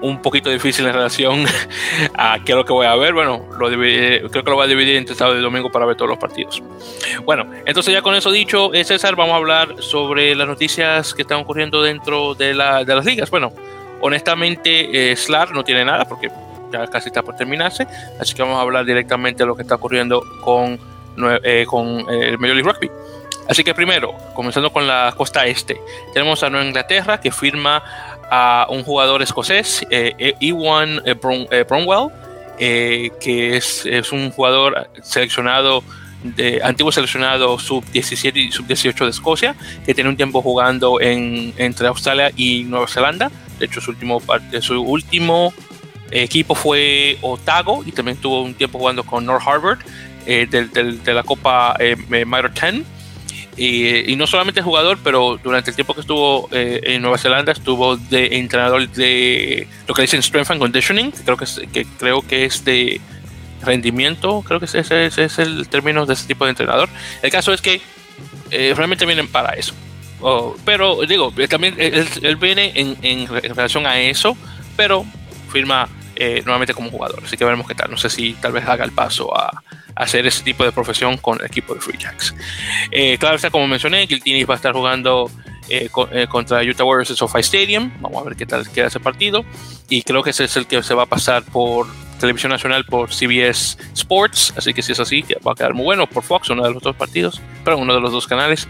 [0.04, 1.46] un poquito difícil en relación
[2.14, 3.14] a qué es lo que voy a ver.
[3.14, 6.20] Bueno, creo que lo voy a dividir entre sábado y domingo para ver todos los
[6.20, 6.62] partidos.
[7.24, 11.40] Bueno, entonces ya con eso dicho, César, vamos a hablar sobre las noticias que están
[11.40, 13.30] ocurriendo dentro de, la, de las ligas.
[13.32, 13.54] Bueno,
[14.02, 16.30] honestamente, eh, SLAR no tiene nada porque
[16.72, 17.88] ya casi está por terminarse,
[18.20, 20.78] así que vamos a hablar directamente de lo que está ocurriendo con,
[21.44, 22.92] eh, con el Major League Rugby.
[23.48, 25.80] Así que primero, comenzando con la costa este,
[26.14, 27.84] tenemos a Nueva Inglaterra que firma
[28.36, 31.16] a un jugador escocés, eh, Ewan eh,
[31.52, 32.10] eh, Bromwell,
[32.58, 35.84] eh, que es, es, un jugador seleccionado,
[36.24, 39.56] de, antiguo seleccionado sub-17 y sub-18 de Escocia,
[39.86, 43.30] que tiene un tiempo jugando en, entre Australia y Nueva Zelanda.
[43.60, 44.20] De hecho, su último,
[44.62, 45.54] su último
[46.10, 49.80] equipo fue Otago y también tuvo un tiempo jugando con North Harvard
[50.26, 51.78] de, la Copa
[52.08, 52.84] Minor 10.
[53.56, 57.98] Y, no solamente jugador, pero durante el tiempo que estuvo eh, en Nueva Zelanda estuvo
[57.98, 61.62] de entrenador de lo que dicen Strength and Conditioning, que creo que, es,
[62.00, 63.00] creo que es de
[63.62, 66.90] rendimiento, creo que ese, es el término de ese tipo de entrenador.
[67.22, 67.82] El caso es que
[68.52, 69.74] eh, realmente vienen para eso.
[70.22, 74.38] Oh, pero digo, también él, él viene en, en, relación a eso,
[74.78, 75.06] pero
[75.52, 77.22] firma eh, nuevamente como jugador.
[77.26, 77.92] Así que veremos qué tal.
[77.92, 79.64] No sé si tal vez haga el paso a,
[79.96, 82.34] hacer ese tipo de profesión con el equipo de Free Jacks.
[82.92, 85.30] Eh, claro está, como mencioné, Giltinis va a estar jugando
[85.70, 87.92] eh, con, eh, contra Utah Warriors en SoFi Stadium.
[88.00, 89.46] Vamos a ver qué tal queda ese partido.
[89.90, 91.88] Y creo que ese es el que se va a pasar por
[92.20, 94.54] televisión nacional por CBS Sports.
[94.58, 96.82] Así que si es así, va a quedar muy bueno por Fox, uno de los
[96.82, 98.68] dos partidos, pero uno de los dos canales.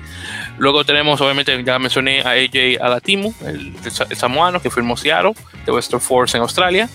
[0.58, 3.74] Luego tenemos, obviamente, ya mencioné a AJ Alatimu, el,
[4.10, 5.34] el samoano que firmó Seattle
[5.66, 6.90] de Western Force en Australia.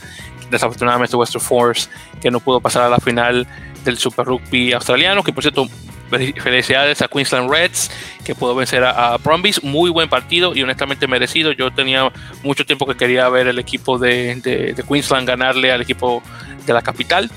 [0.51, 1.88] Desafortunadamente, Western Force
[2.20, 3.46] que no pudo pasar a la final
[3.84, 5.68] del Super Rugby australiano, que por cierto,
[6.09, 7.90] felicidades a Queensland Reds,
[8.24, 9.18] que pudo vencer a, a
[9.62, 11.53] muy buen partido y honestamente merecido.
[11.53, 12.11] Yo tenía
[12.42, 16.22] mucho tiempo que quería ver el equipo de, de, de Queensland ganarle al equipo
[16.66, 17.31] de la capital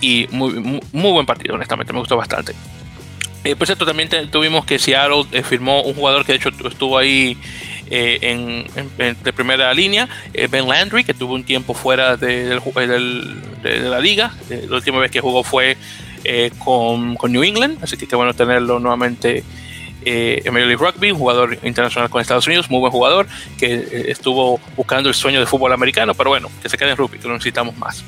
[0.00, 2.54] y muy, muy, muy buen partido, honestamente, me gustó bastante.
[3.44, 6.98] Eh, por cierto, también tuvimos que Seattle eh, firmó un jugador que de hecho estuvo
[6.98, 7.36] ahí
[7.88, 8.66] eh, en,
[8.98, 12.60] en, de primera línea, eh, Ben Landry, que tuvo un tiempo fuera de,
[13.62, 14.34] la liga.
[14.68, 15.76] La última vez que jugó fue
[16.58, 19.44] con, New England, así que qué bueno tenerlo nuevamente
[20.04, 23.26] en Major Rugby, jugador internacional con Estados Unidos, muy buen jugador,
[23.58, 27.18] que estuvo buscando el sueño de fútbol americano, pero bueno, que se quede en rugby,
[27.18, 28.04] que lo necesitamos más.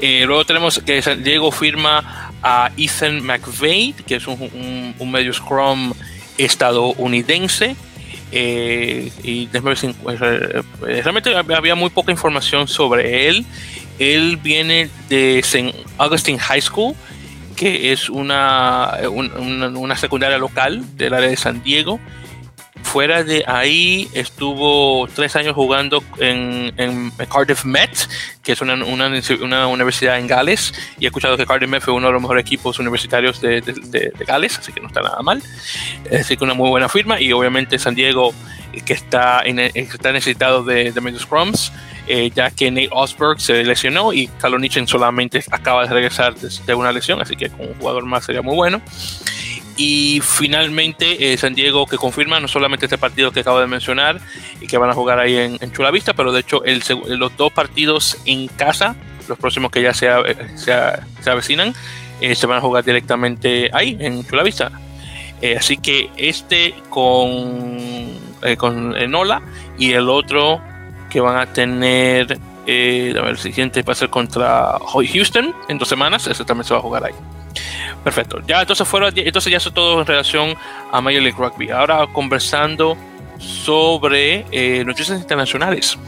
[0.00, 5.94] luego tenemos que San Diego firma a Ethan McVeigh, que es un, medio scrum
[6.36, 7.74] estadounidense,
[8.30, 9.48] eh, y
[10.80, 13.46] realmente había muy poca información sobre él.
[13.98, 15.74] Él viene de St.
[15.98, 16.94] Augustine High School,
[17.56, 21.98] que es una, una, una secundaria local del área de San Diego.
[22.84, 27.90] Fuera de ahí estuvo tres años jugando en, en Cardiff Met,
[28.42, 31.92] que es una, una, una, universidad en Gales, y he escuchado que Cardiff Met fue
[31.92, 35.00] uno de los mejores equipos universitarios de, de, de, de Gales, así que no está
[35.00, 35.42] nada mal.
[36.12, 38.32] Así que una muy buena firma, y obviamente San Diego,
[38.84, 41.72] que está, en, está necesitado de, de medios scrums,
[42.06, 46.74] eh, ya que Nate Osberg se lesionó y Kalonichen solamente acaba de regresar de, de,
[46.74, 48.82] una lesión, así que con un jugador más sería muy bueno.
[49.76, 54.20] Y finalmente eh, San Diego que confirma no solamente este partido que acabo de mencionar
[54.60, 56.62] y que van a jugar ahí en, Chula Vista, pero de hecho
[57.08, 58.94] los dos partidos en casa,
[59.28, 60.08] los próximos que ya se,
[60.54, 61.74] se, avecinan,
[62.20, 64.70] eh, se van a jugar directamente ahí en Chula Vista.
[65.42, 67.76] Eh, así que este con,
[68.56, 69.42] con Enola
[69.76, 70.62] y el otro
[71.10, 75.88] que van a tener, a ver, el siguiente va a ser contra Houston en dos
[75.88, 77.33] semanas, ese también se va a jugar ahí.
[78.04, 78.40] Perfecto.
[78.46, 80.54] Ya entonces fueron, entonces ya eso todo en relación
[80.92, 81.70] a Major League Rugby.
[81.70, 82.96] Ahora conversando
[83.38, 85.98] sobre eh, noticias internacionales.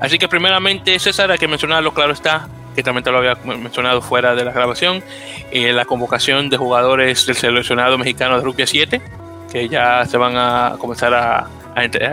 [0.00, 4.02] Así que primeramente, César, hay que mencionarlo, claro está, que también te lo había mencionado
[4.02, 5.02] fuera de la grabación,
[5.50, 9.00] eh, la convocación de jugadores del seleccionado mexicano de Rugby 7,
[9.50, 11.48] que ya se van a comenzar a,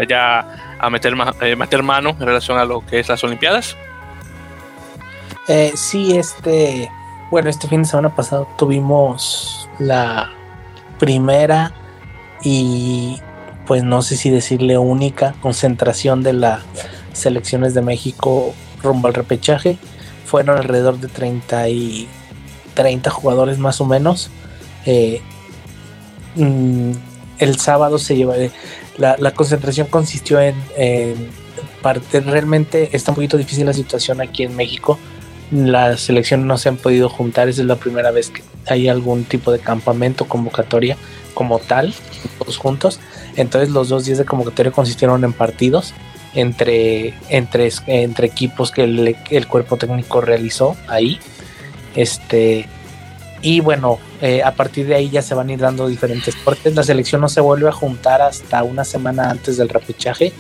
[0.08, 3.76] ya a meter, eh, meter mano en relación a lo que es las Olimpiadas.
[5.76, 6.90] sí, este
[7.32, 10.30] bueno, este fin de semana pasado tuvimos la
[11.00, 11.74] primera
[12.44, 13.20] y
[13.66, 16.62] pues no sé si decirle única concentración de las
[17.14, 18.54] selecciones de México
[18.84, 19.78] rumbo al repechaje.
[20.26, 22.10] Fueron alrededor de 30 y
[22.74, 24.30] 30 jugadores más o menos.
[24.86, 25.22] Eh,
[26.36, 26.92] mm,
[27.40, 28.36] el sábado se lleva
[28.98, 31.30] la, concentración consistió en, en
[31.82, 35.00] parte realmente está un poquito difícil la situación aquí en México
[35.52, 39.26] las selecciones no se han podido juntar, esa es la primera vez que hay algún
[39.26, 40.98] tipo de campamento, convocatoria
[41.34, 41.94] como tal,
[42.40, 43.00] todos juntos.
[43.36, 45.94] Entonces los dos días de convocatoria consistieron en partidos
[46.34, 47.70] entre, entre,
[48.26, 51.20] equipos que el, cuerpo técnico realizó ahí.
[51.96, 52.68] Este,
[53.42, 56.76] y bueno, eh, a partir de ahí ya se van a ir dando diferentes cortes.
[56.76, 60.32] La selección no se vuelve a juntar hasta una semana antes del repechaje.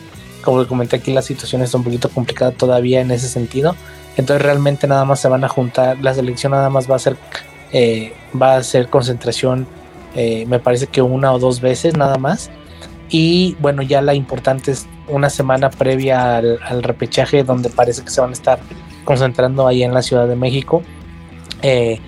[0.41, 3.75] Como comenté aquí, la situación está un poquito complicada todavía en ese sentido.
[4.17, 7.17] Entonces realmente nada más se van a juntar, la selección nada más va a ser,
[7.71, 9.67] eh, va a ser concentración,
[10.15, 12.49] eh, me parece que una o dos veces nada más.
[13.09, 18.21] Y bueno, ya la importante es una semana previa al, repechaje donde parece que se
[18.21, 18.59] van a estar
[19.03, 20.81] concentrando ahí en la Ciudad de México.
[21.61, 21.99] Eh,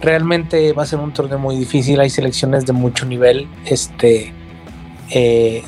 [0.00, 4.32] realmente va a ser un torneo muy difícil, hay selecciones de mucho nivel, este,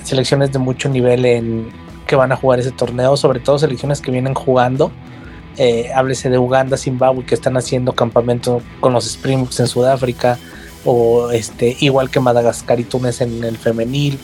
[0.05, 1.69] selecciones de mucho nivel en
[2.07, 4.93] que van a jugar ese torneo, sobre todo selecciones que vienen jugando
[5.59, 10.39] eh, háblese de Uganda, Zimbabue, que están haciendo campamento con los Springboks en Sudáfrica,
[10.85, 14.19] o este, igual que Madagascar y Túnez en el femenil,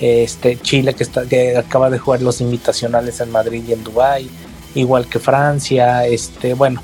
[0.00, 4.28] este, Chile que, está, que acaba de jugar los invitacionales en Madrid y en Dubai,
[4.74, 6.82] igual que Francia, este, bueno,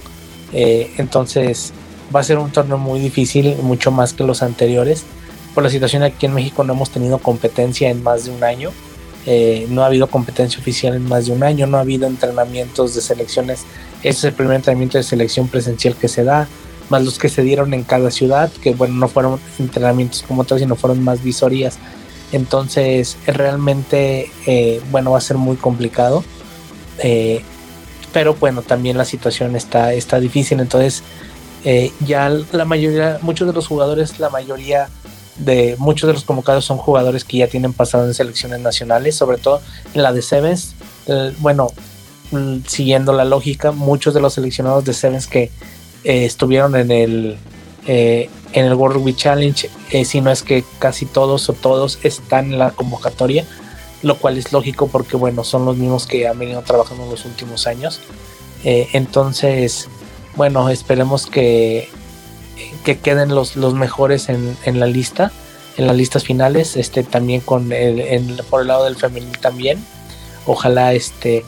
[0.52, 1.72] eh, entonces
[2.14, 5.04] va a ser un torneo muy difícil, mucho más que los anteriores.
[5.54, 8.70] Por la situación aquí en México no hemos tenido competencia en más de un año.
[9.26, 12.94] Eh, no ha habido competencia oficial en más de un año, no ha habido entrenamientos
[12.94, 13.64] de selecciones
[14.02, 16.48] este es el primer entrenamiento de selección presencial que se da,
[16.88, 20.58] más los que se dieron en cada ciudad, que bueno, no fueron entrenamientos como tal,
[20.58, 21.78] sino fueron más visorías.
[22.32, 26.24] Entonces, realmente, eh, bueno, va a ser muy complicado.
[26.98, 27.42] Eh,
[28.12, 30.60] pero bueno, también la situación está, está difícil.
[30.60, 31.02] Entonces,
[31.64, 34.88] eh, ya la mayoría, muchos de los jugadores, la mayoría
[35.36, 39.38] de muchos de los convocados son jugadores que ya tienen pasado en selecciones nacionales, sobre
[39.38, 39.60] todo
[39.94, 40.74] en la de Sevens.
[41.38, 41.70] bueno,
[42.66, 45.50] siguiendo la lógica, muchos de los seleccionados de Sevens que
[46.04, 47.36] eh, estuvieron en el,
[47.86, 51.98] eh, en el World Rugby Challenge, eh, si no es que casi todos o todos
[52.02, 53.44] están en la convocatoria,
[54.02, 57.24] lo cual es lógico porque, bueno, son los mismos que han venido trabajando en los
[57.24, 58.00] últimos años.
[58.62, 59.88] entonces,
[60.36, 61.88] bueno, esperemos que,
[62.84, 65.32] que queden los, los mejores en, en, la lista,
[65.76, 69.84] en las listas finales, este, también con el, por el lado del femenil también.
[70.46, 71.44] Ojalá este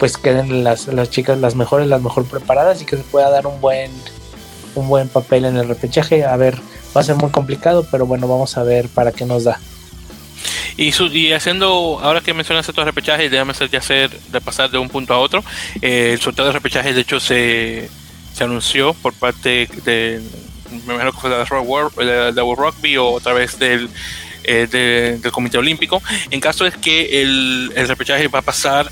[0.00, 3.46] pues queden las, las chicas las mejores, las mejor preparadas y que se pueda dar
[3.46, 3.92] un buen,
[4.74, 6.24] un buen papel en el repechaje.
[6.24, 6.56] A ver,
[6.96, 9.60] va a ser muy complicado, pero bueno, vamos a ver para qué nos da.
[10.78, 14.78] Y, y haciendo, ahora que mencionas estos repechajes, déjame hacer, ya hacer, de pasar de
[14.78, 15.44] un punto a otro.
[15.82, 17.90] Eh, el sorteo de repechajes, de hecho, se,
[18.32, 20.22] se anunció por parte de,
[20.86, 23.90] me imagino que fue de World, de World Rugby o a través del
[24.44, 26.02] eh, del Comité Olímpico.
[26.30, 28.90] En caso es que el, el repechaje va a pasar,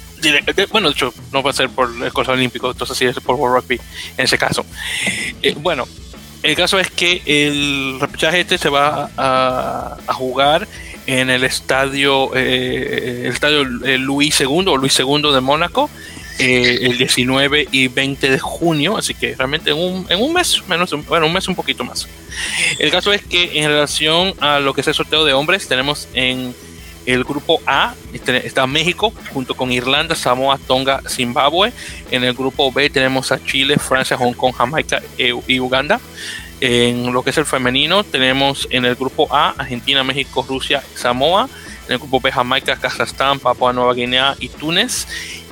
[0.70, 3.36] bueno, de hecho, no va a ser por el Comité Olímpico, entonces sí es por
[3.36, 3.80] World Rugby
[4.16, 4.64] en ese caso.
[5.42, 5.86] Eh, bueno,
[6.42, 10.68] el caso es que el repechaje este se va a, a jugar
[11.06, 15.88] en el estadio, eh, el estadio Luis II o Luis II de Mónaco
[16.38, 20.62] eh, el 19 y 20 de junio, así que realmente en un, en un mes,
[20.68, 22.08] menos, bueno, un mes un poquito más.
[22.78, 26.08] El caso es que en relación a lo que es el sorteo de hombres, tenemos
[26.14, 26.54] en
[27.06, 31.72] el grupo A, este, está México, junto con Irlanda, Samoa, Tonga, Zimbabue.
[32.10, 36.00] En el grupo B tenemos a Chile, Francia, Hong Kong, Jamaica eh, y Uganda.
[36.60, 41.48] En lo que es el femenino, tenemos en el grupo A Argentina, México, Rusia, Samoa.
[41.86, 45.06] En el grupo B Jamaica, Kazajstán, Papua Nueva Guinea y Túnez.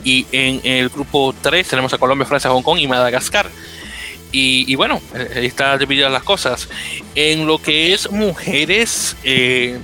[0.06, 3.50] Y en el grupo 3 tenemos a Colombia, Francia, Hong Kong y Madagascar.
[4.30, 6.68] Y, bueno, eh, ahí están divididas las cosas.
[7.16, 9.80] En lo que es mujeres, eh,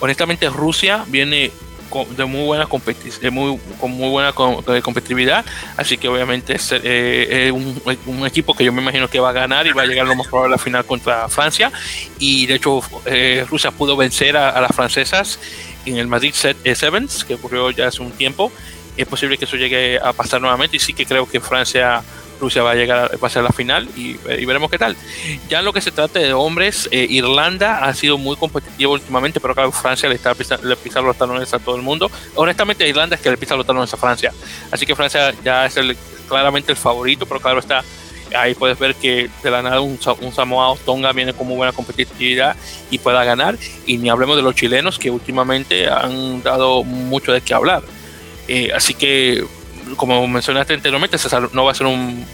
[0.00, 1.52] honestamente Rusia viene
[2.16, 5.44] de muy buena competición, muy, con muy buena competitividad,
[5.76, 9.66] así que obviamente es eh, un, equipo que yo me imagino que va a ganar
[9.66, 11.72] y va a llegar lo más probable a la final contra Francia
[12.18, 15.38] y de hecho eh, Rusia pudo vencer a, las francesas
[15.86, 18.52] en el Madrid Set Sevens que ocurrió ya hace un tiempo,
[19.02, 22.02] es posible que eso llegue a pasar nuevamente y sí que creo que Francia
[22.40, 24.14] Rusia va a llegar a pasar la final y,
[24.46, 24.96] veremos qué tal.
[25.48, 29.40] Ya en lo que se trata de hombres, eh, Irlanda ha sido muy competitivo últimamente,
[29.40, 32.10] pero claro, Francia le está le pisa los talones a todo el mundo.
[32.34, 34.32] Honestamente, Irlanda es que le pisa los talones a Francia.
[34.70, 35.78] Así que Francia ya es
[36.28, 37.82] claramente el favorito, pero claro está.
[38.36, 41.72] Ahí puedes ver que de la nada un, un Samoa Tonga viene con muy buena
[41.72, 42.56] competitividad
[42.90, 43.56] y pueda ganar.
[43.86, 47.82] Y ni hablemos de los chilenos que últimamente han dado mucho de qué hablar.
[48.48, 49.44] Eh, así que
[49.96, 51.16] como mencionaste anteriormente,
[51.52, 52.24] no va a ser un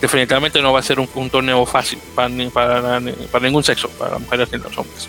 [0.00, 3.00] definitivamente no va a ser un, torneo fácil para, para,
[3.30, 5.08] para, ningún sexo, para las mujeres y los hombres.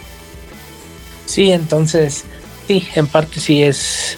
[1.25, 2.23] Sí, entonces,
[2.67, 4.17] sí, en parte sí es,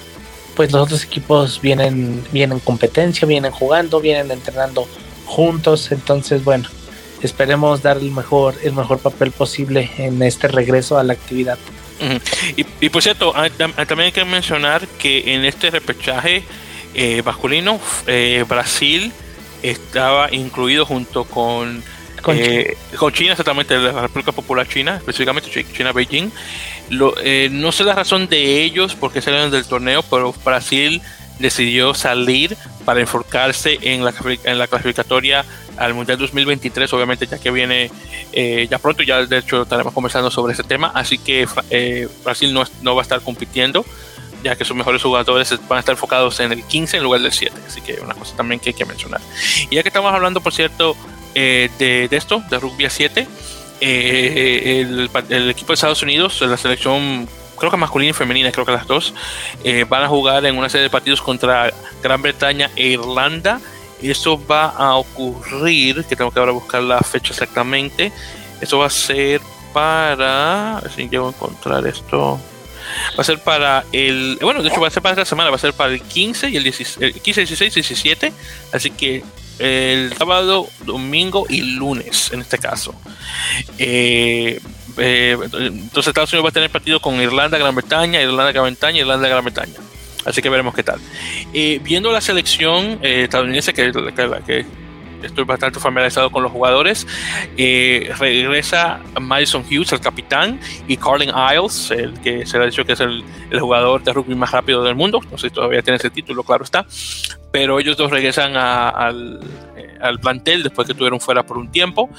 [0.55, 4.87] pues los otros equipos vienen, vienen en competencia, vienen jugando, vienen entrenando
[5.25, 6.69] juntos, entonces bueno,
[7.23, 11.57] esperemos dar el mejor, el mejor papel posible en este regreso a la actividad.
[12.55, 16.43] Y, por cierto, ah, también hay que mencionar que en este repechaje
[16.93, 19.11] eh, masculino, eh, Brasil
[19.61, 21.83] estaba incluido junto con,
[22.21, 22.75] con, eh,
[23.13, 23.31] China.
[23.31, 26.31] exactamente, la República Popular China, específicamente China Beijing.
[26.89, 31.01] no sé la razón de ellos porque salieron del torneo, pero Brasil
[31.39, 35.45] decidió salir para enfocarse en la, en la clasificatoria
[35.77, 37.91] al Mundial 2023, obviamente ya que viene
[38.69, 41.47] ya pronto, ya de hecho estaremos conversando sobre ese tema, así que
[42.23, 43.85] Brasil no, no va a estar compitiendo
[44.43, 47.31] ya que sus mejores jugadores van a estar enfocados en el 15 en lugar del
[47.31, 47.55] 7.
[47.67, 49.21] Así que una cosa también que hay que mencionar.
[49.69, 50.95] Y ya que estamos hablando, por cierto,
[51.35, 53.27] eh, de, esto, de rugby a 7,
[53.81, 54.81] eh,
[55.29, 57.27] el, equipo de Estados Unidos, la selección
[57.57, 59.13] creo que masculina y femenina, creo que las dos,
[59.63, 61.71] eh, van a jugar en una serie de partidos contra
[62.01, 63.59] Gran Bretaña e Irlanda.
[64.01, 68.11] Eso va a ocurrir, que tengo que ahora buscar la fecha exactamente.
[68.61, 69.41] Eso va a ser
[69.73, 70.81] para.
[70.95, 72.39] si llego a encontrar esto.
[73.17, 74.37] Va a ser para el.
[74.41, 75.49] Bueno, de hecho, va a ser para esta semana.
[75.49, 78.33] Va a ser para el 15 y el, 16, 15, 16 y 17.
[78.71, 79.23] Así que
[79.59, 82.93] el sábado, domingo y lunes, en este caso.
[83.77, 84.59] Eh,
[84.97, 88.99] eh, entonces, Estados Unidos va a tener partido con Irlanda, Gran Bretaña, Irlanda, Gran Bretaña,
[88.99, 89.73] Irlanda, Gran Bretaña.
[90.25, 90.99] Así que veremos qué tal.
[91.53, 94.65] Eh, viendo la selección estadounidense, que,
[95.23, 97.07] estoy bastante familiarizado con los jugadores.
[97.57, 102.85] Eh, regresa Madison Hughes, el capitán, y Carlin Isles, el que se le ha dicho
[102.85, 105.21] que es el, el, jugador de rugby más rápido del mundo.
[105.31, 106.85] No sé si todavía tiene ese título, claro está.
[107.51, 109.39] Pero ellos dos regresan al,
[110.01, 112.09] al plantel después que estuvieron fuera por un tiempo.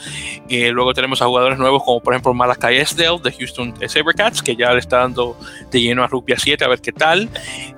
[0.48, 4.56] Eh, luego tenemos a jugadores nuevos como por ejemplo Malakai Esdale de Houston Sabercats, que
[4.56, 5.36] ya le está dando
[5.70, 7.28] de lleno a Rugby 7 a ver qué tal.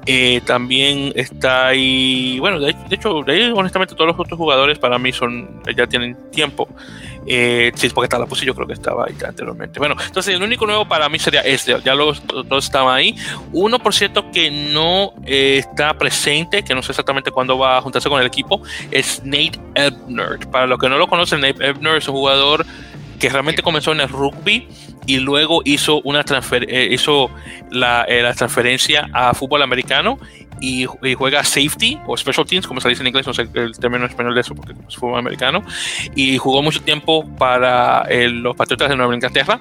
[0.07, 3.17] Eh, también está ahí, bueno, de, hecho,
[3.55, 6.69] honestamente todos los otros jugadores para mí son, ya tienen tiempo.
[7.27, 9.79] Eh, sí, porque está la puse, yo creo que estaba ahí anteriormente.
[9.79, 13.15] Bueno, entonces el único nuevo para mí sería este, ya los dos estaban ahí.
[13.53, 17.83] Uno, por cierto, que no eh, está presente, que no sé exactamente cuándo va a
[17.83, 19.61] juntarse con el equipo, es Nate
[20.07, 20.39] Ebner.
[20.51, 22.67] Para los que no lo conocen, Ebner es un jugador
[23.19, 24.67] que realmente comenzó en el rugby
[25.07, 27.31] y luego hizo una transfer eh, hizo
[27.71, 30.19] la, la, transferencia a fútbol americano
[30.61, 34.07] y, juega safety o special teams, como se dice en inglés, no sé el término
[34.07, 35.62] español de eso porque es fútbol americano.
[36.15, 39.59] Y jugó mucho tiempo para los Patriotas de Nueva Inglaterra.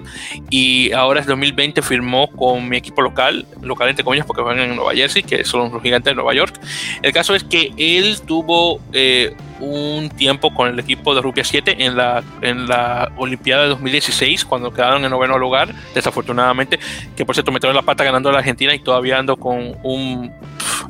[0.49, 4.75] Y ahora en 2020 firmó con mi equipo local, local entre comillas, porque juegan en
[4.75, 6.59] Nueva Jersey, que son los gigantes de Nueva York.
[7.01, 8.79] El caso es que él tuvo.
[8.93, 13.69] Eh, un tiempo con el equipo de Rugby 7 en la, en la Olimpiada de
[13.69, 16.79] 2016, cuando quedaron en noveno lugar, desafortunadamente,
[17.15, 20.31] que por cierto metieron la pata ganando a la Argentina y todavía ando con un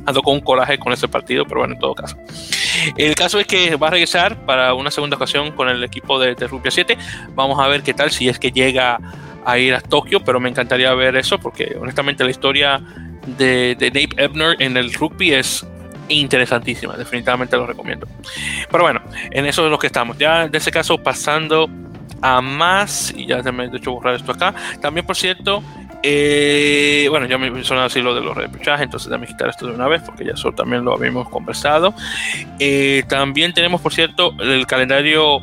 [0.06, 2.18] ando con un coraje con ese partido, pero bueno, en todo caso.
[2.96, 6.36] El caso es que va a regresar para una segunda ocasión con el equipo de,
[6.36, 6.98] de Rugby 7.
[7.36, 9.00] Vamos a ver qué tal, si es que llega
[9.46, 12.82] a ir a Tokio, pero me encantaría ver eso porque honestamente la historia
[13.38, 15.66] de, de Dave Ebner en el rugby es
[16.10, 18.08] interesantísima, definitivamente lo recomiendo.
[18.70, 20.18] Pero bueno, en eso es lo que estamos.
[20.18, 21.70] Ya de ese caso pasando
[22.22, 24.54] a más, y ya me he hecho borrar esto acá.
[24.82, 25.64] También, por cierto,
[26.02, 29.74] eh, bueno, ya me mencionado así lo de los repechajes, entonces déjame quitar esto de
[29.74, 31.94] una vez porque ya eso también lo habíamos conversado.
[32.60, 35.42] Eh, también tenemos, por cierto, el calendario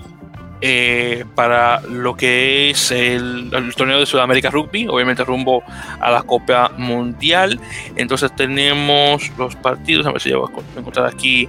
[0.60, 5.62] eh, para lo que es el, torneo de Sudamérica Rugby, obviamente rumbo
[6.00, 7.60] a la Copa Mundial.
[7.96, 11.48] Entonces tenemos los partidos, a ver si ya voy a encontrar aquí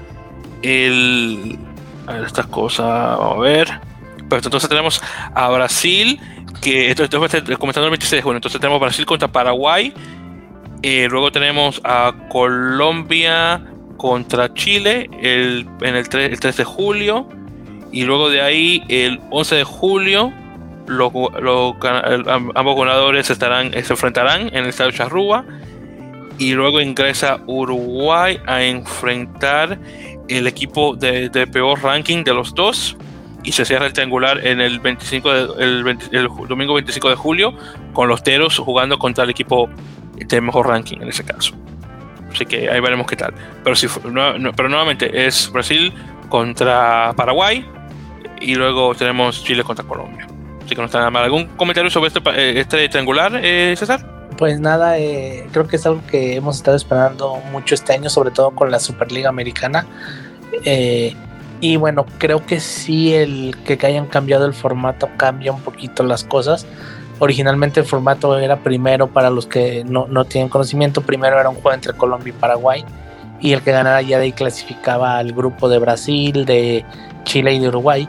[0.61, 1.57] el,
[2.05, 3.81] a ver, estas cosas, vamos a ver.
[4.29, 5.01] Entonces tenemos
[5.33, 6.19] a Brasil,
[6.61, 7.19] que esto, esto
[7.59, 9.93] comenzando el 26 de junio, entonces tenemos Brasil contra Paraguay,
[10.83, 13.63] eh, luego tenemos a Colombia
[13.97, 17.27] contra Chile el, en el 3, el 3 de julio.
[17.91, 20.33] Y luego de ahí, el 11 de julio,
[20.87, 25.45] ambos ganadores estarán, se enfrentarán en el estadio Charrúa.
[26.39, 29.79] Y luego ingresa Uruguay a enfrentar
[30.27, 32.97] el equipo de, peor ranking de los dos.
[33.43, 37.53] Y se cierra el triangular en el, 25 el, el domingo 25 de julio
[37.93, 39.69] con los Teros jugando contra el equipo
[40.15, 41.55] de mejor ranking en ese caso.
[42.31, 43.33] Así que ahí veremos qué tal.
[43.63, 45.93] Pero, si, pero nuevamente es Brasil
[46.29, 47.65] contra Paraguay,
[48.41, 50.27] y luego tenemos Chile contra Colombia.
[50.67, 51.23] Así que no está nada mal.
[51.23, 54.05] ¿Algún comentario sobre este, eh, este triangular, eh, César?
[54.37, 58.31] Pues nada, eh, creo que es algo que hemos estado esperando mucho este año, sobre
[58.31, 59.87] todo con la Superliga Americana.
[61.59, 66.23] y bueno, creo que sí el que hayan cambiado el formato cambia un poquito las
[66.23, 66.67] cosas.
[67.19, 71.55] Originalmente el formato era primero, para los que no, no tienen conocimiento, primero era un
[71.55, 72.85] juego entre Colombia y Paraguay.
[73.39, 76.83] Y el que ganara ya de ahí clasificaba al grupo de Brasil, de
[77.23, 78.07] Chile y de Uruguay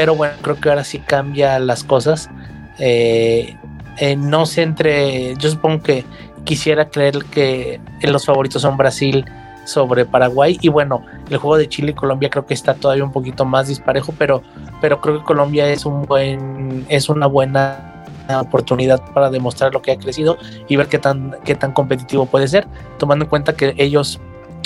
[0.00, 2.30] pero bueno, creo que ahora sí cambia las cosas.
[2.78, 3.54] Eh,
[3.98, 6.06] eh, no sé entre, yo supongo que
[6.44, 9.26] quisiera creer que los favoritos son Brasil
[9.66, 13.12] sobre Paraguay y bueno, el juego de Chile y Colombia creo que está todavía un
[13.12, 14.42] poquito más disparejo, pero,
[14.80, 18.06] pero creo que Colombia es un buen, es una buena
[18.40, 22.48] oportunidad para demostrar lo que ha crecido y ver qué tan, qué tan competitivo puede
[22.48, 22.66] ser,
[22.96, 24.18] tomando en cuenta que ellos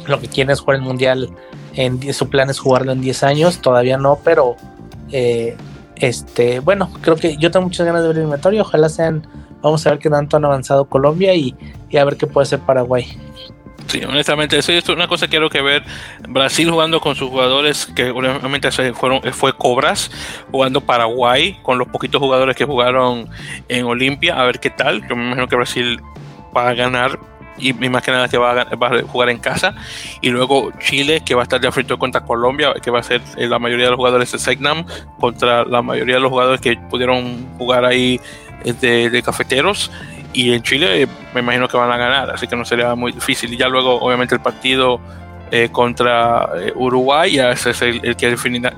[0.07, 1.31] lo que quieren es jugar el mundial,
[1.75, 4.57] en, su plan es jugarlo en 10 años, todavía no, pero
[5.13, 5.57] eh,
[5.97, 8.63] este, bueno, creo que yo tengo muchas ganas de ver el eliminatorio.
[8.63, 9.27] Ojalá sean,
[9.63, 11.55] vamos a ver qué tanto han avanzado Colombia y,
[11.97, 13.07] a ver qué puede hacer Paraguay.
[13.87, 15.85] Sí, honestamente, eso es una cosa que quiero que ver.
[16.29, 20.11] Brasil jugando con sus jugadores que obviamente fueron, fue Cobras,
[20.51, 23.29] jugando Paraguay con los poquitos jugadores que jugaron
[23.69, 25.07] en Olimpia, a ver qué tal.
[25.07, 26.01] Yo me imagino que Brasil
[26.57, 27.21] va a ganar
[27.59, 29.75] y más que nada que va a, jugar en casa.
[30.21, 33.21] Y luego Chile, que va a estar de frente contra Colombia, que va a ser
[33.37, 34.85] eh, la mayoría de los jugadores de Segnam
[35.19, 38.21] contra la mayoría de los jugadores que pudieron jugar ahí
[38.65, 39.91] eh, de, cafeteros.
[40.33, 43.13] Y en Chile eh, me imagino que van a ganar, así que no sería muy
[43.13, 43.53] difícil.
[43.53, 45.01] Y ya luego, obviamente, el partido
[45.71, 48.35] contra Uruguay, ya ese es el, que,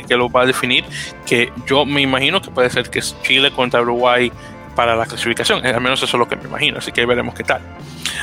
[0.07, 0.85] que lo va a definir.
[1.24, 4.31] Que yo me imagino que puede ser que es Chile contra Uruguay
[4.77, 5.66] para la clasificación.
[5.66, 7.61] Al menos eso es lo que me imagino, así que veremos qué tal.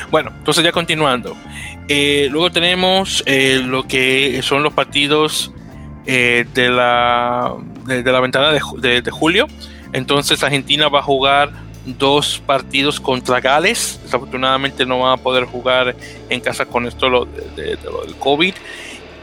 [0.09, 1.35] Bueno, entonces ya continuando.
[1.89, 5.51] Eh, luego tenemos eh, lo que son los partidos
[6.05, 7.53] eh, de, la,
[7.85, 9.47] de, la ventana de, de, julio.
[9.91, 11.51] Entonces Argentina va a jugar
[11.85, 13.99] dos partidos contra Gales.
[14.03, 15.95] Desafortunadamente no va a poder jugar
[16.29, 18.53] en casa con esto lo, de, del COVID.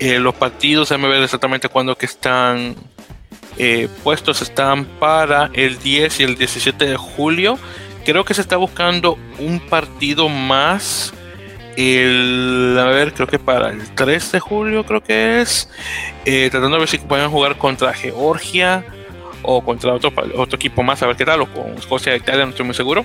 [0.01, 2.75] los partidos, déjame ver exactamente cuándo que están
[4.03, 4.43] puestos.
[4.43, 7.59] Están para el 10 y el 17 de julio
[8.05, 11.13] creo que se está buscando un partido más.
[11.77, 15.69] El, a ver, creo que para el 3 de julio, creo que es.
[16.25, 18.85] Eh, tratando de ver si pueden jugar contra Georgia
[19.43, 22.45] o contra otro, otro equipo más, a ver qué tal, o con Escocia e Italia,
[22.45, 23.05] no estoy muy seguro.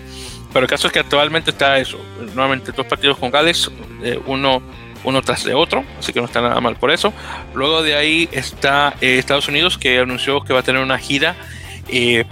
[0.52, 2.00] Pero el caso es que actualmente está eso.
[2.34, 3.70] Nuevamente, dos partidos con Gales,
[4.04, 4.62] eh, uno,
[5.06, 7.14] uno tras de otro, así que no está nada mal por eso.
[7.54, 11.36] Luego de ahí está eh, Estados Unidos, que anunció que va a tener una gira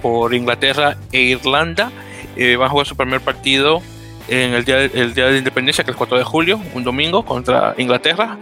[0.02, 1.91] por Inglaterra e Irlanda
[2.36, 3.82] eh, van a jugar su primer partido
[4.28, 6.84] en el día, el día de la independencia, que es el 4 de julio, un
[6.84, 8.38] domingo, contra Inglaterra.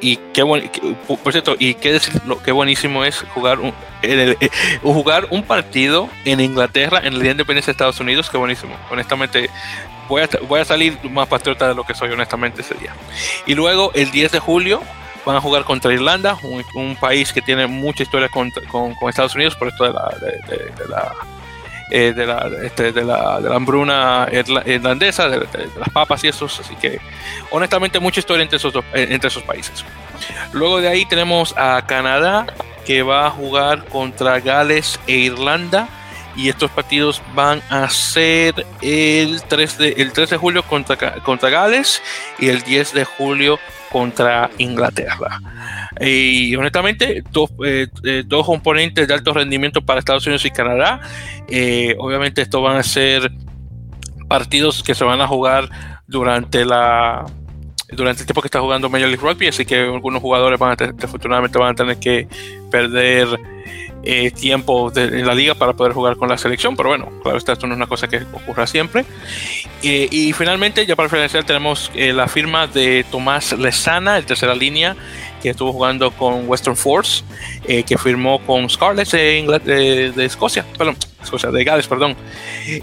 [0.00, 0.70] Y qué bueno,
[1.06, 2.00] por cierto, y qué
[2.44, 3.72] que buenísimo es jugar un,
[4.02, 4.36] eh,
[4.82, 8.76] jugar un partido en Inglaterra en el día de independencia de Estados Unidos, qué buenísimo.
[8.90, 9.50] Honestamente,
[10.08, 12.94] voy a, voy a salir más patriota de lo que soy, honestamente, ese día.
[13.46, 14.82] Y luego, el 10 de julio,
[15.24, 19.56] van a jugar contra Irlanda, un, país que tiene mucha historia con, con, Estados Unidos
[19.56, 21.12] por esto de de la
[21.90, 24.28] eh, de, la, este, de, la, de, la, hambruna
[24.66, 25.46] irlandesa, de,
[25.78, 26.60] las papas y esos.
[26.60, 27.00] Así que,
[27.50, 29.84] honestamente, mucha historia entre esos, eh, entre esos países.
[30.52, 32.46] Luego de ahí tenemos a Canadá,
[32.84, 35.88] que va a jugar contra Gales e Irlanda.
[36.36, 41.50] Y estos partidos van a ser el 3 de, el 3 de julio contra, contra
[41.50, 42.02] Gales
[42.38, 43.58] y el 10 de julio
[43.90, 45.40] contra Inglaterra.
[46.00, 51.00] Y honestamente, dos, eh, eh, dos componentes de alto rendimiento para Estados Unidos y Canadá.
[51.48, 53.32] Eh, obviamente, estos van a ser
[54.28, 55.68] partidos que se van a jugar
[56.06, 57.24] durante la
[57.90, 61.04] durante el tiempo que está jugando Major League Rugby, así que algunos jugadores van a
[61.04, 62.28] afortunadamente van a tener que
[62.70, 63.28] perder
[64.10, 67.36] eh, tiempo de, en la liga para poder jugar con la selección, pero bueno, claro,
[67.36, 69.04] esto no es una cosa que ocurra siempre.
[69.82, 74.96] y finalmente, ya para finalizar, tenemos la firma de Tomás Lezana, el tercera línea,
[75.42, 77.22] que estuvo jugando con Western Force,
[77.66, 82.16] que firmó con Scarlett de, Escocia, perdón, Escocia, de Gales, perdón.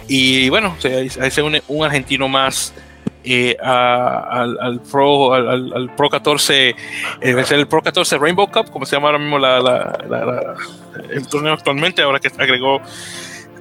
[0.08, 2.72] Y, bueno, ahí se une un argentino más
[3.26, 6.76] eh, al, Pro al, Pro 14 eh,
[7.22, 9.98] el Pro 14 Rainbow Cup como se llama ahora mismo la,
[11.10, 12.82] el torneo actualmente ahora que agregó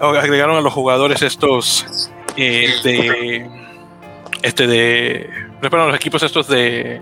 [0.00, 3.50] agregaron a los jugadores estos eh, de
[4.42, 5.30] este de
[5.60, 7.00] perdón, los equipos estos de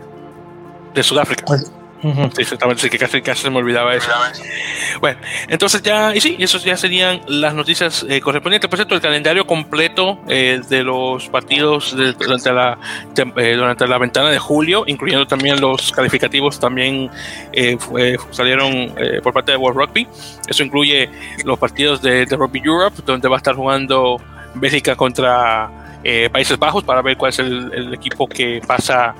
[0.94, 1.44] de Sudáfrica.
[1.46, 1.72] Pues,
[2.02, 4.10] Sí, exactamente, sí, que casi, casi se me olvidaba eso.
[5.00, 8.68] Bueno, entonces ya, y sí, esos ya serían las noticias eh, correspondientes.
[8.68, 12.76] Por cierto, el calendario completo eh, de los partidos durante, la,
[13.36, 17.08] eh, durante la ventana de julio, incluyendo también los calificativos, también
[18.32, 20.08] salieron por parte de World Rugby.
[20.48, 21.08] Eso incluye
[21.44, 24.20] los partidos de, de Rugby Europe, donde va a estar jugando
[24.54, 25.70] Bélgica contra
[26.32, 29.14] Países Bajos para ver cuál es el equipo que pasa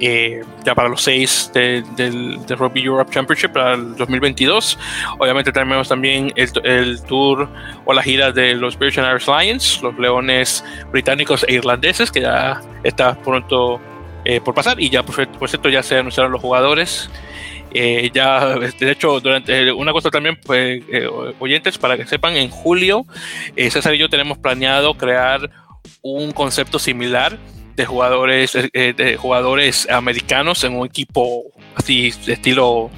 [0.00, 4.78] eh, ya para los seis del Rugby Europe Championship para el 2022.
[5.18, 7.48] Obviamente tenemos también el, tour
[7.84, 12.22] o la gira de los British and Irish Lions, los leones británicos e irlandeses, que
[12.22, 13.78] ya está pronto
[14.24, 15.14] eh, por pasar y ya por,
[15.48, 17.10] cierto ya se anunciaron los jugadores.
[17.72, 20.82] Eh, ya, de hecho, durante una cosa también, pues,
[21.38, 23.06] oyentes, para que sepan, en julio,
[23.54, 25.50] César y yo tenemos planeado crear
[26.02, 27.38] un concepto similar
[27.80, 31.44] de jugadores, eh, eh, de jugadores americanos en un equipo
[31.74, 32.90] así de estilo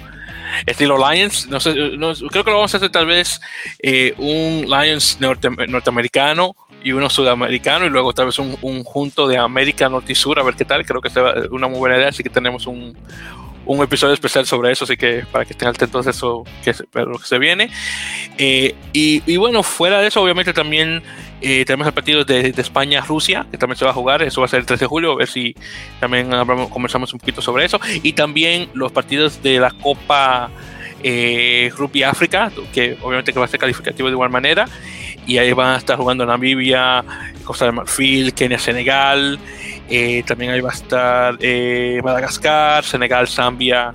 [0.67, 1.49] estilo Lions.
[1.49, 3.41] No sé, creo que lo vamos a hacer tal vez
[3.81, 9.39] eh, un Lions norteamericano y uno sudamericano y luego tal vez un, un, junto de
[9.39, 10.85] América Norte y Sur a ver qué tal.
[10.85, 11.15] Creo que es
[11.51, 12.97] una muy buena idea, así que tenemos un,
[13.65, 17.19] un episodio especial sobre eso, así que para que estén atentos de eso, que lo
[17.19, 17.71] que se viene.
[18.37, 21.03] y, y, bueno, fuera de eso, obviamente también
[21.43, 24.23] eh, tenemos el partido de, España-Rusia, que también se va a jugar.
[24.23, 25.13] Eso va a ser el 3 de julio.
[25.13, 25.55] A ver si
[26.01, 27.81] también hablamos, conversamos un poquito sobre eso.
[28.03, 30.51] Y también los partidos de la Copa
[31.03, 34.67] eh, Rugby África, que obviamente que va a ser calificativo de igual manera.
[35.27, 37.05] Y ahí van a estar jugando Namibia,
[37.45, 39.39] Costa de Marfil, Kenia, Senegal.
[39.89, 43.93] Eh, también ahí va a estar eh, Madagascar, Senegal, Zambia.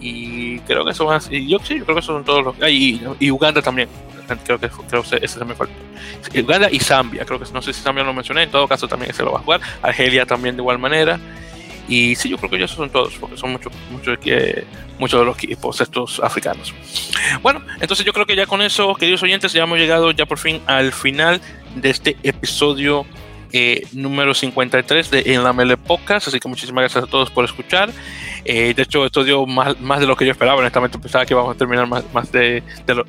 [0.00, 2.70] Y creo que eso van a, y yo sí, creo que esos son todos los.
[2.70, 3.88] y Uganda también
[4.36, 5.74] creo que, creo que ese se me faltó.
[6.34, 9.12] Uganda y Zambia, creo que no sé si Zambia lo mencioné, en todo caso también
[9.12, 9.60] se lo va a jugar.
[9.82, 11.18] Argelia también de igual manera.
[11.88, 14.18] Y sí, yo creo que ya son todos, porque son muchos muchos
[14.98, 16.74] muchos de los equipos estos africanos.
[17.42, 20.38] Bueno, entonces yo creo que ya con eso, queridos oyentes, ya hemos llegado ya por
[20.38, 21.40] fin al final
[21.76, 23.06] de este episodio
[23.52, 26.28] eh, número 53 de En la Mele Podcast.
[26.28, 27.90] Así que muchísimas gracias a todos por escuchar.
[28.44, 30.58] Eh, de hecho, esto dio más, más, de lo que yo esperaba.
[30.58, 33.04] Honestamente, pensaba que íbamos a terminar más, más, de, lo,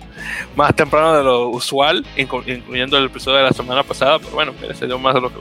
[0.55, 4.19] más temprano de lo usual, incluyendo el episodio de la semana pasada.
[4.19, 5.39] Pero bueno, se dio más de lo que.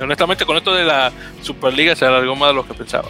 [0.00, 1.12] Honestamente, con esto de la
[1.42, 3.08] Superliga se alargó más de lo que pensaba.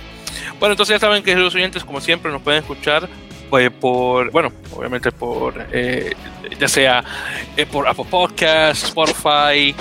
[0.58, 3.08] Bueno, entonces ya saben que los oyentes, como siempre, nos pueden escuchar
[3.48, 6.12] pues, por, bueno, obviamente por, eh,
[6.58, 7.04] ya sea
[7.56, 9.74] eh, por Apple Podcasts, Spotify,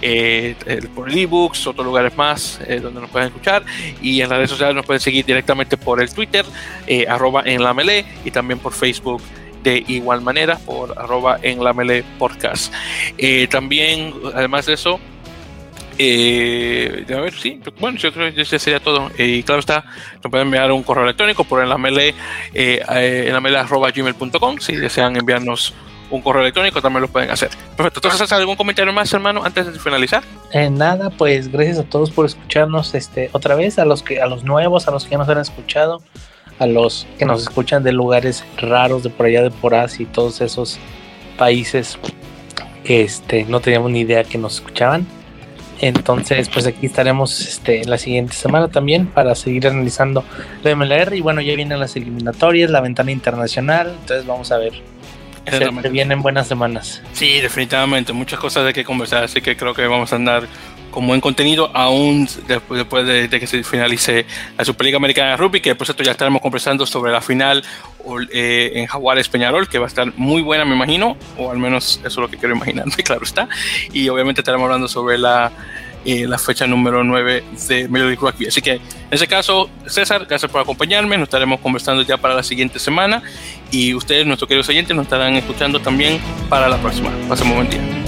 [0.00, 0.54] eh,
[0.94, 3.64] por ebooks, otros lugares más eh, donde nos pueden escuchar.
[4.00, 6.44] Y en las redes sociales nos pueden seguir directamente por el Twitter,
[7.08, 7.74] arroba en la
[8.24, 9.22] y también por Facebook
[9.62, 12.72] de igual manera por arroba en la melee podcast.
[13.50, 15.00] también, además de eso,
[15.98, 19.10] a ver, sí, bueno, yo creo que eso sería todo.
[19.18, 19.84] Y claro está,
[20.22, 22.14] nos pueden enviar un correo electrónico por en la melee,
[22.54, 25.74] en la melee arroba gmail.com si desean enviarnos
[26.10, 27.50] un correo electrónico, también lo pueden hacer.
[27.76, 27.98] Perfecto.
[27.98, 30.22] Entonces, ¿haces algún comentario más, hermano, antes de finalizar?
[30.52, 34.26] Eh, nada, pues gracias a todos por escucharnos este otra vez, a los que, a
[34.26, 36.02] los nuevos, a los que ya nos han escuchado,
[36.58, 40.40] a los que nos escuchan de lugares raros de por allá de por y todos
[40.40, 40.78] esos
[41.36, 41.98] países
[42.84, 45.06] que este, no teníamos ni idea que nos escuchaban.
[45.80, 50.24] Entonces, pues aquí estaremos este, la siguiente semana también para seguir analizando
[50.62, 51.14] la MLR.
[51.14, 53.96] Y bueno, ya vienen las eliminatorias, la ventana internacional.
[54.00, 54.72] Entonces, vamos a ver
[55.50, 57.02] se vienen buenas semanas.
[57.12, 60.44] Sí, definitivamente, muchas cosas de que conversar, así que creo que vamos a andar
[60.98, 64.26] con buen contenido aún después, después de, que se finalice
[64.56, 67.62] la Superliga Americana de Rugby, que por cierto ya estaremos conversando sobre la final
[68.32, 71.98] eh, en Jaguares Peñarol, que va a estar muy buena, me imagino, o al menos
[71.98, 73.48] eso es lo que quiero imaginarme, claro está.
[73.92, 75.52] Y obviamente estaremos hablando sobre la
[76.04, 78.48] eh, la fecha número 9 de League Rugby.
[78.48, 81.16] Así que en ese caso, César, gracias por acompañarme.
[81.16, 83.22] Nos estaremos conversando ya para la siguiente semana
[83.70, 87.12] y ustedes, nuestros queridos oyentes, nos estarán escuchando también para la próxima.
[87.28, 88.07] Pasen un buen día.